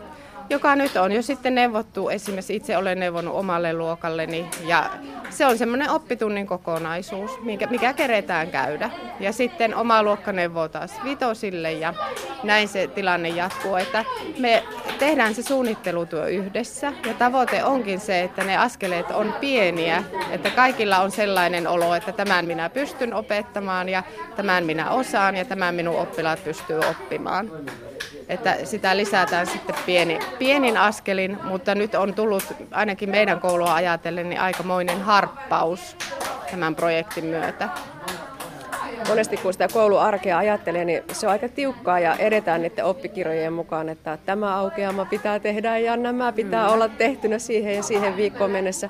joka 0.51 0.77
nyt 0.77 0.97
on 0.97 1.13
jo 1.13 1.23
sitten 1.23 1.55
neuvottu, 1.55 2.09
esimerkiksi 2.09 2.57
itse 2.57 2.77
olen 2.77 3.01
neuvonut 3.01 3.35
omalle 3.35 3.73
luokalleni, 3.73 4.51
ja 4.67 4.91
se 5.31 5.47
on 5.47 5.59
semmoinen 5.59 5.91
oppitunnin 5.91 6.47
kokonaisuus, 6.47 7.41
mikä, 7.43 7.67
mikä 7.67 7.93
keretään 7.93 8.51
käydä. 8.51 8.91
Ja 9.21 9.33
sitten 9.33 9.75
oma 9.75 10.03
luokka 10.03 10.33
neuvoo 10.33 10.69
taas 10.69 11.05
vitosille, 11.05 11.73
ja 11.73 11.95
näin 12.43 12.69
se 12.69 12.87
tilanne 12.87 13.29
jatkuu, 13.29 13.77
että 13.77 14.05
me 14.39 14.63
tehdään 14.99 15.35
se 15.35 15.43
suunnittelutyö 15.43 16.27
yhdessä, 16.27 16.93
ja 17.07 17.15
tavoite 17.15 17.65
onkin 17.65 18.01
se, 18.01 18.21
että 18.21 18.45
ne 18.45 18.57
askeleet 18.57 19.11
on 19.11 19.35
pieniä, 19.41 20.05
että 20.31 20.51
kaikilla 20.51 20.99
on 20.99 21.11
sellainen 21.11 21.69
olo, 21.69 21.95
että 21.95 22.13
tämän 22.13 22.45
minä 22.45 22.71
pystyn 22.71 23.15
opettamaan, 23.15 23.89
ja 23.89 24.03
tämän 24.37 24.65
minä 24.65 24.91
osaan, 24.91 25.37
ja 25.37 25.45
tämän 25.45 25.75
minun 25.75 25.97
oppilaat 25.97 26.45
pystyy 26.45 26.79
oppimaan. 26.79 27.51
Että 28.29 28.57
sitä 28.65 28.97
lisätään 28.97 29.47
sitten 29.47 29.77
pieni, 29.87 30.19
pienin 30.41 30.77
askelin, 30.77 31.39
mutta 31.45 31.75
nyt 31.75 31.95
on 31.95 32.15
tullut 32.15 32.45
ainakin 32.71 33.11
meidän 33.11 33.41
koulua 33.41 33.75
ajatellen 33.75 34.29
niin 34.29 34.41
aikamoinen 34.41 35.01
harppaus 35.01 35.97
tämän 36.51 36.75
projektin 36.75 37.25
myötä 37.25 37.69
monesti 39.09 39.37
kun 39.37 39.53
sitä 39.53 39.69
kouluarkea 39.73 40.39
ajattelee, 40.39 40.85
niin 40.85 41.03
se 41.13 41.27
on 41.27 41.33
aika 41.33 41.49
tiukkaa 41.49 42.01
ja 42.01 42.15
edetään 42.15 42.63
niiden 42.63 42.85
oppikirjojen 42.85 43.53
mukaan, 43.53 43.89
että 43.89 44.19
tämä 44.27 44.57
aukeama 44.57 45.05
pitää 45.05 45.39
tehdä 45.39 45.79
ja 45.79 45.97
nämä 45.97 46.33
pitää 46.33 46.67
mm. 46.67 46.73
olla 46.73 46.89
tehtynä 46.89 47.39
siihen 47.39 47.77
ja 47.77 47.83
siihen 47.83 48.17
viikkoon 48.17 48.51
mennessä. 48.51 48.89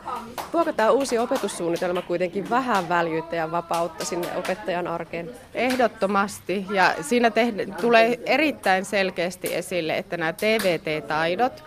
Tuoko 0.53 0.73
tämä 0.73 0.91
uusi 0.91 1.19
opetussuunnitelma 1.19 2.03
kuitenkin 2.03 2.51
vähän 2.51 2.89
väljyyttä 2.89 3.37
ja 3.37 3.51
vapautta 3.51 4.05
sinne 4.05 4.29
opettajan 4.37 4.87
arkeen? 4.87 5.31
Ehdottomasti 5.55 6.67
ja 6.73 6.95
siinä 7.01 7.31
tehdä, 7.31 7.67
tulee 7.81 8.21
erittäin 8.27 8.85
selkeästi 8.85 9.55
esille, 9.55 9.97
että 9.97 10.17
nämä 10.17 10.33
TVT-taidot 10.33 11.65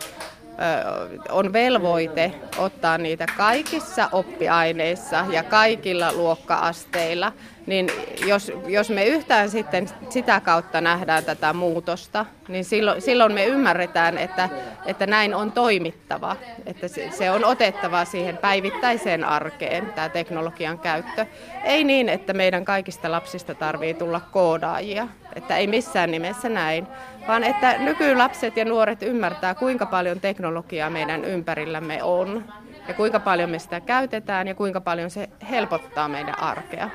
on 1.29 1.53
velvoite 1.53 2.31
ottaa 2.57 2.97
niitä 2.97 3.25
kaikissa 3.37 4.09
oppiaineissa 4.11 5.25
ja 5.29 5.43
kaikilla 5.43 6.13
luokka-asteilla 6.13 7.31
niin 7.65 7.89
jos, 8.25 8.51
jos 8.67 8.89
me 8.89 9.05
yhtään 9.05 9.49
sitten 9.49 9.89
sitä 10.09 10.39
kautta 10.39 10.81
nähdään 10.81 11.23
tätä 11.23 11.53
muutosta, 11.53 12.25
niin 12.47 12.65
silloin, 12.65 13.01
silloin 13.01 13.33
me 13.33 13.45
ymmärretään, 13.45 14.17
että, 14.17 14.49
että 14.85 15.07
näin 15.07 15.35
on 15.35 15.51
toimittava, 15.51 16.35
että 16.65 16.87
se, 16.87 17.31
on 17.31 17.45
otettava 17.45 18.05
siihen 18.05 18.37
päivittäiseen 18.37 19.23
arkeen, 19.23 19.85
tämä 19.95 20.09
teknologian 20.09 20.79
käyttö. 20.79 21.25
Ei 21.63 21.83
niin, 21.83 22.09
että 22.09 22.33
meidän 22.33 22.65
kaikista 22.65 23.11
lapsista 23.11 23.55
tarvii 23.55 23.93
tulla 23.93 24.21
koodaajia, 24.31 25.07
että 25.35 25.57
ei 25.57 25.67
missään 25.67 26.11
nimessä 26.11 26.49
näin, 26.49 26.87
vaan 27.27 27.43
että 27.43 27.77
nykylapset 27.77 28.57
ja 28.57 28.65
nuoret 28.65 29.03
ymmärtää, 29.03 29.55
kuinka 29.55 29.85
paljon 29.85 30.19
teknologiaa 30.19 30.89
meidän 30.89 31.25
ympärillämme 31.25 32.03
on 32.03 32.43
ja 32.87 32.93
kuinka 32.93 33.19
paljon 33.19 33.49
me 33.49 33.59
sitä 33.59 33.79
käytetään 33.79 34.47
ja 34.47 34.55
kuinka 34.55 34.81
paljon 34.81 35.09
se 35.09 35.29
helpottaa 35.49 36.07
meidän 36.07 36.39
arkea. 36.39 36.89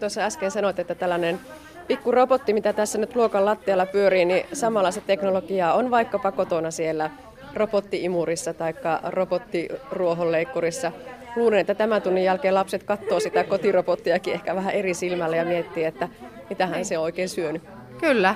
Tuossa 0.00 0.20
äsken 0.20 0.50
sanoit, 0.50 0.78
että 0.78 0.94
tällainen 0.94 1.40
pikku 1.86 2.12
robotti, 2.12 2.52
mitä 2.52 2.72
tässä 2.72 2.98
nyt 2.98 3.16
luokan 3.16 3.44
lattialla 3.44 3.86
pyörii, 3.86 4.24
niin 4.24 4.46
samanlaista 4.52 5.00
teknologiaa 5.00 5.74
on 5.74 5.90
vaikkapa 5.90 6.32
kotona 6.32 6.70
siellä 6.70 7.10
robottiimurissa 7.54 8.54
tai 8.54 8.74
robottiruohonleikkurissa. 9.08 10.92
Luulen, 11.36 11.58
että 11.58 11.74
tämän 11.74 12.02
tunnin 12.02 12.24
jälkeen 12.24 12.54
lapset 12.54 12.82
katsoo 12.82 13.20
sitä 13.20 13.44
kotirobottiakin 13.44 14.34
ehkä 14.34 14.54
vähän 14.54 14.74
eri 14.74 14.94
silmällä 14.94 15.36
ja 15.36 15.44
miettii, 15.44 15.84
että 15.84 16.08
mitä 16.50 16.66
hän 16.66 16.84
se 16.84 16.98
on 16.98 17.04
oikein 17.04 17.28
syönyt. 17.28 17.62
Kyllä, 18.00 18.34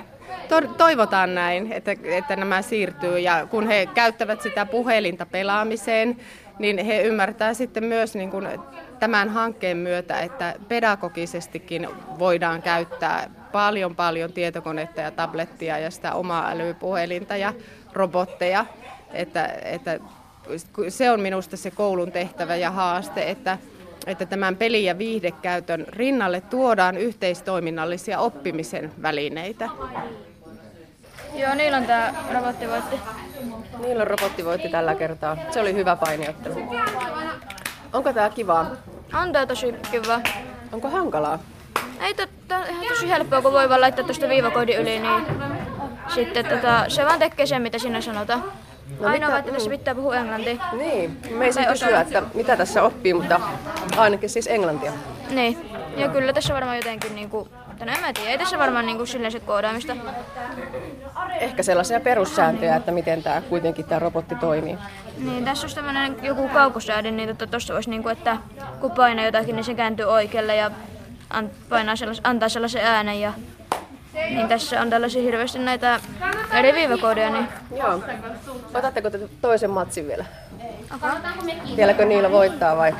toivotaan 0.76 1.34
näin, 1.34 1.72
että, 1.72 1.96
että 2.04 2.36
nämä 2.36 2.62
siirtyy 2.62 3.18
ja 3.18 3.46
kun 3.50 3.66
he 3.66 3.88
käyttävät 3.94 4.42
sitä 4.42 4.66
puhelinta 4.66 5.26
pelaamiseen, 5.26 6.16
niin 6.58 6.86
he 6.86 7.02
ymmärtää 7.02 7.54
sitten 7.54 7.84
myös 7.84 8.14
niin 8.14 8.30
kuin 8.30 8.48
tämän 9.02 9.28
hankkeen 9.28 9.76
myötä, 9.76 10.20
että 10.20 10.54
pedagogisestikin 10.68 11.88
voidaan 12.18 12.62
käyttää 12.62 13.30
paljon 13.52 13.96
paljon 13.96 14.32
tietokonetta 14.32 15.00
ja 15.00 15.10
tablettia 15.10 15.78
ja 15.78 15.90
sitä 15.90 16.14
omaa 16.14 16.50
älypuhelinta 16.50 17.36
ja 17.36 17.54
robotteja. 17.92 18.66
Että, 19.12 19.46
että 19.64 20.00
se 20.88 21.10
on 21.10 21.20
minusta 21.20 21.56
se 21.56 21.70
koulun 21.70 22.12
tehtävä 22.12 22.56
ja 22.56 22.70
haaste, 22.70 23.30
että, 23.30 23.58
että 24.06 24.26
tämän 24.26 24.56
peli- 24.56 24.84
ja 24.84 24.98
viihdekäytön 24.98 25.86
rinnalle 25.88 26.40
tuodaan 26.40 26.96
yhteistoiminnallisia 26.96 28.18
oppimisen 28.18 28.92
välineitä. 29.02 29.68
Joo, 31.34 31.54
niillä 31.54 31.76
on 31.76 31.86
tämä 31.86 32.14
robottivoitti. 32.34 32.96
Niillä 33.78 34.02
on 34.02 34.08
robottivoitti 34.08 34.68
tällä 34.68 34.94
kertaa. 34.94 35.36
Se 35.50 35.60
oli 35.60 35.74
hyvä 35.74 35.96
painiottelu. 35.96 36.54
Onko 37.92 38.12
tää 38.12 38.30
kivaa? 38.30 38.66
On 39.14 39.32
tää 39.32 39.46
tosi 39.46 39.74
kiva. 39.90 40.20
Onko 40.72 40.90
hankalaa? 40.90 41.38
Ei, 42.00 42.14
totta, 42.14 42.58
ihan 42.66 42.86
tosi 42.88 43.08
helppoa, 43.08 43.42
kun 43.42 43.52
voi 43.52 43.68
vaan 43.68 43.80
laittaa 43.80 44.04
tuosta 44.04 44.28
viivakoodin 44.28 44.78
yli, 44.78 45.00
niin 45.00 45.26
sitten 46.14 46.46
tota, 46.46 46.84
se 46.88 47.04
vaan 47.04 47.18
tekee 47.18 47.46
sen, 47.46 47.62
mitä 47.62 47.78
sinne 47.78 48.02
sanotaan. 48.02 48.44
No 49.00 49.08
Ainoa, 49.08 49.28
mitä, 49.28 49.38
että 49.38 49.52
tässä 49.52 49.70
mm. 49.70 49.78
pitää 49.78 49.94
puhua 49.94 50.16
englantia. 50.16 50.56
Niin, 50.72 51.18
me 51.30 51.44
ei 51.44 51.66
kysyä, 51.68 52.00
että 52.00 52.22
mitä 52.34 52.56
tässä 52.56 52.82
oppii, 52.82 53.14
mutta 53.14 53.40
ainakin 53.96 54.30
siis 54.30 54.46
englantia. 54.46 54.92
Niin, 55.30 55.70
ja 55.96 56.08
kyllä 56.08 56.32
tässä 56.32 56.54
varmaan 56.54 56.76
jotenkin 56.76 57.14
niinku, 57.14 57.48
tai 57.50 57.61
no 57.84 57.92
en 57.92 58.00
mä 58.00 58.12
tiedä, 58.12 58.30
ei 58.30 58.38
tässä 58.38 58.58
varmaan 58.58 58.86
niinku 58.86 59.06
silleen 59.06 59.32
sit 59.32 59.44
koodaamista. 59.44 59.96
Ehkä 61.40 61.62
sellaisia 61.62 62.00
perussääntöjä, 62.00 62.76
että 62.76 62.92
miten 62.92 63.22
tämä 63.22 63.40
kuitenkin 63.40 63.84
tämä 63.84 63.98
robotti 63.98 64.34
toimii. 64.34 64.78
Niin, 65.18 65.44
tässä 65.44 65.64
olisi 65.64 65.76
tämmöinen 65.76 66.16
joku 66.22 66.48
kaukosäädin, 66.48 67.16
niin 67.16 67.36
tuossa 67.50 67.74
voisi, 67.74 67.90
niinku, 67.90 68.08
että 68.08 68.36
kun 68.80 68.90
painaa 68.90 69.24
jotakin, 69.24 69.56
niin 69.56 69.64
se 69.64 69.74
kääntyy 69.74 70.04
oikealle 70.04 70.56
ja 70.56 70.70
painaa 71.68 71.96
sellais, 71.96 72.20
antaa 72.24 72.48
sellaisen 72.48 72.84
äänen. 72.84 73.20
Ja, 73.20 73.32
niin 74.14 74.48
tässä 74.48 74.80
on 74.80 74.90
tällaisia 74.90 75.22
hirveästi 75.22 75.58
näitä 75.58 76.00
eri 76.52 76.72
viivakoodia. 76.72 77.30
Niin... 77.30 77.48
Joo. 77.76 78.00
Otatteko 78.74 79.10
te 79.10 79.18
toisen 79.40 79.70
matsin 79.70 80.08
vielä? 80.08 80.24
Okay. 80.96 81.10
Vieläkö 81.76 82.04
niillä 82.04 82.30
voittaa 82.30 82.76
vai? 82.76 82.94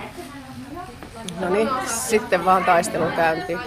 No 1.41 1.49
niin, 1.49 1.69
sitten 1.87 2.45
vaan 2.45 2.65
taistelu 2.65 3.05
käyntiin. 3.17 3.61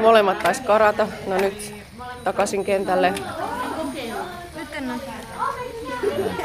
Molemmat 0.00 0.38
taisi 0.38 0.62
karata. 0.62 1.08
No 1.26 1.36
nyt 1.36 1.74
takaisin 2.24 2.64
kentälle. 2.64 3.14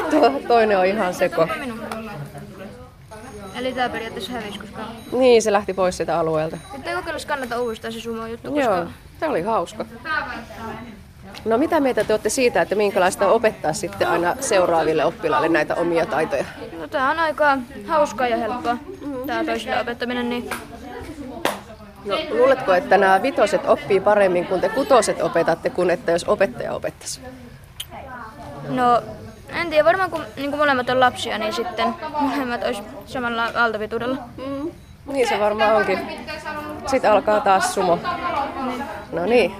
Tuo, 0.09 0.31
toinen 0.47 0.77
on 0.77 0.85
ihan 0.85 1.13
seko. 1.13 1.47
Eli 3.55 3.73
tämä 3.73 3.89
periaatteessa 3.89 4.31
hävisi, 4.31 4.59
koska... 4.59 4.81
Niin, 5.11 5.41
se 5.41 5.51
lähti 5.51 5.73
pois 5.73 5.97
sitä 5.97 6.19
alueelta. 6.19 6.57
Nyt 6.77 6.87
ei 6.87 6.95
kokeilisi 6.95 7.27
kannata 7.27 7.59
uudestaan 7.59 7.93
se 7.93 7.99
sumo 7.99 8.27
juttu, 8.27 8.51
koska... 8.51 8.71
Joo, 8.71 8.85
tämä 9.19 9.29
oli 9.29 9.41
hauska. 9.41 9.85
No 11.45 11.57
mitä 11.57 11.79
mieltä 11.79 12.03
te 12.03 12.13
olette 12.13 12.29
siitä, 12.29 12.61
että 12.61 12.75
minkälaista 12.75 13.27
opettaa 13.27 13.73
sitten 13.73 14.07
aina 14.07 14.35
seuraaville 14.39 15.05
oppilaille 15.05 15.49
näitä 15.49 15.75
omia 15.75 16.05
taitoja? 16.05 16.45
No 16.79 16.87
tämä 16.87 17.11
on 17.11 17.19
aika 17.19 17.57
hauskaa 17.87 18.27
ja 18.27 18.37
helppoa, 18.37 18.77
tämä 19.27 19.43
toisille 19.43 19.81
opettaminen, 19.81 20.29
niin 20.29 20.49
No, 22.05 22.15
luuletko, 22.29 22.73
että 22.73 22.97
nämä 22.97 23.21
vitoset 23.21 23.65
oppii 23.65 23.99
paremmin 23.99 24.45
kuin 24.45 24.61
te 24.61 24.69
kutoset 24.69 25.21
opetatte, 25.21 25.69
kuin 25.69 25.89
että 25.89 26.11
jos 26.11 26.23
opettaja 26.23 26.73
opettaisi? 26.73 27.21
No, 28.69 29.01
en 29.61 29.69
tiedä, 29.69 29.85
varmaan 29.85 30.11
kun 30.11 30.23
niin 30.35 30.49
kuin 30.49 30.59
molemmat 30.59 30.89
on 30.89 30.99
lapsia, 30.99 31.37
niin 31.37 31.53
sitten 31.53 31.95
molemmat 32.19 32.63
olisi 32.63 32.81
samalla 33.05 33.51
aaltopituudella. 33.55 34.17
Mm. 34.37 34.71
Niin 35.05 35.29
se 35.29 35.39
varmaan 35.39 35.75
onkin. 35.75 35.99
Sitten 36.85 37.11
alkaa 37.11 37.41
taas 37.41 37.73
sumo. 37.73 37.99
No 39.11 39.25
niin, 39.25 39.51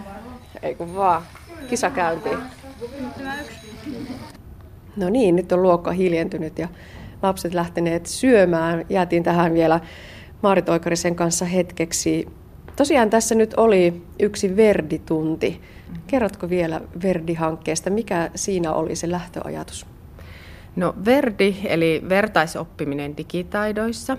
ei 0.62 0.76
kun 0.76 0.96
vaan. 0.96 1.22
Kisa 1.70 1.90
käyntiin. 1.90 2.38
No 4.96 5.10
niin, 5.10 5.36
nyt 5.36 5.52
on 5.52 5.64
luokka 5.64 5.92
hiljentynyt 5.92 6.60
ja 6.60 6.68
lapset 7.22 7.54
lähteneet 7.54 8.06
syömään. 8.06 8.86
Jäätiin 8.90 9.24
tähän 9.24 9.54
vielä 9.54 9.80
Maarit 10.42 10.70
Oikarisen 10.70 11.16
kanssa 11.16 11.46
hetkeksi. 11.46 12.28
Tosiaan 12.76 13.10
tässä 13.10 13.36
nyt 13.36 13.54
oli 13.58 14.02
yksi 14.20 14.56
Verdi-tunti. 14.56 15.62
Kerrotko 16.08 16.50
vielä 16.50 16.82
Verdi-hankkeesta, 17.04 17.90
mikä 17.90 18.32
siinä 18.36 18.74
oli 18.74 18.96
se 18.96 19.12
lähtöajatus? 19.12 19.86
No 20.76 20.96
Verdi, 21.06 21.56
eli 21.66 22.02
vertaisoppiminen 22.10 23.18
digitaidoissa, 23.18 24.18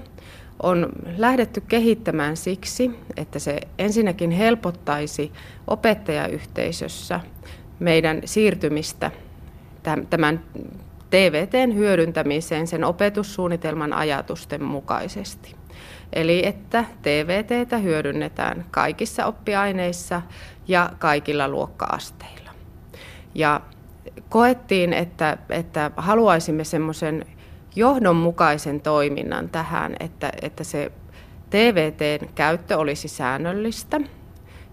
on 0.63 0.89
lähdetty 1.17 1.61
kehittämään 1.61 2.37
siksi, 2.37 2.91
että 3.17 3.39
se 3.39 3.61
ensinnäkin 3.79 4.31
helpottaisi 4.31 5.33
opettajayhteisössä 5.67 7.21
meidän 7.79 8.21
siirtymistä 8.25 9.11
tämän 10.11 10.45
TVTn 11.11 11.75
hyödyntämiseen 11.75 12.67
sen 12.67 12.85
opetussuunnitelman 12.85 13.93
ajatusten 13.93 14.63
mukaisesti. 14.63 15.62
Eli 16.13 16.47
että 16.47 16.85
TVTtä 17.03 17.79
hyödynnetään 17.79 18.65
kaikissa 18.71 19.27
oppiaineissa 19.27 20.23
ja 20.69 20.91
kaikilla 20.99 21.49
luokka-asteilla. 21.49 22.51
Ja 23.35 23.61
koettiin, 24.29 24.93
että, 24.93 25.39
että 25.51 25.91
haluaisimme 25.97 26.65
semmoisen 26.65 27.27
johdonmukaisen 27.77 28.81
toiminnan 28.81 29.49
tähän, 29.49 29.97
että, 30.01 30.33
että 30.43 30.65
se 30.65 30.93
TVTn 31.51 32.29
käyttö 32.35 32.79
olisi 32.79 33.09
säännöllistä 33.09 34.01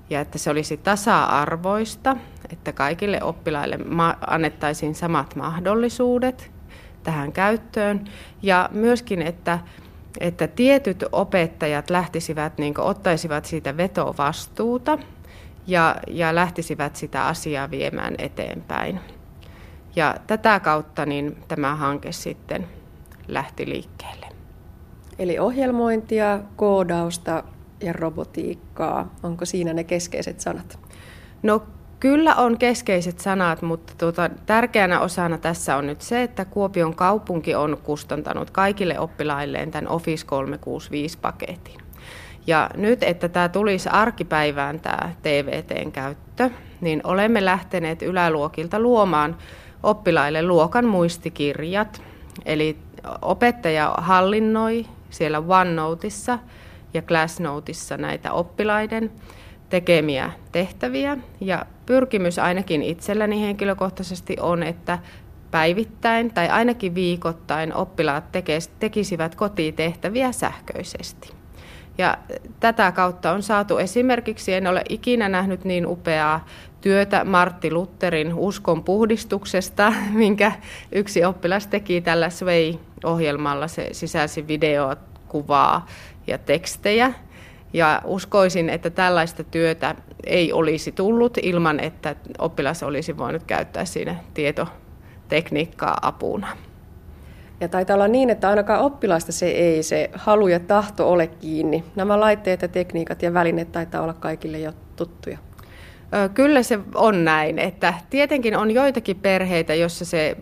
ja 0.09 0.21
että 0.21 0.37
se 0.37 0.49
olisi 0.49 0.77
tasa-arvoista, 0.77 2.17
että 2.53 2.71
kaikille 2.71 3.23
oppilaille 3.23 3.79
annettaisiin 4.27 4.95
samat 4.95 5.35
mahdollisuudet 5.35 6.51
tähän 7.03 7.31
käyttöön 7.31 8.05
ja 8.41 8.69
myöskin, 8.71 9.21
että, 9.21 9.59
että 10.19 10.47
tietyt 10.47 11.05
opettajat 11.11 11.89
lähtisivät, 11.89 12.57
niin 12.57 12.79
ottaisivat 12.79 13.45
siitä 13.45 13.77
vetovastuuta 13.77 14.97
ja, 15.67 15.95
ja 16.07 16.35
lähtisivät 16.35 16.95
sitä 16.95 17.27
asiaa 17.27 17.71
viemään 17.71 18.15
eteenpäin. 18.17 18.99
Ja 19.95 20.15
tätä 20.27 20.59
kautta 20.59 21.05
niin 21.05 21.37
tämä 21.47 21.75
hanke 21.75 22.11
sitten 22.11 22.67
lähti 23.27 23.69
liikkeelle. 23.69 24.25
Eli 25.19 25.39
ohjelmointia, 25.39 26.39
koodausta 26.55 27.43
ja 27.81 27.93
robotiikkaa. 27.93 29.15
Onko 29.23 29.45
siinä 29.45 29.73
ne 29.73 29.83
keskeiset 29.83 30.39
sanat? 30.39 30.79
No 31.43 31.63
kyllä 31.99 32.35
on 32.35 32.57
keskeiset 32.57 33.19
sanat, 33.19 33.61
mutta 33.61 33.93
tuota, 33.97 34.29
tärkeänä 34.45 34.99
osana 34.99 35.37
tässä 35.37 35.75
on 35.75 35.87
nyt 35.87 36.01
se, 36.01 36.23
että 36.23 36.45
Kuopion 36.45 36.95
kaupunki 36.95 37.55
on 37.55 37.77
kustantanut 37.83 38.51
kaikille 38.51 38.99
oppilailleen 38.99 39.71
tämän 39.71 39.91
Office 39.91 40.25
365-paketin. 40.25 41.81
Ja 42.47 42.69
nyt, 42.75 43.03
että 43.03 43.29
tämä 43.29 43.49
tulisi 43.49 43.89
arkipäivään 43.89 44.79
tämä 44.79 45.11
TVTn 45.21 45.91
käyttö, 45.91 46.49
niin 46.81 47.01
olemme 47.03 47.45
lähteneet 47.45 48.01
yläluokilta 48.01 48.79
luomaan 48.79 49.37
oppilaille 49.83 50.43
luokan 50.43 50.85
muistikirjat. 50.85 52.01
Eli 52.45 52.77
opettaja 53.21 53.93
hallinnoi 53.97 54.85
siellä 55.09 55.43
OneNoteissa 55.47 56.39
ja 56.93 57.01
Glassnoteissa 57.01 57.97
näitä 57.97 58.33
oppilaiden 58.33 59.11
tekemiä 59.69 60.31
tehtäviä. 60.51 61.17
Ja 61.41 61.65
pyrkimys 61.85 62.39
ainakin 62.39 62.83
itselläni 62.83 63.41
henkilökohtaisesti 63.41 64.37
on, 64.39 64.63
että 64.63 64.99
päivittäin 65.51 66.33
tai 66.33 66.49
ainakin 66.49 66.95
viikoittain 66.95 67.73
oppilaat 67.73 68.23
tekisivät 68.79 69.35
kotitehtäviä 69.35 70.31
sähköisesti. 70.31 71.39
Ja 71.97 72.17
tätä 72.59 72.91
kautta 72.91 73.31
on 73.31 73.43
saatu 73.43 73.77
esimerkiksi, 73.77 74.53
en 74.53 74.67
ole 74.67 74.83
ikinä 74.89 75.29
nähnyt 75.29 75.65
niin 75.65 75.87
upeaa 75.87 76.45
työtä 76.81 77.23
Martti 77.23 77.71
Lutterin 77.71 78.33
uskon 78.33 78.83
puhdistuksesta, 78.83 79.93
minkä 80.11 80.51
yksi 80.91 81.25
oppilas 81.25 81.67
teki 81.67 82.01
tällä 82.01 82.29
Sway-ohjelmalla. 82.29 83.67
Se 83.67 83.89
sisälsi 83.91 84.47
videoa, 84.47 84.95
kuvaa 85.27 85.85
ja 86.27 86.37
tekstejä. 86.37 87.13
Ja 87.73 88.01
uskoisin, 88.05 88.69
että 88.69 88.89
tällaista 88.89 89.43
työtä 89.43 89.95
ei 90.25 90.53
olisi 90.53 90.91
tullut 90.91 91.37
ilman, 91.41 91.79
että 91.79 92.15
oppilas 92.39 92.83
olisi 92.83 93.17
voinut 93.17 93.43
käyttää 93.43 93.85
siinä 93.85 94.15
tietotekniikkaa 94.33 95.97
apuna. 96.01 96.47
Ja 97.61 97.67
taitaa 97.67 97.93
olla 97.93 98.07
niin, 98.07 98.29
että 98.29 98.49
ainakaan 98.49 98.81
oppilaista 98.81 99.31
se 99.31 99.47
ei 99.47 99.83
se 99.83 100.09
halu 100.13 100.47
ja 100.47 100.59
tahto 100.59 101.11
ole 101.11 101.27
kiinni. 101.27 101.83
Nämä 101.95 102.19
laitteet 102.19 102.61
ja 102.61 102.67
tekniikat 102.67 103.21
ja 103.21 103.33
välineet 103.33 103.71
taitaa 103.71 104.01
olla 104.01 104.13
kaikille 104.13 104.59
jo 104.59 104.71
tuttuja. 104.95 105.37
Kyllä 106.33 106.63
se 106.63 106.79
on 106.95 107.25
näin, 107.25 107.59
että 107.59 107.93
tietenkin 108.09 108.57
on 108.57 108.71
joitakin 108.71 109.15
perheitä, 109.15 109.75
joissa 109.75 110.05
se 110.05 110.37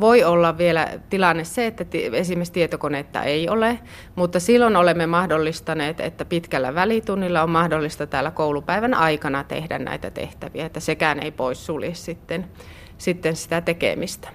voi 0.00 0.24
olla 0.24 0.58
vielä 0.58 0.88
tilanne 1.10 1.44
se, 1.44 1.66
että 1.66 1.84
esimerkiksi 2.12 2.52
tietokoneetta 2.52 3.22
ei 3.22 3.48
ole, 3.48 3.78
mutta 4.14 4.40
silloin 4.40 4.76
olemme 4.76 5.06
mahdollistaneet, 5.06 6.00
että 6.00 6.24
pitkällä 6.24 6.74
välitunnilla 6.74 7.42
on 7.42 7.50
mahdollista 7.50 8.06
täällä 8.06 8.30
koulupäivän 8.30 8.94
aikana 8.94 9.44
tehdä 9.44 9.78
näitä 9.78 10.10
tehtäviä, 10.10 10.66
että 10.66 10.80
sekään 10.80 11.20
ei 11.20 11.30
poissulje 11.30 11.94
sitten, 11.94 12.46
sitten 12.98 13.36
sitä 13.36 13.60
tekemistä. 13.60 14.28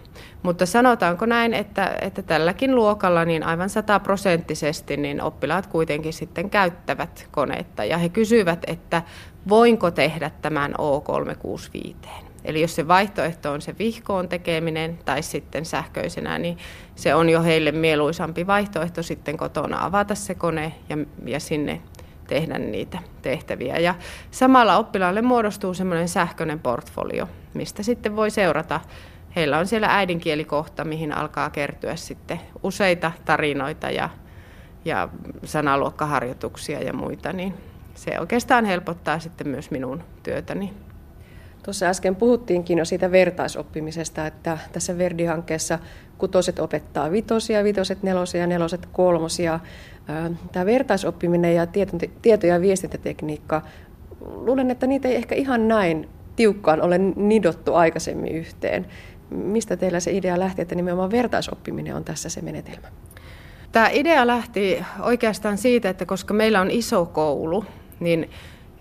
Mutta 0.43 0.66
sanotaanko 0.66 1.26
näin, 1.26 1.54
että, 1.54 1.97
että 2.02 2.22
tälläkin 2.22 2.76
luokalla 2.76 3.26
niin 3.26 3.43
aivan 3.43 3.70
sataprosenttisesti 3.70 4.97
niin 4.97 5.22
oppilaat 5.22 5.68
kuitenkin 5.68 6.14
sitten 6.14 6.49
käyttävät 6.49 7.28
koneetta 7.32 7.86
ja 7.86 7.97
he 7.97 8.10
kysyvät, 8.10 8.60
että 8.68 9.02
voinko 9.49 9.91
tehdä 9.91 10.32
tämän 10.41 10.74
O365. 10.74 12.31
Eli 12.46 12.62
jos 12.62 12.76
se 12.76 12.88
vaihtoehto 12.88 13.52
on 13.52 13.62
se 13.62 13.76
vihkoon 13.80 14.30
tekeminen 14.30 15.00
tai 15.06 15.24
sitten 15.24 15.66
sähköisenä, 15.66 16.39
niin 16.39 16.58
se 16.96 17.16
on 17.16 17.30
jo 17.30 17.44
heille 17.44 17.72
mieluisampi 17.72 18.48
vaihtoehto 18.48 19.04
sitten 19.04 19.38
kotona 19.38 19.86
avata 19.86 20.16
se 20.16 20.36
kone 20.36 20.74
ja, 20.89 20.98
ja 21.26 21.39
sinne 21.39 21.82
tehdä 22.28 22.60
niitä 22.60 23.00
tehtäviä. 23.22 23.78
Ja 23.78 23.96
samalla 24.32 24.78
oppilaalle 24.78 25.22
muodostuu 25.22 25.74
semmoinen 25.74 26.10
sähköinen 26.10 26.60
portfolio, 26.60 27.30
mistä 27.54 27.84
sitten 27.84 28.16
voi 28.16 28.32
seurata. 28.32 28.80
Heillä 29.36 29.58
on 29.58 29.68
siellä 29.68 29.88
äidinkielikohta, 29.98 30.84
mihin 30.84 31.14
alkaa 31.14 31.50
kertyä 31.50 31.96
sitten 31.96 32.42
useita 32.64 33.12
tarinoita 33.26 33.89
ja, 33.89 34.10
ja 34.86 35.10
sanaluokkaharjoituksia 35.44 36.84
ja 36.84 36.94
muita, 36.94 37.34
niin 37.34 37.54
se 37.96 38.20
oikeastaan 38.20 38.66
helpottaa 38.66 39.20
sitten 39.20 39.48
myös 39.48 39.72
minun 39.72 40.04
työtäni. 40.24 40.74
Tuossa 41.64 41.86
äsken 41.86 42.16
puhuttiinkin 42.16 42.78
jo 42.78 42.86
siitä 42.86 43.12
vertaisoppimisesta, 43.12 44.28
että 44.28 44.57
tässä 44.72 44.97
Verdi-hankkeessa 44.97 45.80
kutoset 46.18 46.59
opettaa 46.59 47.12
vitosia, 47.12 47.64
vitoset 47.64 48.03
nelosia, 48.03 48.47
neloset 48.47 48.86
kolmosia. 48.91 49.59
Tämä 50.51 50.66
vertaisoppiminen 50.66 51.55
ja 51.55 51.68
tieto- 52.22 52.47
ja 52.47 52.62
viestintätekniikka, 52.62 53.62
luulen, 54.22 54.72
että 54.72 54.88
niitä 54.88 55.07
ei 55.07 55.16
ehkä 55.16 55.36
ihan 55.36 55.68
näin 55.68 56.09
tiukkaan 56.36 56.82
ole 56.82 56.97
nidottu 57.16 57.74
aikaisemmin 57.74 58.36
yhteen. 58.36 58.86
Mistä 59.30 59.78
teillä 59.78 59.99
se 59.99 60.12
idea 60.12 60.39
lähti, 60.39 60.62
että 60.62 60.76
nimenomaan 60.76 61.12
vertaisoppiminen 61.12 61.95
on 61.95 62.03
tässä 62.03 62.30
se 62.30 62.41
menetelmä? 62.41 62.88
Tämä 63.72 63.89
idea 63.89 64.28
lähti 64.28 64.86
oikeastaan 64.99 65.57
siitä, 65.57 65.89
että 65.89 66.05
koska 66.05 66.34
meillä 66.34 66.62
on 66.62 66.72
iso 66.72 67.05
koulu, 67.05 67.66
niin 67.99 68.30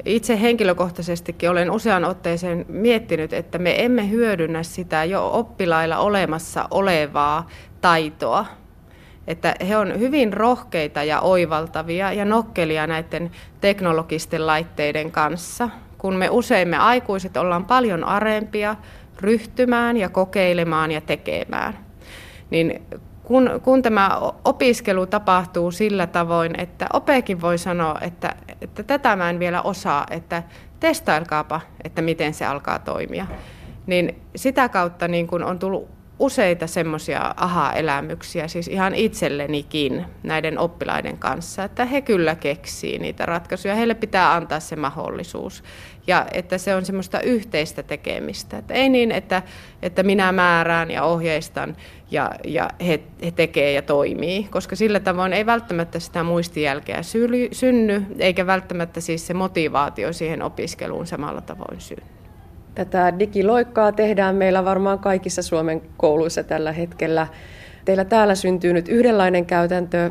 itse 0.05 0.41
henkilökohtaisestikin 0.41 1.51
olen 1.51 1.71
usean 1.71 2.05
otteeseen 2.05 2.65
miettinyt, 2.69 3.33
että 3.33 3.59
me 3.59 3.85
emme 3.85 4.11
hyödynnä 4.11 4.63
sitä 4.63 5.05
jo 5.05 5.31
oppilailla 5.33 5.99
olemassa 5.99 6.69
olevaa 6.71 7.49
taitoa. 7.81 8.47
Että 9.27 9.55
he 9.69 9.77
on 9.77 9.99
hyvin 9.99 10.33
rohkeita 10.33 11.05
ja 11.05 11.21
oivaltavia 11.21 12.13
ja 12.13 12.25
nokkelia 12.25 12.87
näiden 12.87 13.31
teknologisten 13.61 14.47
laitteiden 14.47 15.11
kanssa, 15.11 15.69
kun 15.99 16.17
me 16.17 16.31
usein 16.31 16.69
me 16.69 16.77
aikuiset 16.77 17.37
ollaan 17.37 17.65
paljon 17.65 18.05
arempia 18.05 18.77
ryhtymään 19.21 19.97
ja 19.97 20.09
kokeilemaan 20.09 20.91
ja 20.91 21.01
tekemään. 21.01 21.79
Niin 22.51 22.83
kun, 23.31 23.61
kun 23.63 23.83
tämä 23.83 24.21
opiskelu 24.45 25.07
tapahtuu 25.07 25.71
sillä 25.71 26.07
tavoin, 26.07 26.61
että 26.61 26.87
opekin 26.93 27.41
voi 27.41 27.59
sanoa, 27.59 27.99
että, 28.01 28.35
että 28.61 28.83
tätä 28.83 29.17
mä 29.17 29.31
en 29.31 29.39
vielä 29.39 29.63
osaa, 29.63 30.07
että 30.11 30.43
testailkaapa, 30.81 31.61
että 31.85 32.03
miten 32.03 32.35
se 32.35 32.47
alkaa 32.47 32.79
toimia, 32.79 33.27
niin 33.87 34.23
sitä 34.37 34.69
kautta 34.69 35.09
niin 35.09 35.27
kun 35.27 35.45
on 35.45 35.59
tullut 35.59 35.89
useita 36.19 36.67
semmoisia 36.67 37.35
aha-elämyksiä, 37.37 38.49
siis 38.49 38.69
ihan 38.69 38.95
itsellenikin 38.95 40.05
näiden 40.23 40.59
oppilaiden 40.59 41.19
kanssa, 41.19 41.65
että 41.65 41.85
he 41.85 42.01
kyllä 42.01 42.35
keksii 42.35 42.99
niitä 42.99 43.27
ratkaisuja. 43.27 43.75
Heille 43.75 43.95
pitää 43.95 44.35
antaa 44.35 44.61
se 44.61 44.77
mahdollisuus 44.77 45.65
ja 46.11 46.27
että 46.33 46.59
se 46.59 46.75
on 46.75 46.85
semmoista 46.85 47.21
yhteistä 47.21 47.83
tekemistä. 47.83 48.59
Että 48.59 48.75
ei 48.75 48.89
niin, 48.89 49.13
että, 49.13 49.43
että 49.83 50.03
minä 50.03 50.33
määrään 50.33 50.91
ja 50.91 51.03
ohjeistan 51.05 51.77
ja, 52.11 52.31
ja 52.45 52.71
he, 52.87 53.01
he 53.25 53.31
tekee 53.31 53.73
ja 53.73 53.83
toimii, 53.83 54.45
koska 54.51 54.77
sillä 54.77 55.01
tavoin 55.01 55.33
ei 55.33 55.47
välttämättä 55.47 55.99
sitä 55.99 56.23
muistijälkeä 56.23 57.03
synny, 57.53 58.07
eikä 58.19 58.47
välttämättä 58.47 59.01
siis 59.01 59.27
se 59.27 59.35
motivaatio 59.35 60.13
siihen 60.13 60.43
opiskeluun 60.43 61.07
samalla 61.07 61.41
tavoin 61.41 61.81
synny. 61.81 62.07
Tätä 62.75 63.19
digiloikkaa 63.19 63.93
tehdään 63.93 64.35
meillä 64.35 64.65
varmaan 64.65 64.99
kaikissa 64.99 65.43
Suomen 65.43 65.83
kouluissa 65.97 66.45
tällä 66.45 66.73
hetkellä. 66.73 67.27
Teillä 67.85 68.05
täällä 68.05 68.35
syntyy 68.35 68.73
nyt 68.73 68.89
yhdenlainen 68.89 69.47
käytäntö, 69.47 70.11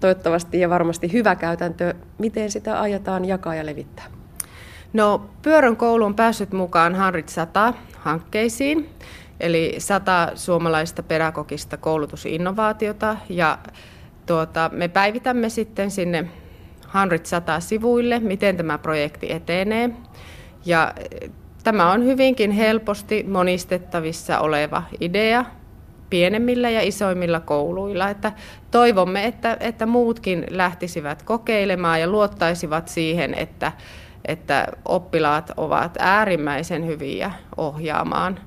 toivottavasti 0.00 0.60
ja 0.60 0.70
varmasti 0.70 1.12
hyvä 1.12 1.36
käytäntö. 1.36 1.94
Miten 2.18 2.50
sitä 2.50 2.80
aiotaan 2.80 3.24
jakaa 3.24 3.54
ja 3.54 3.66
levittää? 3.66 4.19
No, 4.92 5.30
Pyörön 5.42 5.76
koulu 5.76 6.04
on 6.04 6.14
päässyt 6.14 6.52
mukaan 6.52 6.94
Hanrit 6.94 7.28
100 7.28 7.74
hankkeisiin, 7.98 8.88
eli 9.40 9.74
100 9.78 10.30
suomalaista 10.34 11.02
pedagogista 11.02 11.76
koulutusinnovaatiota, 11.76 13.16
ja 13.28 13.58
tuota, 14.26 14.70
me 14.72 14.88
päivitämme 14.88 15.48
sitten 15.48 15.90
sinne 15.90 16.28
Hanrit 16.86 17.26
100 17.26 17.60
sivuille, 17.60 18.20
miten 18.20 18.56
tämä 18.56 18.78
projekti 18.78 19.32
etenee. 19.32 19.90
Ja 20.66 20.94
Tämä 21.64 21.92
on 21.92 22.04
hyvinkin 22.04 22.50
helposti 22.50 23.22
monistettavissa 23.28 24.40
oleva 24.40 24.82
idea 25.00 25.44
pienemmillä 26.10 26.70
ja 26.70 26.80
isoimmilla 26.82 27.40
kouluilla. 27.40 28.08
Että 28.08 28.32
toivomme, 28.70 29.26
että, 29.26 29.56
että 29.60 29.86
muutkin 29.86 30.46
lähtisivät 30.50 31.22
kokeilemaan 31.22 32.00
ja 32.00 32.06
luottaisivat 32.06 32.88
siihen, 32.88 33.34
että, 33.34 33.72
että 34.24 34.66
oppilaat 34.84 35.50
ovat 35.56 35.96
äärimmäisen 35.98 36.86
hyviä 36.86 37.30
ohjaamaan 37.56 38.38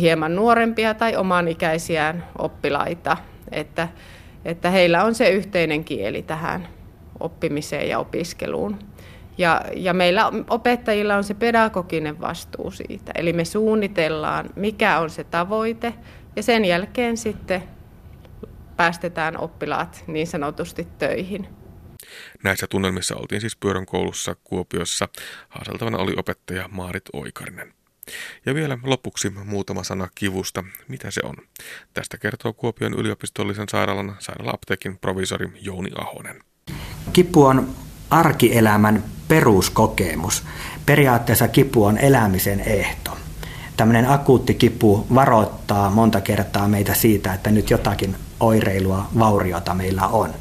hieman 0.00 0.36
nuorempia 0.36 0.94
tai 0.94 1.16
omanikäisiään 1.16 2.24
oppilaita, 2.38 3.16
että, 3.52 3.88
että 4.44 4.70
heillä 4.70 5.04
on 5.04 5.14
se 5.14 5.30
yhteinen 5.30 5.84
kieli 5.84 6.22
tähän 6.22 6.68
oppimiseen 7.20 7.88
ja 7.88 7.98
opiskeluun. 7.98 8.78
Ja, 9.38 9.62
ja 9.76 9.94
meillä 9.94 10.32
opettajilla 10.50 11.16
on 11.16 11.24
se 11.24 11.34
pedagoginen 11.34 12.20
vastuu 12.20 12.70
siitä. 12.70 13.12
Eli 13.14 13.32
me 13.32 13.44
suunnitellaan, 13.44 14.50
mikä 14.56 14.98
on 14.98 15.10
se 15.10 15.24
tavoite, 15.24 15.94
ja 16.36 16.42
sen 16.42 16.64
jälkeen 16.64 17.16
sitten 17.16 17.62
päästetään 18.76 19.40
oppilaat 19.40 20.04
niin 20.06 20.26
sanotusti 20.26 20.88
töihin. 20.98 21.48
Näissä 22.42 22.66
tunnelmissa 22.66 23.16
oltiin 23.16 23.40
siis 23.40 23.56
Pyörön 23.56 23.86
koulussa 23.86 24.36
Kuopiossa. 24.44 25.08
Haaseltavana 25.48 25.98
oli 25.98 26.14
opettaja 26.16 26.68
Maarit 26.72 27.04
Oikarinen. 27.12 27.74
Ja 28.46 28.54
vielä 28.54 28.78
lopuksi 28.82 29.30
muutama 29.30 29.84
sana 29.84 30.08
kivusta. 30.14 30.64
Mitä 30.88 31.10
se 31.10 31.20
on? 31.24 31.34
Tästä 31.94 32.18
kertoo 32.18 32.52
Kuopion 32.52 32.94
yliopistollisen 32.94 33.68
sairaalan 33.68 34.16
sairaala-apteekin 34.18 34.98
provisori 35.00 35.48
Jouni 35.60 35.90
Ahonen. 35.98 36.42
Kipu 37.12 37.44
on 37.44 37.68
arkielämän 38.10 39.04
peruskokemus. 39.28 40.42
Periaatteessa 40.86 41.48
kipu 41.48 41.84
on 41.84 41.98
elämisen 41.98 42.60
ehto. 42.60 43.16
Tämmöinen 43.76 44.10
akuutti 44.10 44.54
kipu 44.54 45.06
varoittaa 45.14 45.90
monta 45.90 46.20
kertaa 46.20 46.68
meitä 46.68 46.94
siitä, 46.94 47.34
että 47.34 47.50
nyt 47.50 47.70
jotakin 47.70 48.16
oireilua, 48.40 49.08
vauriota 49.18 49.74
meillä 49.74 50.06
on. 50.06 50.34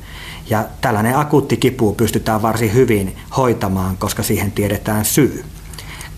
Ja 0.49 0.65
tällainen 0.81 1.17
akuutti 1.17 1.57
kipu 1.57 1.93
pystytään 1.93 2.41
varsin 2.41 2.73
hyvin 2.73 3.17
hoitamaan, 3.37 3.97
koska 3.97 4.23
siihen 4.23 4.51
tiedetään 4.51 5.05
syy. 5.05 5.45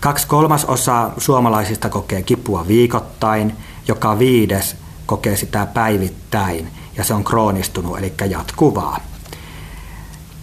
Kaksi 0.00 0.26
kolmasosaa 0.26 1.14
suomalaisista 1.18 1.88
kokee 1.88 2.22
kipua 2.22 2.68
viikoittain, 2.68 3.52
joka 3.88 4.18
viides 4.18 4.76
kokee 5.06 5.36
sitä 5.36 5.66
päivittäin 5.66 6.68
ja 6.96 7.04
se 7.04 7.14
on 7.14 7.24
kroonistunut, 7.24 7.98
eli 7.98 8.12
jatkuvaa. 8.28 9.00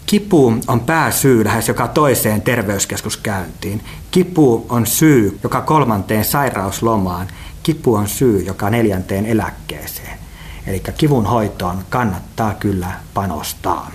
Kipu 0.05 0.53
on 0.67 0.79
pääsyy 0.79 1.45
lähes 1.45 1.67
joka 1.67 1.87
toiseen 1.87 2.41
terveyskeskuskäyntiin. 2.41 3.83
Kipu 4.11 4.65
on 4.69 4.85
syy 4.85 5.39
joka 5.43 5.61
kolmanteen 5.61 6.25
sairauslomaan. 6.25 7.27
Kipu 7.63 7.95
on 7.95 8.07
syy 8.07 8.41
joka 8.41 8.69
neljänteen 8.69 9.25
eläkkeeseen. 9.25 10.26
Eli 10.67 10.81
kivun 10.97 11.25
hoitoon 11.25 11.83
kannattaa 11.89 12.53
kyllä 12.53 12.91
panostaa. 13.13 13.91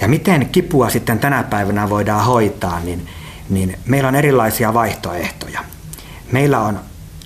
Ja 0.00 0.08
miten 0.08 0.48
kipua 0.48 0.90
sitten 0.90 1.18
tänä 1.18 1.42
päivänä 1.42 1.90
voidaan 1.90 2.24
hoitaa, 2.24 2.80
niin, 2.80 3.08
niin 3.48 3.78
meillä 3.86 4.08
on 4.08 4.14
erilaisia 4.14 4.74
vaihtoehtoja. 4.74 5.64
Meillä 6.32 6.60
on 6.60 6.80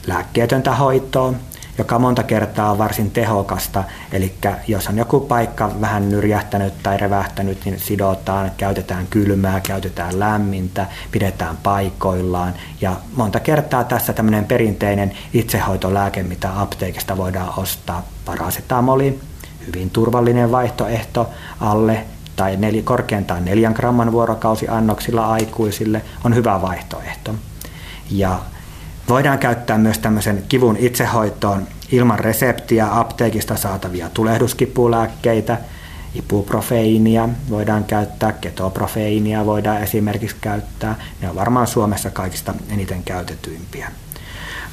lääkkeetöntä 0.06 0.74
hoitoa, 0.74 1.32
joka 1.80 1.98
monta 1.98 2.22
kertaa 2.22 2.70
on 2.70 2.78
varsin 2.78 3.10
tehokasta. 3.10 3.84
Eli 4.12 4.34
jos 4.68 4.88
on 4.88 4.98
joku 4.98 5.20
paikka 5.20 5.70
vähän 5.80 6.08
nyrjähtänyt 6.08 6.82
tai 6.82 6.96
revähtänyt, 6.96 7.64
niin 7.64 7.80
sidotaan, 7.80 8.50
käytetään 8.56 9.06
kylmää, 9.06 9.60
käytetään 9.60 10.20
lämmintä, 10.20 10.86
pidetään 11.10 11.56
paikoillaan. 11.56 12.54
Ja 12.80 12.96
monta 13.16 13.40
kertaa 13.40 13.84
tässä 13.84 14.12
tämmöinen 14.12 14.44
perinteinen 14.44 15.12
itsehoitolääke, 15.32 16.22
mitä 16.22 16.60
apteekista 16.60 17.16
voidaan 17.16 17.52
ostaa, 17.56 18.06
parasetamoli, 18.24 19.20
hyvin 19.66 19.90
turvallinen 19.90 20.52
vaihtoehto 20.52 21.30
alle 21.60 22.04
tai 22.36 22.56
nel, 22.56 22.82
korkeintaan 22.82 23.44
neljän 23.44 23.72
gramman 23.72 24.12
vuorokausiannoksilla 24.12 25.26
aikuisille 25.26 26.02
on 26.24 26.34
hyvä 26.34 26.62
vaihtoehto. 26.62 27.34
Ja 28.10 28.38
Voidaan 29.11 29.38
käyttää 29.38 29.78
myös 29.78 29.98
tämmöisen 29.98 30.44
kivun 30.48 30.76
itsehoitoon 30.76 31.68
ilman 31.92 32.18
reseptiä 32.18 32.98
apteekista 32.98 33.56
saatavia 33.56 34.11
tulehduskipulääkkeitä, 34.14 35.58
ibuprofeiinia 36.14 37.28
voidaan 37.50 37.84
käyttää, 37.84 38.32
ketoprofeiinia 38.32 39.46
voidaan 39.46 39.82
esimerkiksi 39.82 40.36
käyttää. 40.40 40.94
Ne 41.20 41.30
on 41.30 41.36
varmaan 41.36 41.66
Suomessa 41.66 42.11
kaikista 42.11 42.54
eniten 42.68 43.02
käytetyimpiä. 43.02 43.92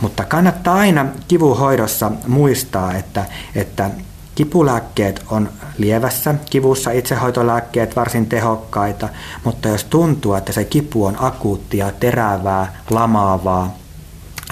Mutta 0.01 0.25
kannattaa 0.25 0.75
aina 0.75 1.05
kivuhoidossa 1.27 2.11
muistaa, 2.27 2.93
että, 2.93 3.25
että 3.55 3.89
Kipulääkkeet 4.35 5.23
on 5.29 5.49
lievässä 5.77 6.35
kivussa, 6.49 6.91
itsehoitolääkkeet 6.91 7.95
varsin 7.95 8.25
tehokkaita, 8.25 9.09
mutta 9.43 9.67
jos 9.67 9.83
tuntuu, 9.83 10.33
että 10.33 10.51
se 10.51 10.63
kipu 10.63 11.05
on 11.05 11.15
akuuttia, 11.19 11.91
terävää, 11.99 12.75
lamaavaa, 12.89 13.77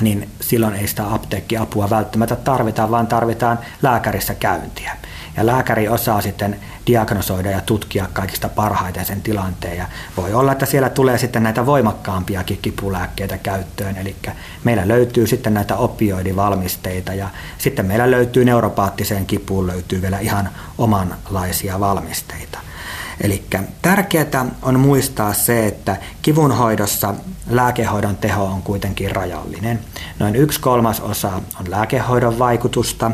niin 0.02 0.30
silloin 0.42 0.76
ei 0.76 0.88
sitä 0.88 1.14
apteekkiapua 1.14 1.90
välttämättä 1.90 2.36
tarvita, 2.36 2.92
vaan 2.92 3.08
tarvitaan 3.08 3.60
lääkärissä 3.82 4.36
käyntiä. 4.36 4.98
Ja 5.38 5.46
lääkäri 5.46 5.88
osaa 5.88 6.22
sitten 6.22 6.60
diagnosoida 6.88 7.52
ja 7.52 7.62
tutkia 7.62 8.08
kaikista 8.14 8.50
parhaiten 8.50 9.06
sen 9.06 9.22
tilanteen. 9.22 9.78
Ja 9.78 9.86
voi 10.18 10.34
olla, 10.34 10.52
että 10.52 10.66
siellä 10.66 10.90
tulee 10.90 11.18
sitten 11.18 11.44
näitä 11.44 11.66
voimakkaampiakin 11.66 12.60
kipulääkkeitä 12.62 13.38
käyttöön. 13.38 13.98
Eli 13.98 14.16
meillä 14.64 14.88
löytyy 14.88 15.28
sitten 15.28 15.54
näitä 15.54 15.76
opioidivalmisteita 15.76 17.14
ja 17.14 17.30
sitten 17.58 17.86
meillä 17.86 18.12
löytyy 18.12 18.46
neuropaattiseen 18.46 19.26
kipuun 19.26 19.68
löytyy 19.68 20.02
vielä 20.02 20.20
ihan 20.20 20.50
omanlaisia 20.78 21.80
valmisteita. 21.80 22.60
Eli 23.22 23.44
tärkeää 23.82 24.46
on 24.62 24.80
muistaa 24.80 25.34
se, 25.34 25.68
että 25.68 25.98
kivunhoidossa 26.22 27.14
lääkehoidon 27.50 28.18
teho 28.18 28.44
on 28.44 28.62
kuitenkin 28.62 29.12
rajallinen. 29.12 29.80
Noin 30.20 30.36
yksi 30.36 30.60
kolmas 30.60 31.00
osa 31.00 31.32
on 31.60 31.72
lääkehoidon 31.72 32.40
vaikutusta 32.40 33.12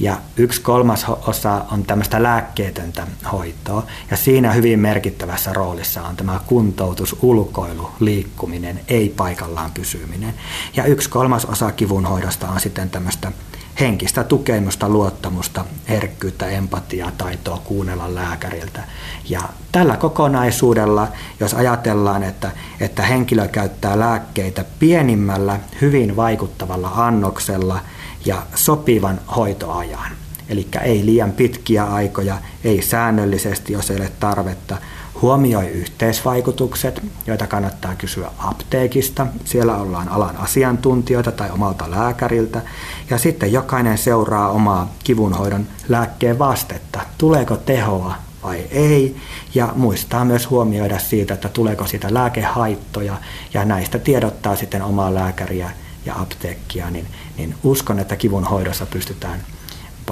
ja 0.00 0.16
yksi 0.36 0.60
kolmas 0.60 1.06
osa 1.26 1.64
on 1.72 1.82
tämmöistä 1.82 2.22
lääkkeetöntä 2.22 3.06
hoitoa. 3.32 3.86
Ja 4.10 4.16
siinä 4.16 4.52
hyvin 4.52 4.78
merkittävässä 4.78 5.52
roolissa 5.52 6.02
on 6.02 6.16
tämä 6.16 6.40
kuntoutus, 6.46 7.16
ulkoilu, 7.22 7.90
liikkuminen, 8.00 8.80
ei 8.88 9.08
paikallaan 9.16 9.70
pysyminen. 9.70 10.34
Ja 10.76 10.84
yksi 10.84 11.10
kolmas 11.10 11.44
osa 11.44 11.72
kivunhoidosta 11.72 12.48
on 12.48 12.60
sitten 12.60 12.90
tämmöistä 12.90 13.32
henkistä 13.80 14.24
tukemusta, 14.24 14.88
luottamusta, 14.88 15.64
herkkyyttä, 15.88 16.46
empatiaa, 16.46 17.10
taitoa 17.18 17.58
kuunnella 17.64 18.14
lääkäriltä. 18.14 18.80
Ja 19.28 19.40
tällä 19.72 19.96
kokonaisuudella, 19.96 21.08
jos 21.40 21.54
ajatellaan, 21.54 22.22
että, 22.22 22.50
että 22.80 23.02
henkilö 23.02 23.48
käyttää 23.48 23.98
lääkkeitä 23.98 24.64
pienimmällä, 24.78 25.60
hyvin 25.80 26.16
vaikuttavalla 26.16 26.92
annoksella 26.96 27.80
ja 28.24 28.42
sopivan 28.54 29.20
hoitoajan, 29.36 30.12
Eli 30.48 30.66
ei 30.82 31.06
liian 31.06 31.32
pitkiä 31.32 31.84
aikoja, 31.84 32.38
ei 32.64 32.82
säännöllisesti, 32.82 33.72
jos 33.72 33.90
ei 33.90 33.96
ole 33.96 34.12
tarvetta. 34.20 34.76
Huomioi 35.22 35.68
yhteisvaikutukset, 35.68 37.02
joita 37.26 37.46
kannattaa 37.46 37.94
kysyä 37.94 38.30
apteekista. 38.38 39.26
Siellä 39.44 39.76
ollaan 39.76 40.08
alan 40.08 40.36
asiantuntijoita 40.36 41.32
tai 41.32 41.50
omalta 41.50 41.90
lääkäriltä. 41.90 42.62
Ja 43.10 43.18
sitten 43.18 43.52
jokainen 43.52 43.98
seuraa 43.98 44.50
omaa 44.50 44.92
kivunhoidon 45.04 45.66
lääkkeen 45.88 46.38
vastetta. 46.38 47.00
Tuleeko 47.18 47.56
tehoa 47.56 48.14
vai 48.42 48.58
ei. 48.70 49.16
Ja 49.54 49.72
muistaa 49.76 50.24
myös 50.24 50.50
huomioida 50.50 50.98
siitä, 50.98 51.34
että 51.34 51.48
tuleeko 51.48 51.86
siitä 51.86 52.14
lääkehaittoja. 52.14 53.16
Ja 53.54 53.64
näistä 53.64 53.98
tiedottaa 53.98 54.56
sitten 54.56 54.82
omaa 54.82 55.14
lääkäriä 55.14 55.70
ja 56.06 56.14
apteekkia. 56.20 56.90
Niin, 56.90 57.06
niin 57.36 57.54
uskon, 57.64 57.98
että 57.98 58.16
kivun 58.16 58.44
hoidossa 58.44 58.86
pystytään 58.86 59.40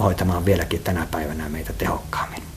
hoitamaan 0.02 0.44
vieläkin 0.44 0.82
tänä 0.82 1.06
päivänä 1.10 1.48
meitä 1.48 1.72
tehokkaammin. 1.72 2.49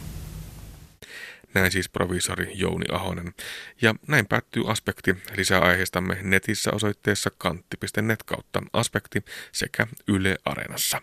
Näin 1.54 1.72
siis 1.72 1.90
proviisori 1.90 2.52
Jouni 2.54 2.86
Ahonen. 2.92 3.34
Ja 3.82 3.96
näin 4.08 4.28
päättyy 4.28 4.72
aspekti. 4.72 5.16
Lisää 5.38 5.62
aiheistamme 5.62 6.18
netissä 6.22 6.72
osoitteessa 6.72 7.32
kantti.net 7.38 8.24
kautta 8.24 8.62
aspekti 8.74 9.26
sekä 9.52 9.88
Yle 10.08 10.38
Areenassa. 10.46 11.02